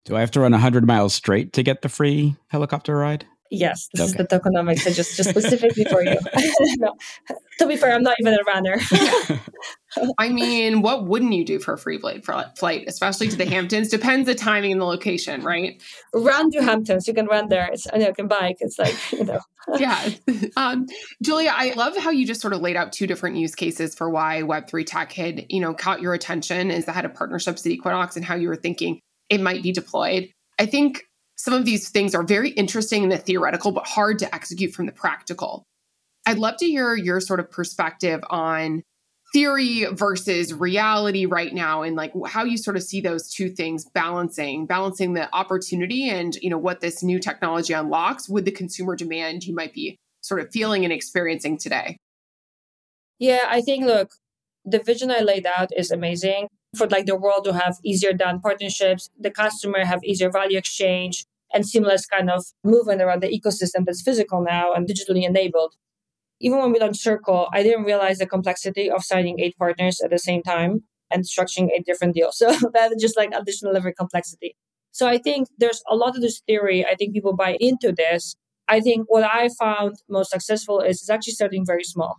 Do 0.06 0.16
I 0.16 0.22
have 0.22 0.32
to 0.32 0.40
run 0.42 0.52
100 0.52 0.86
miles 0.86 1.14
straight 1.14 1.54
to 1.54 1.64
get 1.64 1.82
the 1.82 1.90
free 1.90 2.36
helicopter 2.48 2.98
ride? 2.98 3.26
Yes, 3.52 3.88
this 3.94 4.14
okay. 4.14 4.22
is 4.24 4.30
the 4.30 4.40
tokenomics, 4.40 4.84
just, 4.96 5.18
just 5.18 5.30
specifically 5.30 5.86
for 5.86 6.04
you. 6.04 6.18
no, 6.78 6.94
to 7.58 7.68
be 7.68 7.78
fair, 7.78 7.94
I'm 7.94 8.04
not 8.04 8.16
even 8.20 8.34
a 8.34 8.44
runner. 8.44 8.78
I 10.18 10.30
mean, 10.30 10.82
what 10.82 11.06
wouldn't 11.06 11.34
you 11.34 11.44
do 11.44 11.60
for 11.60 11.74
a 11.74 11.78
free 11.78 11.98
flight, 11.98 12.26
flight, 12.26 12.86
especially 12.88 13.28
to 13.30 13.36
the 13.36 13.46
Hamptons? 13.46 13.90
Depends 13.90 14.28
the 14.28 14.36
timing 14.36 14.72
and 14.72 14.82
the 14.82 14.86
location, 14.86 15.44
right? 15.44 15.82
Run 16.14 16.52
to 16.52 16.64
Hamptons. 16.64 17.08
You 17.08 17.14
can 17.14 17.26
run 17.26 17.50
there. 17.50 17.70
It's 17.72 17.88
you, 17.92 18.00
know, 18.00 18.08
you 18.08 18.14
can 18.14 18.28
bike. 18.28 18.58
It's 18.60 18.78
like 18.78 18.96
you 19.12 19.24
know. 19.24 19.40
yeah, 19.78 20.10
um, 20.58 20.88
Julia, 21.22 21.52
I 21.54 21.74
love 21.74 21.98
how 21.98 22.12
you 22.12 22.26
just 22.26 22.42
sort 22.42 22.54
of 22.54 22.62
laid 22.62 22.76
out 22.76 22.92
two 22.92 23.08
different 23.08 23.38
use 23.38 23.56
cases 23.56 23.96
for 23.96 24.10
why 24.10 24.44
Web 24.44 24.68
three 24.68 24.84
tech 24.84 25.12
had 25.12 25.46
you 25.50 25.60
know 25.60 25.74
caught 25.74 26.02
your 26.02 26.14
attention 26.14 26.72
as 26.72 26.86
the 26.86 26.92
head 26.92 27.06
of 27.06 27.14
partnerships 27.14 27.66
at 27.66 27.72
Equinox 27.72 28.16
and 28.16 28.26
how 28.26 28.36
you 28.36 28.48
were 28.48 28.56
thinking 28.56 29.00
it 29.30 29.42
might 29.42 29.64
be 29.64 29.72
deployed. 29.72 30.30
I 30.60 30.66
think 30.66 31.04
some 31.36 31.54
of 31.54 31.66
these 31.66 31.90
things 31.90 32.14
are 32.14 32.24
very 32.24 32.50
interesting 32.50 33.04
in 33.04 33.10
the 33.10 33.18
theoretical, 33.18 33.72
but 33.72 33.88
hard 33.88 34.20
to 34.20 34.36
execute 34.36 34.74
from 34.74 34.88
the 34.88 34.92
practical. 34.92 35.64
I'd 36.26 36.38
love 36.38 36.58
to 36.58 36.66
hear 36.66 36.96
your 36.96 37.22
sort 37.22 37.40
of 37.40 37.50
perspective 37.50 38.22
on 38.30 38.84
theory 39.34 39.86
versus 39.92 40.54
reality 40.54 41.26
right 41.26 41.54
now 41.54 41.84
and 41.84 41.96
like 41.96 42.12
how 42.28 42.44
you 42.44 42.58
sort 42.58 42.76
of 42.76 42.84
see 42.84 43.00
those 43.00 43.30
two 43.30 43.50
things 43.50 43.86
balancing 43.94 44.66
balancing 44.66 45.14
the 45.14 45.34
opportunity 45.36 46.10
and 46.10 46.36
you 46.38 46.50
know 46.50 46.58
what 46.58 46.82
this 46.82 47.04
new 47.04 47.20
technology 47.20 47.74
unlocks 47.74 48.28
with 48.28 48.46
the 48.46 48.52
consumer 48.52 48.96
demand 48.96 49.44
you 49.44 49.54
might 49.54 49.74
be 49.74 49.98
sort 50.22 50.42
of 50.42 50.52
feeling 50.52 50.84
and 50.84 50.92
experiencing 50.92 51.58
today 51.58 51.96
yeah 53.20 53.46
i 53.50 53.62
think 53.62 53.86
look 53.86 54.14
the 54.66 54.80
vision 54.80 55.12
i 55.12 55.20
laid 55.20 55.46
out 55.46 55.70
is 55.78 55.92
amazing 55.92 56.48
for 56.76 56.88
like 56.88 57.06
the 57.06 57.16
world 57.16 57.46
to 57.46 57.54
have 57.54 57.78
easier 57.84 58.14
done 58.14 58.40
partnerships, 58.40 59.10
the 59.20 59.32
customer 59.32 59.86
have 59.86 60.04
easier 60.04 60.30
value 60.30 60.58
exchange 60.58 61.26
and 61.54 61.68
seamless 61.68 62.06
kind 62.06 62.30
of 62.30 62.46
movement 62.64 63.02
around 63.02 63.24
the 63.24 63.28
ecosystem 63.28 63.86
that's 63.86 64.02
physical 64.02 64.42
now 64.42 64.74
and 64.74 64.88
digitally 64.88 65.26
enabled. 65.26 65.76
Even 66.42 66.60
when 66.60 66.72
we 66.72 66.80
launched 66.80 67.02
Circle, 67.02 67.50
I 67.54 67.64
didn't 67.64 67.84
realize 67.84 68.18
the 68.20 68.26
complexity 68.26 68.90
of 68.90 69.04
signing 69.04 69.40
eight 69.40 69.58
partners 69.58 70.00
at 70.02 70.10
the 70.10 70.20
same 70.20 70.42
time 70.42 70.84
and 71.12 71.24
structuring 71.24 71.70
eight 71.76 71.86
different 71.86 72.16
deals. 72.16 72.38
So 72.50 72.70
that 72.74 72.92
is 72.92 73.02
just 73.02 73.18
like 73.18 73.32
additional 73.34 73.74
level 73.74 73.92
complexity. 73.98 74.56
So 74.92 75.08
I 75.08 75.18
think 75.18 75.48
there's 75.58 75.82
a 75.90 75.96
lot 75.96 76.16
of 76.16 76.22
this 76.22 76.42
theory. 76.48 76.86
I 76.86 76.96
think 76.96 77.14
people 77.14 77.36
buy 77.36 77.58
into 77.60 77.92
this. 77.92 78.36
I 78.68 78.80
think 78.82 79.06
what 79.08 79.24
I 79.24 79.50
found 79.60 79.96
most 80.10 80.32
successful 80.32 80.80
is, 80.80 81.02
is 81.02 81.10
actually 81.10 81.34
starting 81.34 81.66
very 81.66 81.84
small 81.84 82.18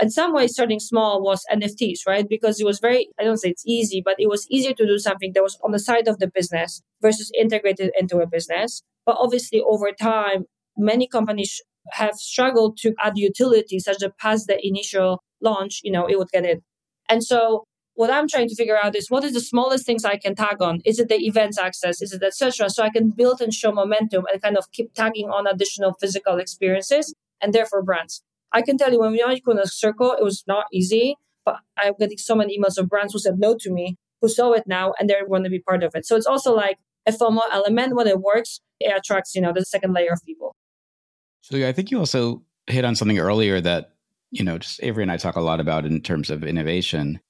in 0.00 0.10
some 0.10 0.32
ways 0.32 0.52
starting 0.52 0.80
small 0.80 1.22
was 1.22 1.44
nfts 1.52 2.00
right 2.06 2.28
because 2.28 2.60
it 2.60 2.64
was 2.64 2.78
very 2.78 3.08
i 3.18 3.24
don't 3.24 3.38
say 3.38 3.48
it's 3.50 3.64
easy 3.66 4.00
but 4.04 4.14
it 4.18 4.28
was 4.28 4.46
easier 4.50 4.72
to 4.72 4.86
do 4.86 4.98
something 4.98 5.32
that 5.34 5.42
was 5.42 5.58
on 5.64 5.72
the 5.72 5.78
side 5.78 6.08
of 6.08 6.18
the 6.18 6.28
business 6.28 6.82
versus 7.02 7.30
integrated 7.38 7.90
into 7.98 8.18
a 8.18 8.26
business 8.26 8.82
but 9.04 9.16
obviously 9.18 9.60
over 9.60 9.90
time 9.92 10.44
many 10.76 11.08
companies 11.08 11.60
have 11.92 12.14
struggled 12.14 12.76
to 12.78 12.94
add 13.02 13.12
utility 13.16 13.78
such 13.78 13.98
that 13.98 14.16
past 14.18 14.46
the 14.46 14.58
initial 14.66 15.22
launch 15.40 15.80
you 15.82 15.92
know 15.92 16.06
it 16.06 16.18
would 16.18 16.30
get 16.30 16.44
in 16.44 16.60
and 17.08 17.24
so 17.24 17.64
what 17.94 18.10
i'm 18.10 18.28
trying 18.28 18.48
to 18.48 18.54
figure 18.54 18.78
out 18.82 18.96
is 18.96 19.10
what 19.10 19.24
is 19.24 19.32
the 19.32 19.40
smallest 19.40 19.86
things 19.86 20.04
i 20.04 20.16
can 20.16 20.34
tag 20.34 20.60
on 20.60 20.80
is 20.84 20.98
it 20.98 21.08
the 21.08 21.26
events 21.26 21.58
access 21.58 22.00
is 22.02 22.12
it 22.12 22.22
etc 22.22 22.68
so 22.70 22.82
i 22.82 22.90
can 22.90 23.10
build 23.10 23.40
and 23.40 23.52
show 23.52 23.72
momentum 23.72 24.24
and 24.32 24.42
kind 24.42 24.56
of 24.56 24.70
keep 24.72 24.92
tagging 24.94 25.28
on 25.28 25.46
additional 25.46 25.94
physical 26.00 26.38
experiences 26.38 27.14
and 27.40 27.52
therefore 27.52 27.82
brands 27.82 28.22
I 28.52 28.62
can 28.62 28.78
tell 28.78 28.92
you 28.92 29.00
when 29.00 29.12
we 29.12 29.22
launched 29.22 29.38
Equinox 29.38 29.78
Circle, 29.78 30.12
it 30.12 30.24
was 30.24 30.44
not 30.46 30.66
easy, 30.72 31.16
but 31.44 31.56
I'm 31.76 31.94
getting 31.98 32.18
so 32.18 32.34
many 32.34 32.58
emails 32.58 32.78
of 32.78 32.88
brands 32.88 33.12
who 33.12 33.18
said 33.18 33.38
no 33.38 33.56
to 33.60 33.70
me, 33.70 33.96
who 34.20 34.28
saw 34.28 34.52
it 34.52 34.64
now, 34.66 34.94
and 34.98 35.08
they're 35.08 35.26
going 35.26 35.44
to 35.44 35.50
be 35.50 35.60
part 35.60 35.82
of 35.82 35.94
it. 35.94 36.06
So 36.06 36.16
it's 36.16 36.26
also 36.26 36.54
like 36.54 36.78
a 37.06 37.12
FOMO 37.12 37.42
element. 37.52 37.94
When 37.94 38.06
it 38.06 38.20
works, 38.20 38.60
it 38.80 38.96
attracts, 38.96 39.34
you 39.34 39.42
know, 39.42 39.52
the 39.52 39.64
second 39.64 39.92
layer 39.92 40.12
of 40.12 40.20
people. 40.24 40.54
So 41.50 41.66
I 41.66 41.72
think 41.72 41.90
you 41.90 41.98
also 41.98 42.42
hit 42.66 42.84
on 42.84 42.94
something 42.94 43.18
earlier 43.18 43.60
that, 43.60 43.92
you 44.30 44.44
know, 44.44 44.58
just 44.58 44.82
Avery 44.82 45.02
and 45.02 45.12
I 45.12 45.16
talk 45.16 45.36
a 45.36 45.40
lot 45.40 45.60
about 45.60 45.86
in 45.86 46.00
terms 46.00 46.30
of 46.30 46.44
innovation. 46.44 47.20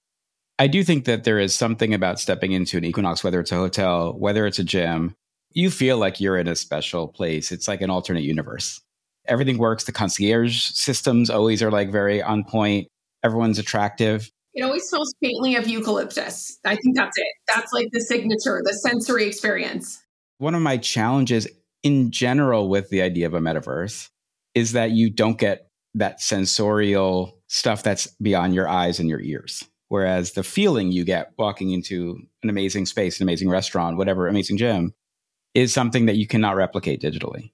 I 0.58 0.66
do 0.66 0.82
think 0.82 1.04
that 1.04 1.24
there 1.24 1.38
is 1.38 1.54
something 1.54 1.94
about 1.94 2.18
stepping 2.18 2.52
into 2.52 2.76
an 2.76 2.84
Equinox, 2.84 3.22
whether 3.22 3.38
it's 3.38 3.52
a 3.52 3.56
hotel, 3.56 4.12
whether 4.18 4.46
it's 4.46 4.58
a 4.58 4.64
gym, 4.64 5.14
you 5.52 5.70
feel 5.70 5.98
like 5.98 6.20
you're 6.20 6.36
in 6.36 6.48
a 6.48 6.56
special 6.56 7.06
place. 7.06 7.52
It's 7.52 7.68
like 7.68 7.80
an 7.80 7.90
alternate 7.90 8.24
universe 8.24 8.80
everything 9.28 9.58
works. 9.58 9.84
The 9.84 9.92
concierge 9.92 10.64
systems 10.72 11.30
always 11.30 11.62
are 11.62 11.70
like 11.70 11.92
very 11.92 12.22
on 12.22 12.44
point. 12.44 12.88
Everyone's 13.22 13.58
attractive. 13.58 14.30
It 14.54 14.62
always 14.62 14.84
smells 14.84 15.14
faintly 15.22 15.54
of 15.54 15.68
eucalyptus. 15.68 16.58
I 16.64 16.74
think 16.74 16.96
that's 16.96 17.16
it. 17.16 17.26
That's 17.46 17.72
like 17.72 17.88
the 17.92 18.00
signature, 18.00 18.60
the 18.64 18.72
sensory 18.72 19.26
experience. 19.26 20.02
One 20.38 20.54
of 20.54 20.62
my 20.62 20.78
challenges 20.78 21.46
in 21.82 22.10
general 22.10 22.68
with 22.68 22.90
the 22.90 23.02
idea 23.02 23.26
of 23.26 23.34
a 23.34 23.40
metaverse 23.40 24.08
is 24.54 24.72
that 24.72 24.90
you 24.90 25.10
don't 25.10 25.38
get 25.38 25.70
that 25.94 26.20
sensorial 26.20 27.38
stuff 27.48 27.82
that's 27.82 28.06
beyond 28.20 28.54
your 28.54 28.68
eyes 28.68 28.98
and 28.98 29.08
your 29.08 29.20
ears. 29.20 29.64
Whereas 29.88 30.32
the 30.32 30.42
feeling 30.42 30.92
you 30.92 31.04
get 31.04 31.32
walking 31.38 31.70
into 31.70 32.18
an 32.42 32.50
amazing 32.50 32.86
space, 32.86 33.18
an 33.18 33.24
amazing 33.24 33.48
restaurant, 33.48 33.96
whatever, 33.96 34.26
amazing 34.28 34.58
gym, 34.58 34.92
is 35.54 35.72
something 35.72 36.06
that 36.06 36.16
you 36.16 36.26
cannot 36.26 36.56
replicate 36.56 37.00
digitally. 37.00 37.52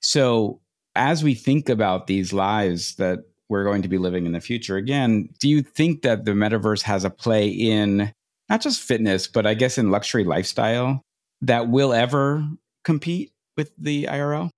So 0.00 0.60
as 0.96 1.22
we 1.22 1.34
think 1.34 1.68
about 1.68 2.06
these 2.06 2.32
lives 2.32 2.96
that 2.96 3.20
we're 3.48 3.64
going 3.64 3.82
to 3.82 3.88
be 3.88 3.98
living 3.98 4.26
in 4.26 4.32
the 4.32 4.40
future, 4.40 4.76
again, 4.76 5.28
do 5.38 5.48
you 5.48 5.62
think 5.62 6.02
that 6.02 6.24
the 6.24 6.32
metaverse 6.32 6.82
has 6.82 7.04
a 7.04 7.10
play 7.10 7.48
in 7.48 8.12
not 8.48 8.60
just 8.60 8.82
fitness, 8.82 9.28
but 9.28 9.46
I 9.46 9.54
guess 9.54 9.78
in 9.78 9.90
luxury 9.90 10.24
lifestyle 10.24 11.02
that 11.42 11.68
will 11.68 11.92
ever 11.92 12.46
compete 12.84 13.32
with 13.56 13.72
the 13.78 14.04
IRL? 14.04 14.50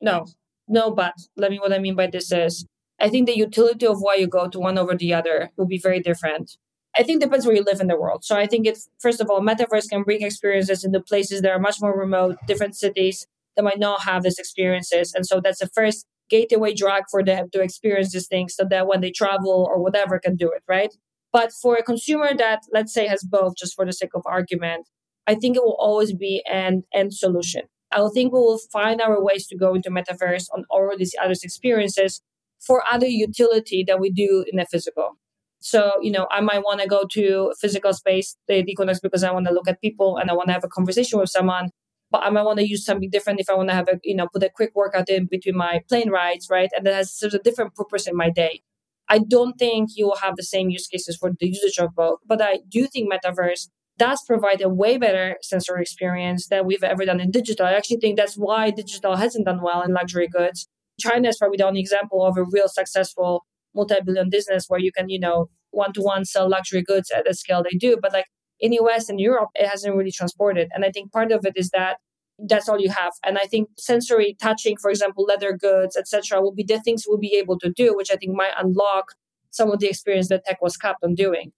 No, 0.00 0.26
no, 0.68 0.90
but 0.90 1.14
let 1.36 1.50
me 1.50 1.58
what 1.58 1.72
I 1.72 1.78
mean 1.78 1.96
by 1.96 2.06
this 2.06 2.32
is 2.32 2.66
I 3.00 3.08
think 3.08 3.26
the 3.26 3.36
utility 3.36 3.86
of 3.86 4.00
why 4.00 4.16
you 4.16 4.26
go 4.26 4.48
to 4.48 4.58
one 4.58 4.78
over 4.78 4.94
the 4.94 5.14
other 5.14 5.50
will 5.56 5.66
be 5.66 5.78
very 5.78 6.00
different. 6.00 6.56
I 6.96 7.02
think 7.02 7.20
depends 7.20 7.46
where 7.46 7.54
you 7.54 7.62
live 7.62 7.80
in 7.80 7.86
the 7.86 7.98
world. 7.98 8.24
So 8.24 8.36
I 8.36 8.46
think 8.46 8.66
it's 8.66 8.88
first 9.00 9.20
of 9.20 9.30
all, 9.30 9.40
metaverse 9.40 9.88
can 9.88 10.02
bring 10.02 10.22
experiences 10.22 10.84
into 10.84 11.00
places 11.00 11.42
that 11.42 11.50
are 11.50 11.58
much 11.58 11.80
more 11.80 11.96
remote, 11.96 12.36
different 12.46 12.76
cities, 12.76 13.26
that 13.56 13.62
might 13.62 13.78
not 13.78 14.02
have 14.02 14.22
these 14.22 14.38
experiences. 14.38 15.14
And 15.14 15.26
so 15.26 15.40
that's 15.40 15.60
the 15.60 15.68
first 15.68 16.06
gateway 16.28 16.74
drug 16.74 17.04
for 17.10 17.22
them 17.22 17.48
to 17.52 17.60
experience 17.60 18.12
these 18.12 18.28
things 18.28 18.54
so 18.54 18.64
that 18.70 18.86
when 18.86 19.00
they 19.00 19.10
travel 19.10 19.68
or 19.68 19.82
whatever 19.82 20.18
can 20.18 20.36
do 20.36 20.50
it, 20.50 20.62
right? 20.68 20.94
But 21.32 21.52
for 21.52 21.76
a 21.76 21.82
consumer 21.82 22.30
that, 22.36 22.62
let's 22.72 22.92
say, 22.92 23.06
has 23.06 23.22
both, 23.22 23.54
just 23.56 23.74
for 23.74 23.84
the 23.84 23.92
sake 23.92 24.14
of 24.14 24.22
argument, 24.26 24.86
I 25.26 25.34
think 25.34 25.56
it 25.56 25.62
will 25.62 25.76
always 25.78 26.12
be 26.12 26.42
an 26.50 26.84
end 26.92 27.14
solution. 27.14 27.62
I 27.92 28.06
think 28.14 28.32
we 28.32 28.38
will 28.38 28.58
find 28.72 29.00
our 29.00 29.22
ways 29.22 29.46
to 29.48 29.56
go 29.56 29.74
into 29.74 29.90
metaverse 29.90 30.46
on 30.54 30.64
all 30.70 30.92
these 30.96 31.14
other 31.22 31.34
experiences 31.42 32.20
for 32.60 32.82
other 32.90 33.06
utility 33.06 33.84
that 33.86 33.98
we 33.98 34.10
do 34.10 34.44
in 34.50 34.58
the 34.58 34.66
physical. 34.66 35.16
So, 35.60 35.92
you 36.00 36.10
know, 36.10 36.26
I 36.30 36.40
might 36.40 36.62
want 36.62 36.80
to 36.80 36.86
go 36.86 37.04
to 37.12 37.52
physical 37.60 37.92
space, 37.92 38.36
the 38.48 38.64
Equinox, 38.64 39.00
because 39.00 39.24
I 39.24 39.30
want 39.30 39.46
to 39.46 39.52
look 39.52 39.68
at 39.68 39.80
people 39.80 40.16
and 40.16 40.30
I 40.30 40.34
want 40.34 40.48
to 40.48 40.52
have 40.52 40.64
a 40.64 40.68
conversation 40.68 41.18
with 41.18 41.28
someone 41.28 41.70
but 42.10 42.24
I 42.24 42.30
might 42.30 42.42
want 42.42 42.58
to 42.58 42.68
use 42.68 42.84
something 42.84 43.10
different 43.10 43.40
if 43.40 43.48
I 43.48 43.54
want 43.54 43.68
to 43.68 43.74
have 43.74 43.88
a, 43.88 44.00
you 44.02 44.16
know, 44.16 44.26
put 44.32 44.42
a 44.42 44.50
quick 44.50 44.72
workout 44.74 45.08
in 45.08 45.26
between 45.26 45.56
my 45.56 45.80
plane 45.88 46.10
rides, 46.10 46.48
right? 46.50 46.70
And 46.76 46.84
that 46.84 46.94
has 46.94 47.14
sort 47.14 47.34
of 47.34 47.40
a 47.40 47.42
different 47.42 47.74
purpose 47.74 48.06
in 48.06 48.16
my 48.16 48.30
day. 48.30 48.62
I 49.08 49.18
don't 49.18 49.58
think 49.58 49.90
you 49.94 50.06
will 50.06 50.16
have 50.16 50.36
the 50.36 50.42
same 50.42 50.70
use 50.70 50.86
cases 50.86 51.16
for 51.16 51.30
the 51.38 51.48
usage 51.48 51.78
of 51.78 51.94
both, 51.94 52.18
but 52.26 52.40
I 52.40 52.60
do 52.68 52.86
think 52.86 53.12
metaverse 53.12 53.68
does 54.00 54.24
provide 54.26 54.62
a 54.62 54.68
way 54.68 54.96
better 54.96 55.36
sensory 55.42 55.82
experience 55.82 56.48
than 56.48 56.66
we've 56.66 56.82
ever 56.82 57.04
done 57.04 57.20
in 57.20 57.30
digital. 57.30 57.66
I 57.66 57.74
actually 57.74 57.98
think 57.98 58.16
that's 58.16 58.34
why 58.34 58.70
digital 58.70 59.16
hasn't 59.16 59.44
done 59.44 59.60
well 59.62 59.82
in 59.82 59.92
luxury 59.92 60.26
goods. 60.26 60.66
China 60.98 61.28
is 61.28 61.36
probably 61.36 61.58
the 61.58 61.66
only 61.66 61.80
example 61.80 62.24
of 62.24 62.38
a 62.38 62.44
real 62.50 62.66
successful 62.66 63.44
multi-billion 63.74 64.30
business 64.30 64.64
where 64.68 64.80
you 64.80 64.90
can, 64.90 65.10
you 65.10 65.20
know, 65.20 65.50
one-to-one 65.72 66.24
sell 66.24 66.48
luxury 66.48 66.82
goods 66.82 67.10
at 67.10 67.24
the 67.26 67.34
scale 67.34 67.62
they 67.62 67.76
do. 67.76 67.98
But 68.00 68.14
like 68.14 68.24
in 68.58 68.70
the 68.70 68.80
US 68.82 69.10
and 69.10 69.20
Europe, 69.20 69.50
it 69.54 69.68
hasn't 69.68 69.94
really 69.94 70.12
transported. 70.12 70.68
And 70.72 70.82
I 70.82 70.90
think 70.90 71.12
part 71.12 71.30
of 71.30 71.44
it 71.44 71.52
is 71.56 71.68
that 71.70 71.98
that's 72.38 72.70
all 72.70 72.80
you 72.80 72.88
have. 72.88 73.12
And 73.22 73.36
I 73.36 73.44
think 73.44 73.68
sensory 73.76 74.34
touching, 74.40 74.78
for 74.78 74.90
example, 74.90 75.24
leather 75.24 75.52
goods, 75.52 75.94
etc., 75.94 76.40
will 76.40 76.54
be 76.54 76.64
the 76.66 76.80
things 76.80 77.04
we'll 77.06 77.18
be 77.18 77.36
able 77.36 77.58
to 77.58 77.70
do, 77.70 77.94
which 77.94 78.10
I 78.10 78.16
think 78.16 78.34
might 78.34 78.54
unlock 78.56 79.12
some 79.50 79.70
of 79.70 79.78
the 79.78 79.88
experience 79.88 80.28
that 80.28 80.46
tech 80.46 80.62
was 80.62 80.78
capped 80.78 81.04
on 81.04 81.14
doing. 81.14 81.52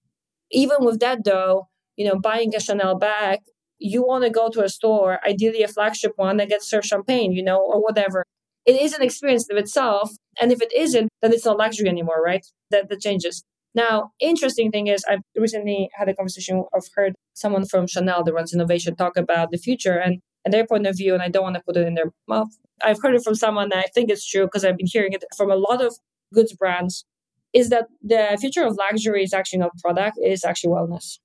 Even 0.51 0.79
with 0.81 0.99
that, 0.99 1.25
though, 1.25 1.69
you 2.03 2.09
know, 2.09 2.19
buying 2.19 2.53
a 2.55 2.61
Chanel 2.61 2.99
bag, 2.99 3.39
you 3.79 4.03
want 4.03 4.25
to 4.25 4.31
go 4.31 4.49
to 4.49 4.65
a 4.65 4.69
store, 4.69 5.21
ideally 5.25 5.63
a 5.63 5.69
flagship 5.69 6.13
one 6.17 6.37
that 6.39 6.49
gets 6.49 6.69
served 6.69 6.87
champagne, 6.87 7.31
you 7.33 7.45
know, 7.45 7.59
or 7.59 7.81
whatever. 7.81 8.25
It 8.67 8.81
is 8.81 8.93
an 8.93 9.03
experience 9.03 9.49
of 9.49 9.57
itself. 9.57 10.11
And 10.41 10.51
if 10.51 10.61
it 10.61 10.73
isn't, 10.77 11.09
then 11.21 11.33
it's 11.33 11.45
not 11.45 11.59
luxury 11.59 11.89
anymore, 11.89 12.21
right? 12.21 12.45
That, 12.71 12.89
that 12.89 13.01
changes. 13.01 13.45
Now, 13.73 14.11
interesting 14.19 14.73
thing 14.73 14.89
is, 14.89 15.05
I've 15.09 15.21
recently 15.37 15.91
had 15.95 16.09
a 16.09 16.15
conversation. 16.15 16.65
I've 16.75 16.89
heard 16.97 17.15
someone 17.35 17.67
from 17.67 17.87
Chanel 17.87 18.25
that 18.25 18.35
runs 18.35 18.53
innovation 18.53 18.97
talk 18.97 19.17
about 19.17 19.53
the 19.53 19.59
future 19.59 19.97
and, 19.97 20.19
and 20.45 20.53
their 20.53 20.67
point 20.67 20.89
of 20.89 20.97
view, 20.97 21.15
and 21.15 21.23
I 21.23 21.29
don't 21.29 21.45
want 21.45 21.55
to 21.55 21.63
put 21.65 21.77
it 21.77 21.87
in 21.87 21.95
their 21.95 22.11
mouth. 22.29 22.51
I've 22.85 23.01
heard 23.01 23.15
it 23.15 23.23
from 23.23 23.37
someone, 23.37 23.73
I 23.73 23.85
think 23.95 24.11
it's 24.11 24.29
true 24.29 24.47
because 24.47 24.65
I've 24.65 24.77
been 24.77 24.89
hearing 24.91 25.13
it 25.13 25.25
from 25.37 25.53
a 25.53 25.57
lot 25.57 25.81
of 25.81 25.95
goods 26.35 26.53
brands, 26.53 27.05
is 27.53 27.69
that 27.71 27.87
the 28.03 28.37
future 28.41 28.65
of 28.65 28.77
luxury 28.77 29.23
is 29.23 29.33
actually 29.33 29.61
not 29.61 29.71
product, 29.79 30.19
it 30.21 30.33
is 30.33 30.45
actually 30.45 30.75
wellness. 30.75 31.19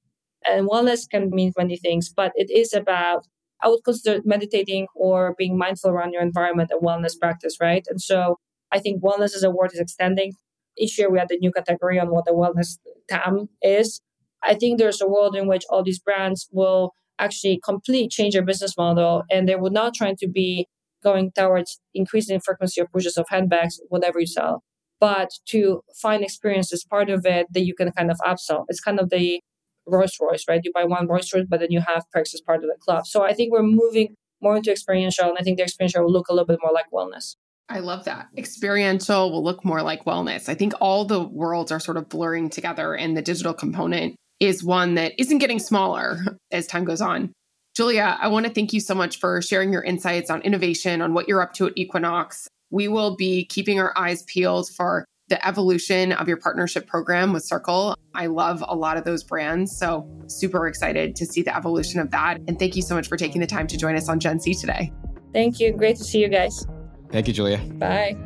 And 0.50 0.70
wellness 0.70 1.10
can 1.10 1.30
mean 1.30 1.54
many 1.58 1.78
things, 1.78 2.12
but 2.16 2.32
it 2.36 2.50
is 2.50 2.74
about, 2.74 3.26
I 3.62 3.68
would 3.70 3.84
consider 3.84 4.22
meditating 4.26 4.88
or 4.96 5.36
being 5.38 5.58
mindful 5.58 5.90
around 5.90 6.14
your 6.14 6.22
environment 6.22 6.72
a 6.74 6.84
wellness 6.84 7.20
practice, 7.20 7.58
right? 7.62 7.86
And 7.90 8.02
so 8.02 8.38
I 8.72 8.80
think 8.80 9.02
wellness 9.02 9.36
as 9.36 9.44
a 9.44 9.50
word 9.50 9.72
is 9.74 9.80
extending 9.80 10.34
each 10.78 10.98
year 10.98 11.10
we 11.10 11.20
had 11.20 11.32
a 11.32 11.38
new 11.38 11.52
category 11.52 12.00
on 12.00 12.10
what 12.10 12.26
the 12.26 12.32
wellness 12.32 12.78
TAM 13.10 13.50
is. 13.62 14.02
I 14.44 14.54
think 14.54 14.78
there's 14.78 15.02
a 15.02 15.08
world 15.08 15.36
in 15.36 15.48
which 15.48 15.64
all 15.70 15.84
these 15.84 16.00
brands 16.00 16.48
will 16.52 16.92
actually 17.20 17.60
completely 17.64 18.08
change 18.08 18.34
their 18.34 18.46
business 18.46 18.78
model 18.78 19.24
and 19.32 19.50
they 19.50 19.56
will 19.56 19.72
not 19.72 19.96
try 19.96 20.14
to 20.18 20.28
be 20.28 20.68
going 21.04 21.32
towards 21.32 21.80
increasing 21.94 22.40
frequency 22.40 22.82
of 22.82 22.92
pushes 22.92 23.18
of 23.18 23.26
handbags, 23.30 23.80
whatever 23.90 24.20
you 24.20 24.28
sell, 24.28 24.64
but 25.00 25.30
to 25.48 25.82
find 26.00 26.24
experiences 26.24 26.86
part 26.90 27.10
of 27.10 27.26
it 27.26 27.48
that 27.52 27.66
you 27.66 27.74
can 27.74 27.92
kind 27.92 28.12
of 28.12 28.20
upsell. 28.26 28.66
It's 28.68 28.80
kind 28.80 29.00
of 29.00 29.10
the 29.10 29.42
Rolls 29.88 30.18
Royce, 30.22 30.46
right? 30.48 30.62
You 30.64 30.72
buy 30.74 30.84
one 30.84 31.08
Rolls 31.08 31.32
Royce, 31.34 31.46
but 31.50 31.60
then 31.60 31.72
you 31.72 31.82
have 31.88 32.04
perks 32.12 32.34
as 32.34 32.42
part 32.42 32.64
of 32.64 32.70
the 32.70 32.78
club. 32.80 33.08
So 33.08 33.24
I 33.24 33.34
think 33.34 33.52
we're 33.52 33.64
moving 33.64 34.16
more 34.42 34.56
into 34.58 34.72
experiential, 34.72 35.26
and 35.30 35.38
I 35.40 35.44
think 35.44 35.58
the 35.58 35.64
experiential 35.64 36.04
will 36.04 36.12
look 36.12 36.28
a 36.30 36.34
little 36.34 36.46
bit 36.46 36.60
more 36.62 36.74
like 36.74 36.86
wellness. 36.94 37.36
I 37.70 37.80
love 37.80 38.06
that. 38.06 38.28
Experiential 38.38 39.32
will 39.32 39.44
look 39.44 39.66
more 39.66 39.82
like 39.82 40.06
wellness. 40.06 40.48
I 40.48 40.54
think 40.54 40.74
all 40.80 41.06
the 41.06 41.22
worlds 41.22 41.72
are 41.72 41.80
sort 41.80 41.98
of 41.98 42.08
blurring 42.08 42.50
together, 42.50 42.96
and 42.96 43.18
the 43.18 43.22
digital 43.22 43.54
component 43.54 44.16
is 44.40 44.64
one 44.64 44.96
that 44.96 45.14
isn't 45.18 45.40
getting 45.40 45.60
smaller 45.60 46.20
as 46.52 46.68
time 46.68 46.86
goes 46.86 47.02
on. 47.02 47.34
Julia, 47.76 48.18
I 48.20 48.28
want 48.30 48.46
to 48.46 48.52
thank 48.52 48.74
you 48.74 48.80
so 48.80 48.96
much 48.96 49.20
for 49.20 49.42
sharing 49.42 49.74
your 49.74 49.84
insights 49.84 50.30
on 50.30 50.42
innovation, 50.42 51.02
on 51.02 51.14
what 51.14 51.28
you're 51.28 51.42
up 51.42 51.54
to 51.54 51.68
at 51.68 51.74
Equinox. 51.76 52.48
We 52.70 52.88
will 52.88 53.16
be 53.16 53.46
keeping 53.46 53.80
our 53.80 53.94
eyes 53.98 54.24
peeled 54.24 54.70
for 54.70 55.06
the 55.30 55.46
evolution 55.46 56.12
of 56.14 56.28
your 56.28 56.38
partnership 56.38 56.88
program 56.88 57.34
with 57.34 57.44
Circle. 57.44 57.96
I 58.14 58.28
love 58.28 58.64
a 58.68 58.76
lot 58.76 58.98
of 58.98 59.04
those 59.04 59.24
brands. 59.24 59.78
So, 59.78 60.10
super 60.28 60.68
excited 60.68 61.16
to 61.18 61.26
see 61.26 61.42
the 61.42 61.56
evolution 61.56 62.00
of 62.00 62.12
that. 62.12 62.40
And 62.48 62.58
thank 62.58 62.76
you 62.76 62.82
so 62.82 62.96
much 62.96 63.08
for 63.08 63.18
taking 63.18 63.42
the 63.42 63.48
time 63.48 63.68
to 63.68 63.78
join 63.78 63.96
us 63.96 64.10
on 64.10 64.20
Gen 64.20 64.40
C 64.40 64.54
today. 64.54 64.92
Thank 65.34 65.60
you. 65.60 65.74
Great 65.74 65.98
to 65.98 66.04
see 66.04 66.22
you 66.22 66.30
guys. 66.30 66.66
Thank 67.12 67.28
you, 67.28 67.34
Julia. 67.34 67.58
Bye. 67.58 68.18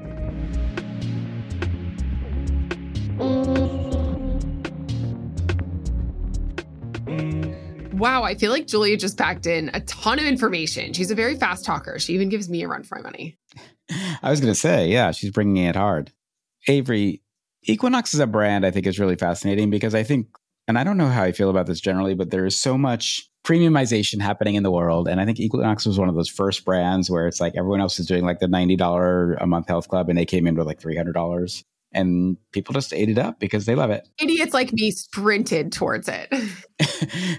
Wow, 7.93 8.23
I 8.23 8.33
feel 8.33 8.51
like 8.51 8.65
Julia 8.65 8.97
just 8.97 9.15
packed 9.15 9.45
in 9.45 9.69
a 9.75 9.81
ton 9.81 10.17
of 10.17 10.25
information. 10.25 10.93
She's 10.93 11.11
a 11.11 11.15
very 11.15 11.35
fast 11.35 11.63
talker. 11.63 11.99
She 11.99 12.13
even 12.13 12.29
gives 12.29 12.49
me 12.49 12.63
a 12.63 12.67
run 12.67 12.81
for 12.81 12.95
my 12.95 13.01
money. 13.01 13.37
I 14.23 14.31
was 14.31 14.39
going 14.39 14.51
to 14.51 14.59
say, 14.59 14.87
yeah, 14.87 15.11
she's 15.11 15.29
bringing 15.29 15.63
it 15.65 15.75
hard. 15.75 16.11
Avery, 16.67 17.21
Equinox 17.63 18.13
is 18.13 18.19
a 18.19 18.27
brand 18.27 18.65
I 18.65 18.71
think 18.71 18.87
is 18.87 18.99
really 18.99 19.15
fascinating 19.15 19.69
because 19.69 19.95
I 19.95 20.03
think, 20.03 20.27
and 20.67 20.77
I 20.77 20.83
don't 20.83 20.97
know 20.97 21.07
how 21.07 21.23
I 21.23 21.31
feel 21.31 21.49
about 21.49 21.65
this 21.65 21.79
generally, 21.79 22.13
but 22.13 22.31
there 22.31 22.45
is 22.45 22.55
so 22.55 22.77
much 22.77 23.27
premiumization 23.43 24.21
happening 24.21 24.55
in 24.55 24.63
the 24.63 24.71
world. 24.71 25.07
And 25.07 25.19
I 25.19 25.25
think 25.25 25.39
Equinox 25.39 25.85
was 25.85 25.97
one 25.97 26.09
of 26.09 26.15
those 26.15 26.29
first 26.29 26.63
brands 26.63 27.09
where 27.09 27.27
it's 27.27 27.41
like 27.41 27.53
everyone 27.55 27.81
else 27.81 27.99
is 27.99 28.05
doing 28.05 28.23
like 28.23 28.39
the 28.39 28.47
$90 28.47 29.37
a 29.41 29.47
month 29.47 29.67
health 29.67 29.87
club 29.87 30.09
and 30.09 30.17
they 30.17 30.25
came 30.25 30.45
in 30.47 30.55
with 30.55 30.67
like 30.67 30.79
$300 30.79 31.63
and 31.93 32.37
people 32.51 32.73
just 32.73 32.93
ate 32.93 33.09
it 33.09 33.17
up 33.17 33.39
because 33.39 33.65
they 33.65 33.75
love 33.75 33.89
it. 33.89 34.07
Idiots 34.21 34.53
like 34.53 34.71
me 34.73 34.91
sprinted 34.91 35.71
towards 35.71 36.07
it. 36.07 36.33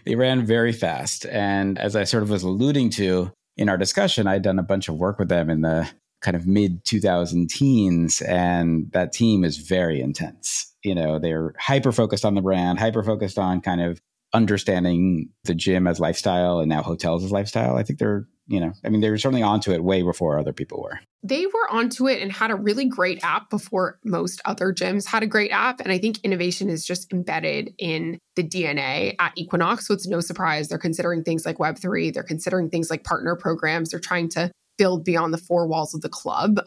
they 0.05 0.15
ran 0.15 0.45
very 0.45 0.73
fast. 0.73 1.25
And 1.27 1.79
as 1.79 1.97
I 1.97 2.05
sort 2.05 2.23
of 2.23 2.31
was 2.31 2.43
alluding 2.43 2.91
to 2.91 3.33
in 3.57 3.69
our 3.69 3.79
discussion, 3.79 4.27
I'd 4.27 4.43
done 4.43 4.59
a 4.59 4.65
bunch 4.65 4.89
of 4.89 4.97
work 4.97 5.19
with 5.19 5.29
them 5.29 5.49
in 5.49 5.63
the 5.63 5.89
kind 6.23 6.37
of 6.37 6.47
mid 6.47 6.85
2000 6.85 7.51
teens 7.51 8.21
and 8.23 8.91
that 8.93 9.13
team 9.13 9.45
is 9.45 9.59
very 9.59 10.01
intense 10.01 10.75
you 10.83 10.95
know 10.95 11.19
they're 11.19 11.53
hyper 11.59 11.93
focused 11.93 12.25
on 12.25 12.35
the 12.35 12.41
brand 12.41 12.79
hyper 12.79 13.03
focused 13.03 13.39
on 13.39 13.61
kind 13.61 13.81
of 13.81 14.01
understanding 14.35 15.29
the 15.45 15.55
gym 15.55 15.87
as 15.87 16.01
lifestyle 16.01 16.61
and 16.61 16.69
now 16.69 16.83
hotels 16.83 17.25
as 17.25 17.31
lifestyle. 17.31 17.77
I 17.77 17.83
think 17.83 17.99
they're, 17.99 18.27
you 18.47 18.61
know, 18.61 18.73
I 18.85 18.89
mean, 18.89 19.01
they 19.01 19.11
were 19.11 19.19
certainly 19.19 19.43
onto 19.43 19.73
it 19.73 19.85
way 19.85 20.03
before 20.03 20.39
other 20.39 20.53
people 20.53 20.83
were. 20.83 21.01
They 21.23 21.47
were 21.47 21.71
onto 21.71 22.09
it 22.09 22.23
and 22.23 22.33
had 22.33 22.51
a 22.51 22.57
really 22.57 22.87
great 22.87 23.23
app 23.23 23.51
before 23.51 23.99
most 24.05 24.41
other 24.45 24.73
gyms 24.73 25.07
had 25.07 25.23
a 25.23 25.27
great 25.27 25.51
app. 25.51 25.81
And 25.81 25.93
I 25.93 25.99
think 25.99 26.19
innovation 26.25 26.71
is 26.71 26.85
just 26.85 27.13
embedded 27.13 27.75
in 27.79 28.19
the 28.37 28.43
DNA 28.43 29.15
at 29.19 29.33
Equinox. 29.37 29.87
So 29.87 29.95
it's 29.95 30.09
no 30.09 30.21
surprise 30.21 30.69
they're 30.69 30.79
considering 30.79 31.23
things 31.23 31.45
like 31.45 31.59
Web3, 31.59 32.13
they're 32.13 32.23
considering 32.23 32.71
things 32.71 32.91
like 32.91 33.05
partner 33.05 33.37
programs, 33.37 33.91
they're 33.91 34.01
trying 34.01 34.31
to 34.31 34.51
build 34.83 35.05
beyond 35.05 35.33
the 35.33 35.39
four 35.39 35.69
walls 35.69 35.95
of 35.95 36.01
the 36.01 36.09
club. 36.09 36.59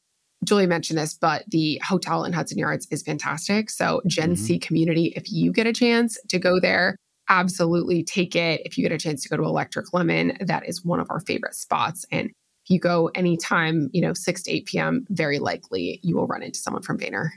Julie 0.46 0.68
mentioned 0.68 0.98
this, 0.98 1.14
but 1.14 1.44
the 1.50 1.82
hotel 1.86 2.24
in 2.24 2.32
Hudson 2.32 2.58
Yards 2.58 2.88
is 2.90 3.04
fantastic. 3.04 3.70
So, 3.70 4.02
Gen 4.08 4.36
mm-hmm. 4.36 4.42
C 4.42 4.58
community, 4.58 5.12
if 5.18 5.30
you 5.30 5.52
get 5.52 5.68
a 5.68 5.74
chance 5.74 6.18
to 6.30 6.40
go 6.40 6.58
there, 6.62 6.96
absolutely 7.28 8.06
take 8.06 8.34
it. 8.34 8.62
If 8.64 8.78
you 8.78 8.84
get 8.88 8.94
a 8.94 8.98
chance 8.98 9.22
to 9.24 9.30
go 9.30 9.36
to 9.36 9.44
Electric 9.44 9.92
Lemon, 9.92 10.38
that 10.40 10.66
is 10.66 10.86
one 10.86 11.02
of 11.02 11.08
our 11.10 11.20
favorite 11.20 11.56
spots. 11.56 12.06
And 12.10 12.28
if 12.28 12.70
you 12.70 12.80
go 12.80 13.12
anytime, 13.16 13.90
you 13.92 14.00
know, 14.02 14.14
6 14.14 14.44
to 14.44 14.52
8 14.52 14.66
p.m., 14.66 15.06
very 15.10 15.40
likely 15.40 16.00
you 16.02 16.16
will 16.16 16.28
run 16.28 16.42
into 16.42 16.58
someone 16.58 16.84
from 16.84 16.98
Vayner. 16.98 17.32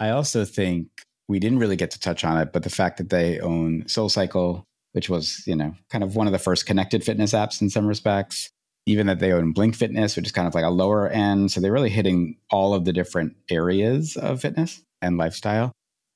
I 0.00 0.10
also 0.10 0.44
think 0.44 0.88
we 1.28 1.38
didn't 1.38 1.60
really 1.60 1.76
get 1.76 1.92
to 1.92 2.00
touch 2.00 2.24
on 2.24 2.38
it, 2.38 2.52
but 2.52 2.64
the 2.64 2.70
fact 2.70 2.98
that 2.98 3.10
they 3.10 3.38
own 3.38 3.84
SoulCycle, 3.84 4.64
which 4.94 5.08
was, 5.08 5.46
you 5.46 5.54
know, 5.54 5.76
kind 5.90 6.02
of 6.02 6.16
one 6.16 6.26
of 6.26 6.32
the 6.32 6.40
first 6.40 6.66
connected 6.66 7.04
fitness 7.04 7.32
apps 7.32 7.62
in 7.62 7.70
some 7.70 7.86
respects, 7.86 8.50
even 8.86 9.06
that 9.06 9.18
they 9.18 9.32
own 9.32 9.52
Blink 9.52 9.74
Fitness, 9.74 10.16
which 10.16 10.26
is 10.26 10.32
kind 10.32 10.46
of 10.46 10.54
like 10.54 10.64
a 10.64 10.70
lower 10.70 11.08
end. 11.08 11.50
So 11.50 11.60
they're 11.60 11.72
really 11.72 11.90
hitting 11.90 12.36
all 12.50 12.74
of 12.74 12.84
the 12.84 12.92
different 12.92 13.34
areas 13.50 14.16
of 14.16 14.40
fitness 14.40 14.82
and 15.00 15.16
lifestyle. 15.16 15.72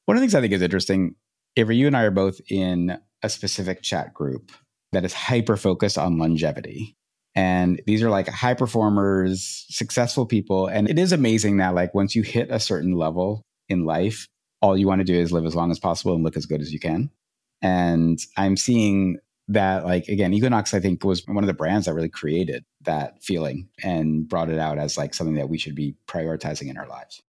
One 0.07 0.17
of 0.17 0.21
the 0.21 0.25
things 0.25 0.35
I 0.35 0.41
think 0.41 0.53
is 0.53 0.63
interesting, 0.63 1.15
Avery, 1.57 1.77
you 1.77 1.87
and 1.87 1.97
I 1.97 2.03
are 2.03 2.11
both 2.11 2.41
in 2.49 2.99
a 3.23 3.29
specific 3.29 3.83
chat 3.83 4.15
group 4.15 4.53
that 4.93 5.05
is 5.05 5.13
hyper 5.13 5.57
focused 5.57 5.99
on 5.99 6.19
longevity. 6.19 6.95
And 7.35 7.81
these 7.87 8.03
are 8.03 8.11
like 8.11 8.29
high 8.29 8.55
performers, 8.55 9.67
successful 9.69 10.27
people. 10.27 10.67
And 10.67 10.89
it 10.89 10.99
is 10.99 11.13
amazing 11.13 11.59
that, 11.59 11.75
like, 11.75 11.95
once 11.95 12.15
you 12.15 12.23
hit 12.23 12.51
a 12.51 12.59
certain 12.59 12.93
level 12.93 13.43
in 13.69 13.85
life, 13.85 14.27
all 14.61 14.77
you 14.77 14.87
want 14.87 15.01
to 15.01 15.05
do 15.05 15.15
is 15.15 15.31
live 15.31 15.47
as 15.47 15.55
long 15.55 15.71
as 15.71 15.79
possible 15.79 16.15
and 16.15 16.25
look 16.25 16.37
as 16.37 16.47
good 16.47 16.61
as 16.61 16.73
you 16.73 16.81
can. 16.81 17.11
And 17.63 18.19
I'm 18.37 18.57
seeing 18.57 19.19
that, 19.49 19.85
like, 19.85 20.09
again, 20.09 20.33
Equinox, 20.35 20.75
I 20.75 20.81
think, 20.81 21.05
was 21.05 21.27
one 21.27 21.43
of 21.43 21.49
the 21.49 21.55
brands 21.55 21.87
that 21.87 21.95
really 21.95 22.09
created 22.09 22.65
that 22.83 23.23
feeling 23.23 23.69
and 23.83 24.29
brought 24.29 24.51
it 24.51 24.59
out 24.59 24.79
as 24.79 24.97
like 24.97 25.15
something 25.15 25.37
that 25.37 25.49
we 25.49 25.59
should 25.59 25.75
be 25.75 25.95
prioritizing 26.07 26.69
in 26.69 26.77
our 26.77 26.87
lives. 26.87 27.23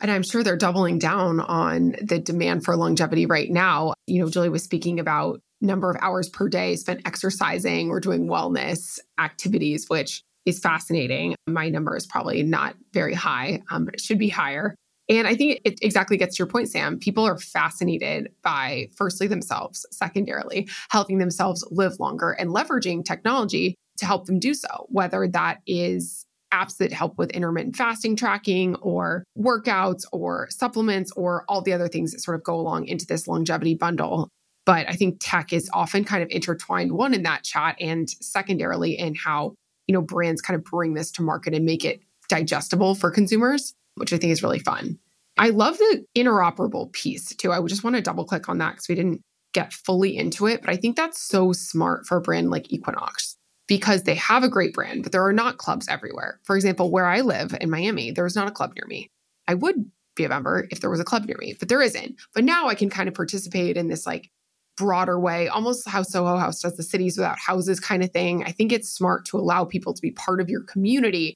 And 0.00 0.10
I'm 0.10 0.22
sure 0.22 0.42
they're 0.42 0.56
doubling 0.56 0.98
down 0.98 1.40
on 1.40 1.96
the 2.02 2.18
demand 2.18 2.64
for 2.64 2.76
longevity 2.76 3.26
right 3.26 3.50
now. 3.50 3.94
You 4.06 4.20
know, 4.20 4.30
Julie 4.30 4.50
was 4.50 4.62
speaking 4.62 5.00
about 5.00 5.40
number 5.60 5.90
of 5.90 5.96
hours 6.00 6.28
per 6.28 6.48
day 6.48 6.76
spent 6.76 7.00
exercising 7.06 7.88
or 7.88 8.00
doing 8.00 8.26
wellness 8.26 8.98
activities, 9.18 9.88
which 9.88 10.22
is 10.44 10.58
fascinating. 10.58 11.34
My 11.46 11.70
number 11.70 11.96
is 11.96 12.06
probably 12.06 12.42
not 12.42 12.76
very 12.92 13.14
high, 13.14 13.62
um, 13.70 13.86
but 13.86 13.94
it 13.94 14.00
should 14.00 14.18
be 14.18 14.28
higher. 14.28 14.74
And 15.08 15.26
I 15.26 15.34
think 15.34 15.60
it 15.64 15.78
exactly 15.82 16.16
gets 16.16 16.36
to 16.36 16.40
your 16.40 16.46
point, 16.46 16.68
Sam. 16.68 16.98
People 16.98 17.24
are 17.24 17.38
fascinated 17.38 18.32
by, 18.42 18.88
firstly, 18.96 19.26
themselves, 19.26 19.84
secondarily, 19.90 20.68
helping 20.90 21.18
themselves 21.18 21.66
live 21.70 22.00
longer 22.00 22.30
and 22.30 22.50
leveraging 22.50 23.04
technology 23.04 23.74
to 23.98 24.06
help 24.06 24.26
them 24.26 24.38
do 24.38 24.54
so, 24.54 24.86
whether 24.88 25.28
that 25.28 25.58
is 25.66 26.24
apps 26.52 26.76
that 26.78 26.92
help 26.92 27.18
with 27.18 27.30
intermittent 27.32 27.76
fasting 27.76 28.16
tracking 28.16 28.76
or 28.76 29.24
workouts 29.36 30.04
or 30.12 30.48
supplements 30.50 31.10
or 31.16 31.44
all 31.48 31.60
the 31.60 31.72
other 31.72 31.88
things 31.88 32.12
that 32.12 32.20
sort 32.20 32.36
of 32.36 32.44
go 32.44 32.54
along 32.54 32.86
into 32.86 33.06
this 33.06 33.26
longevity 33.26 33.74
bundle. 33.74 34.28
But 34.64 34.88
I 34.88 34.92
think 34.92 35.18
tech 35.20 35.52
is 35.52 35.68
often 35.74 36.04
kind 36.04 36.22
of 36.22 36.30
intertwined, 36.30 36.92
one 36.92 37.12
in 37.12 37.24
that 37.24 37.44
chat, 37.44 37.76
and 37.80 38.08
secondarily 38.08 38.98
in 38.98 39.14
how, 39.14 39.54
you 39.86 39.92
know, 39.92 40.00
brands 40.00 40.40
kind 40.40 40.56
of 40.56 40.64
bring 40.64 40.94
this 40.94 41.10
to 41.12 41.22
market 41.22 41.54
and 41.54 41.66
make 41.66 41.84
it 41.84 42.00
digestible 42.28 42.94
for 42.94 43.10
consumers, 43.10 43.74
which 43.96 44.12
I 44.12 44.18
think 44.18 44.32
is 44.32 44.42
really 44.42 44.58
fun. 44.58 44.98
I 45.36 45.50
love 45.50 45.78
the 45.78 46.04
interoperable 46.16 46.92
piece 46.92 47.34
too. 47.34 47.52
I 47.52 47.60
just 47.66 47.84
want 47.84 47.96
to 47.96 48.02
double 48.02 48.24
click 48.24 48.48
on 48.48 48.58
that 48.58 48.72
because 48.72 48.88
we 48.88 48.94
didn't 48.94 49.22
get 49.52 49.72
fully 49.72 50.16
into 50.16 50.46
it. 50.46 50.60
But 50.60 50.70
I 50.70 50.76
think 50.76 50.96
that's 50.96 51.20
so 51.20 51.52
smart 51.52 52.06
for 52.06 52.18
a 52.18 52.20
brand 52.20 52.50
like 52.50 52.72
Equinox 52.72 53.36
because 53.66 54.02
they 54.02 54.14
have 54.16 54.42
a 54.42 54.48
great 54.48 54.74
brand, 54.74 55.02
but 55.02 55.12
there 55.12 55.24
are 55.24 55.32
not 55.32 55.58
clubs 55.58 55.88
everywhere. 55.88 56.38
For 56.44 56.54
example, 56.56 56.90
where 56.90 57.06
I 57.06 57.22
live 57.22 57.56
in 57.60 57.70
Miami, 57.70 58.10
there's 58.10 58.36
not 58.36 58.48
a 58.48 58.52
club 58.52 58.72
near 58.76 58.86
me. 58.86 59.08
I 59.48 59.54
would 59.54 59.90
be 60.16 60.24
a 60.24 60.28
member 60.28 60.68
if 60.70 60.80
there 60.80 60.90
was 60.90 61.00
a 61.00 61.04
club 61.04 61.24
near 61.24 61.36
me, 61.38 61.56
but 61.58 61.68
there 61.68 61.82
isn't. 61.82 62.16
But 62.34 62.44
now 62.44 62.68
I 62.68 62.74
can 62.74 62.90
kind 62.90 63.08
of 63.08 63.14
participate 63.14 63.76
in 63.76 63.88
this 63.88 64.06
like 64.06 64.30
broader 64.76 65.18
way, 65.18 65.48
almost 65.48 65.88
how 65.88 66.02
Soho 66.02 66.36
House 66.36 66.60
does 66.60 66.76
the 66.76 66.82
cities 66.82 67.16
without 67.16 67.38
houses 67.38 67.80
kind 67.80 68.02
of 68.02 68.10
thing. 68.10 68.44
I 68.44 68.52
think 68.52 68.72
it's 68.72 68.88
smart 68.88 69.24
to 69.26 69.38
allow 69.38 69.64
people 69.64 69.94
to 69.94 70.02
be 70.02 70.10
part 70.10 70.40
of 70.40 70.50
your 70.50 70.62
community 70.62 71.34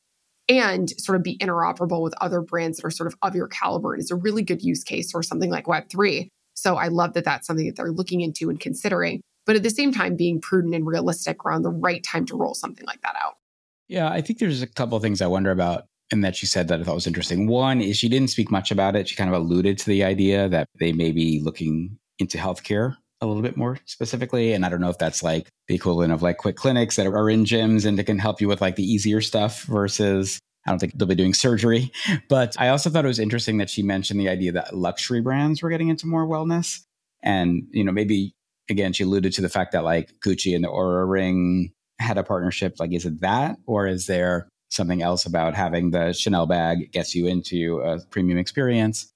and 0.49 0.91
sort 0.99 1.17
of 1.17 1.23
be 1.23 1.37
interoperable 1.39 2.03
with 2.03 2.15
other 2.21 2.41
brands 2.41 2.79
that 2.79 2.87
are 2.87 2.91
sort 2.91 3.07
of 3.07 3.15
of 3.23 3.35
your 3.35 3.49
caliber. 3.49 3.93
And 3.93 4.01
it's 4.01 4.11
a 4.11 4.17
really 4.17 4.43
good 4.43 4.63
use 4.63 4.83
case 4.83 5.11
for 5.11 5.23
something 5.23 5.51
like 5.51 5.67
Web3. 5.67 6.29
So 6.55 6.77
I 6.77 6.89
love 6.89 7.13
that 7.15 7.25
that's 7.25 7.47
something 7.47 7.67
that 7.67 7.77
they're 7.77 7.93
looking 7.93 8.21
into 8.21 8.51
and 8.51 8.59
considering, 8.59 9.21
but 9.47 9.57
at 9.57 9.63
the 9.63 9.71
same 9.71 9.93
time, 9.93 10.17
being 10.17 10.41
prudent 10.41 10.75
and 10.75 10.87
realistic 10.87 11.45
around 11.45 11.63
the 11.63 11.71
right 11.71 12.03
time 12.03 12.27
to 12.27 12.37
roll 12.37 12.55
something 12.55 12.87
like 12.87 13.01
that 13.03 13.15
out. 13.21 13.35
Yeah, 13.87 14.11
I 14.11 14.21
think 14.21 14.39
there's 14.39 14.63
a 14.63 14.67
couple 14.67 14.99
things 15.01 15.23
I 15.23 15.27
wonder 15.27 15.51
about 15.51 15.85
and 16.11 16.25
that 16.25 16.37
she 16.37 16.47
said 16.47 16.69
that 16.69 16.81
I 16.81 16.85
thought 16.85 16.95
was 16.95 17.07
interesting. 17.07 17.47
One 17.47 17.81
is 17.81 17.97
she 17.97 18.09
didn't 18.09 18.31
speak 18.31 18.51
much 18.51 18.71
about 18.71 18.97
it. 18.97 19.09
She 19.09 19.17
kind 19.17 19.33
of 19.33 19.41
alluded 19.41 19.79
to 19.79 19.87
the 19.87 20.05
idea 20.05 20.49
that 20.49 20.69
they 20.81 20.93
may 20.93 21.13
be 21.13 21.41
looking 21.41 21.99
into 22.19 22.39
healthcare 22.39 22.97
a 23.21 23.27
little 23.27 23.43
bit 23.43 23.57
more 23.57 23.79
specifically. 23.85 24.53
And 24.53 24.65
I 24.65 24.69
don't 24.69 24.81
know 24.81 24.91
if 24.91 24.99
that's 24.99 25.23
like 25.23 25.49
the 25.67 25.75
equivalent 25.75 26.13
of 26.13 26.23
like 26.23 26.39
quick 26.39 26.57
clinics 26.57 26.97
that 26.97 27.07
are 27.07 27.31
in 27.31 27.45
gyms 27.45 27.85
and 27.85 27.99
that 27.99 28.05
can 28.05 28.19
help 28.19 28.41
you 28.41 28.49
with 28.49 28.61
like 28.61 28.77
the 28.77 28.85
easier 28.85 29.21
stuff 29.21 29.63
versus 29.65 30.39
I 30.67 30.71
don't 30.71 30.79
think 30.79 30.97
they'll 30.97 31.09
be 31.09 31.15
doing 31.15 31.35
surgery. 31.35 31.91
But 32.29 32.55
I 32.59 32.69
also 32.69 32.91
thought 32.91 33.05
it 33.05 33.09
was 33.09 33.19
interesting 33.19 33.59
that 33.59 33.71
she 33.71 33.83
mentioned 33.83 34.21
the 34.21 34.29
idea 34.29 34.53
that 34.53 34.77
luxury 34.77 35.21
brands 35.21 35.63
were 35.63 35.71
getting 35.71 35.89
into 35.89 36.07
more 36.07 36.27
wellness. 36.27 36.81
And, 37.23 37.67
you 37.73 37.83
know, 37.85 37.93
maybe 37.93 38.33
again, 38.71 38.93
she 38.93 39.05
alluded 39.05 39.33
to 39.33 39.41
the 39.41 39.49
fact 39.49 39.73
that 39.73 39.85
like 39.85 40.13
Gucci 40.25 40.55
and 40.55 40.63
the 40.63 40.69
Oura 40.69 41.09
Ring 41.09 41.73
had 42.01 42.19
a 42.19 42.23
partnership. 42.23 42.77
Like, 42.79 42.93
is 42.93 43.07
it 43.07 43.21
that? 43.21 43.57
Or 43.67 43.87
is 43.87 44.07
there 44.07 44.49
something 44.71 45.03
else 45.03 45.27
about 45.27 45.55
having 45.55 45.91
the 45.91 46.13
Chanel 46.13 46.47
bag 46.47 46.93
gets 46.93 47.15
you 47.15 47.27
into 47.27 47.81
a 47.81 48.01
premium 48.11 48.39
experience? 48.39 49.11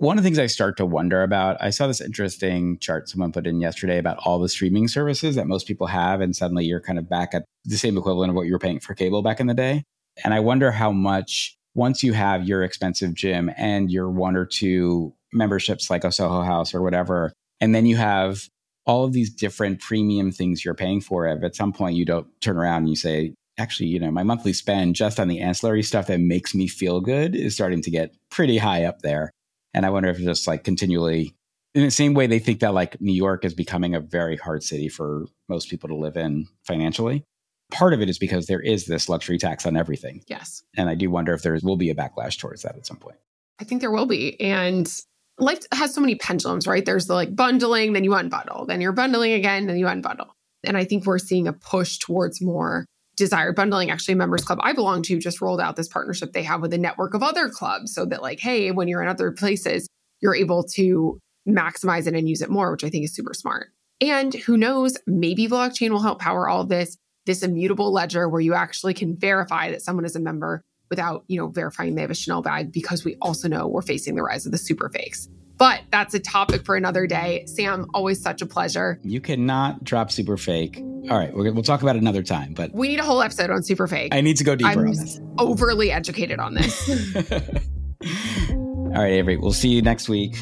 One 0.00 0.16
of 0.16 0.22
the 0.22 0.28
things 0.28 0.38
I 0.38 0.46
start 0.46 0.76
to 0.76 0.86
wonder 0.86 1.24
about, 1.24 1.56
I 1.60 1.70
saw 1.70 1.88
this 1.88 2.00
interesting 2.00 2.78
chart 2.78 3.08
someone 3.08 3.32
put 3.32 3.48
in 3.48 3.60
yesterday 3.60 3.98
about 3.98 4.18
all 4.18 4.38
the 4.38 4.48
streaming 4.48 4.86
services 4.86 5.34
that 5.34 5.48
most 5.48 5.66
people 5.66 5.88
have. 5.88 6.20
And 6.20 6.36
suddenly 6.36 6.64
you're 6.64 6.80
kind 6.80 7.00
of 7.00 7.08
back 7.08 7.34
at 7.34 7.44
the 7.64 7.76
same 7.76 7.98
equivalent 7.98 8.30
of 8.30 8.36
what 8.36 8.46
you 8.46 8.52
were 8.52 8.60
paying 8.60 8.78
for 8.78 8.94
cable 8.94 9.22
back 9.22 9.40
in 9.40 9.48
the 9.48 9.54
day. 9.54 9.82
And 10.22 10.32
I 10.32 10.38
wonder 10.38 10.70
how 10.70 10.92
much, 10.92 11.56
once 11.74 12.04
you 12.04 12.12
have 12.12 12.46
your 12.46 12.62
expensive 12.62 13.12
gym 13.12 13.50
and 13.56 13.90
your 13.90 14.08
one 14.08 14.36
or 14.36 14.46
two 14.46 15.14
memberships 15.32 15.90
like 15.90 16.04
a 16.04 16.12
Soho 16.12 16.42
House 16.42 16.74
or 16.74 16.82
whatever, 16.82 17.32
and 17.60 17.74
then 17.74 17.84
you 17.84 17.96
have 17.96 18.48
all 18.86 19.04
of 19.04 19.12
these 19.12 19.34
different 19.34 19.80
premium 19.80 20.30
things 20.30 20.64
you're 20.64 20.74
paying 20.74 21.00
for, 21.00 21.26
if 21.26 21.42
at 21.42 21.56
some 21.56 21.72
point 21.72 21.96
you 21.96 22.04
don't 22.04 22.28
turn 22.40 22.56
around 22.56 22.82
and 22.82 22.88
you 22.88 22.96
say, 22.96 23.34
actually, 23.58 23.88
you 23.88 23.98
know, 23.98 24.12
my 24.12 24.22
monthly 24.22 24.52
spend 24.52 24.94
just 24.94 25.18
on 25.18 25.26
the 25.26 25.40
ancillary 25.40 25.82
stuff 25.82 26.06
that 26.06 26.20
makes 26.20 26.54
me 26.54 26.68
feel 26.68 27.00
good 27.00 27.34
is 27.34 27.52
starting 27.52 27.82
to 27.82 27.90
get 27.90 28.14
pretty 28.30 28.58
high 28.58 28.84
up 28.84 29.00
there. 29.00 29.32
And 29.78 29.86
I 29.86 29.90
wonder 29.90 30.08
if 30.08 30.16
it's 30.16 30.26
just 30.26 30.48
like 30.48 30.64
continually, 30.64 31.36
in 31.72 31.84
the 31.84 31.90
same 31.92 32.12
way 32.12 32.26
they 32.26 32.40
think 32.40 32.58
that 32.58 32.74
like 32.74 33.00
New 33.00 33.12
York 33.12 33.44
is 33.44 33.54
becoming 33.54 33.94
a 33.94 34.00
very 34.00 34.36
hard 34.36 34.64
city 34.64 34.88
for 34.88 35.26
most 35.48 35.70
people 35.70 35.88
to 35.88 35.94
live 35.94 36.16
in 36.16 36.48
financially. 36.66 37.22
Part 37.70 37.94
of 37.94 38.00
it 38.02 38.10
is 38.10 38.18
because 38.18 38.48
there 38.48 38.58
is 38.58 38.86
this 38.86 39.08
luxury 39.08 39.38
tax 39.38 39.66
on 39.66 39.76
everything. 39.76 40.24
Yes. 40.26 40.64
And 40.76 40.90
I 40.90 40.96
do 40.96 41.12
wonder 41.12 41.32
if 41.32 41.42
there 41.42 41.56
will 41.62 41.76
be 41.76 41.90
a 41.90 41.94
backlash 41.94 42.38
towards 42.38 42.62
that 42.62 42.74
at 42.74 42.86
some 42.86 42.96
point. 42.96 43.18
I 43.60 43.64
think 43.64 43.80
there 43.80 43.92
will 43.92 44.06
be. 44.06 44.40
And 44.40 44.92
life 45.38 45.60
has 45.70 45.94
so 45.94 46.00
many 46.00 46.16
pendulums, 46.16 46.66
right? 46.66 46.84
There's 46.84 47.06
the 47.06 47.14
like 47.14 47.36
bundling, 47.36 47.92
then 47.92 48.02
you 48.02 48.10
unbundle, 48.10 48.66
then 48.66 48.80
you're 48.80 48.90
bundling 48.90 49.34
again, 49.34 49.68
then 49.68 49.78
you 49.78 49.86
unbundle. 49.86 50.30
And 50.64 50.76
I 50.76 50.86
think 50.86 51.06
we're 51.06 51.18
seeing 51.18 51.46
a 51.46 51.52
push 51.52 51.98
towards 51.98 52.42
more 52.42 52.84
desired 53.18 53.56
bundling. 53.56 53.90
Actually, 53.90 54.14
members 54.14 54.44
club 54.44 54.58
I 54.62 54.72
belong 54.72 55.02
to 55.02 55.18
just 55.18 55.40
rolled 55.40 55.60
out 55.60 55.76
this 55.76 55.88
partnership 55.88 56.32
they 56.32 56.42
have 56.44 56.62
with 56.62 56.72
a 56.72 56.78
network 56.78 57.14
of 57.14 57.22
other 57.22 57.48
clubs 57.48 57.92
so 57.92 58.06
that, 58.06 58.22
like, 58.22 58.40
hey, 58.40 58.70
when 58.70 58.88
you're 58.88 59.02
in 59.02 59.08
other 59.08 59.30
places, 59.32 59.86
you're 60.20 60.34
able 60.34 60.64
to 60.74 61.18
maximize 61.46 62.06
it 62.06 62.14
and 62.14 62.28
use 62.28 62.42
it 62.42 62.50
more, 62.50 62.72
which 62.72 62.84
I 62.84 62.88
think 62.90 63.04
is 63.04 63.14
super 63.14 63.34
smart. 63.34 63.68
And 64.00 64.32
who 64.34 64.56
knows, 64.56 64.96
maybe 65.06 65.48
blockchain 65.48 65.90
will 65.90 66.02
help 66.02 66.20
power 66.20 66.48
all 66.48 66.62
of 66.62 66.68
this, 66.68 66.96
this 67.26 67.42
immutable 67.42 67.92
ledger 67.92 68.28
where 68.28 68.40
you 68.40 68.54
actually 68.54 68.94
can 68.94 69.16
verify 69.16 69.70
that 69.70 69.82
someone 69.82 70.04
is 70.04 70.16
a 70.16 70.20
member 70.20 70.62
without, 70.88 71.24
you 71.28 71.38
know, 71.38 71.48
verifying 71.48 71.94
they 71.94 72.02
have 72.02 72.10
a 72.10 72.14
Chanel 72.14 72.42
bag 72.42 72.72
because 72.72 73.04
we 73.04 73.16
also 73.20 73.48
know 73.48 73.66
we're 73.66 73.82
facing 73.82 74.14
the 74.14 74.22
rise 74.22 74.46
of 74.46 74.52
the 74.52 74.58
super 74.58 74.88
fakes. 74.88 75.28
But 75.58 75.82
that's 75.90 76.14
a 76.14 76.20
topic 76.20 76.64
for 76.64 76.76
another 76.76 77.06
day. 77.06 77.44
Sam, 77.46 77.86
always 77.92 78.22
such 78.22 78.42
a 78.42 78.46
pleasure. 78.46 79.00
You 79.02 79.20
cannot 79.20 79.82
drop 79.82 80.10
super 80.12 80.36
fake. 80.36 80.78
All 81.10 81.18
right, 81.18 81.34
we'll 81.34 81.62
talk 81.62 81.82
about 81.82 81.96
it 81.96 82.02
another 82.02 82.22
time. 82.22 82.54
But 82.54 82.72
we 82.72 82.88
need 82.88 83.00
a 83.00 83.04
whole 83.04 83.22
episode 83.22 83.50
on 83.50 83.62
super 83.62 83.86
fake. 83.86 84.14
I 84.14 84.20
need 84.20 84.36
to 84.36 84.44
go 84.44 84.54
deeper 84.54 84.70
I'm 84.70 84.78
on 84.78 84.90
this. 84.90 85.20
Overly 85.38 85.90
educated 85.90 86.38
on 86.38 86.54
this. 86.54 86.88
All 88.50 88.92
right, 88.94 89.12
Avery. 89.12 89.36
We'll 89.36 89.52
see 89.52 89.70
you 89.70 89.82
next 89.82 90.08
week. 90.08 90.36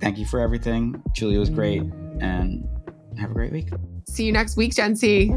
Thank 0.00 0.18
you 0.18 0.26
for 0.26 0.40
everything. 0.40 1.02
Julia 1.14 1.38
was 1.40 1.50
great, 1.50 1.82
and 2.20 2.66
have 3.18 3.30
a 3.30 3.34
great 3.34 3.52
week. 3.52 3.68
See 4.08 4.24
you 4.24 4.32
next 4.32 4.56
week, 4.56 4.74
Gen 4.74 4.96
C. 4.96 5.30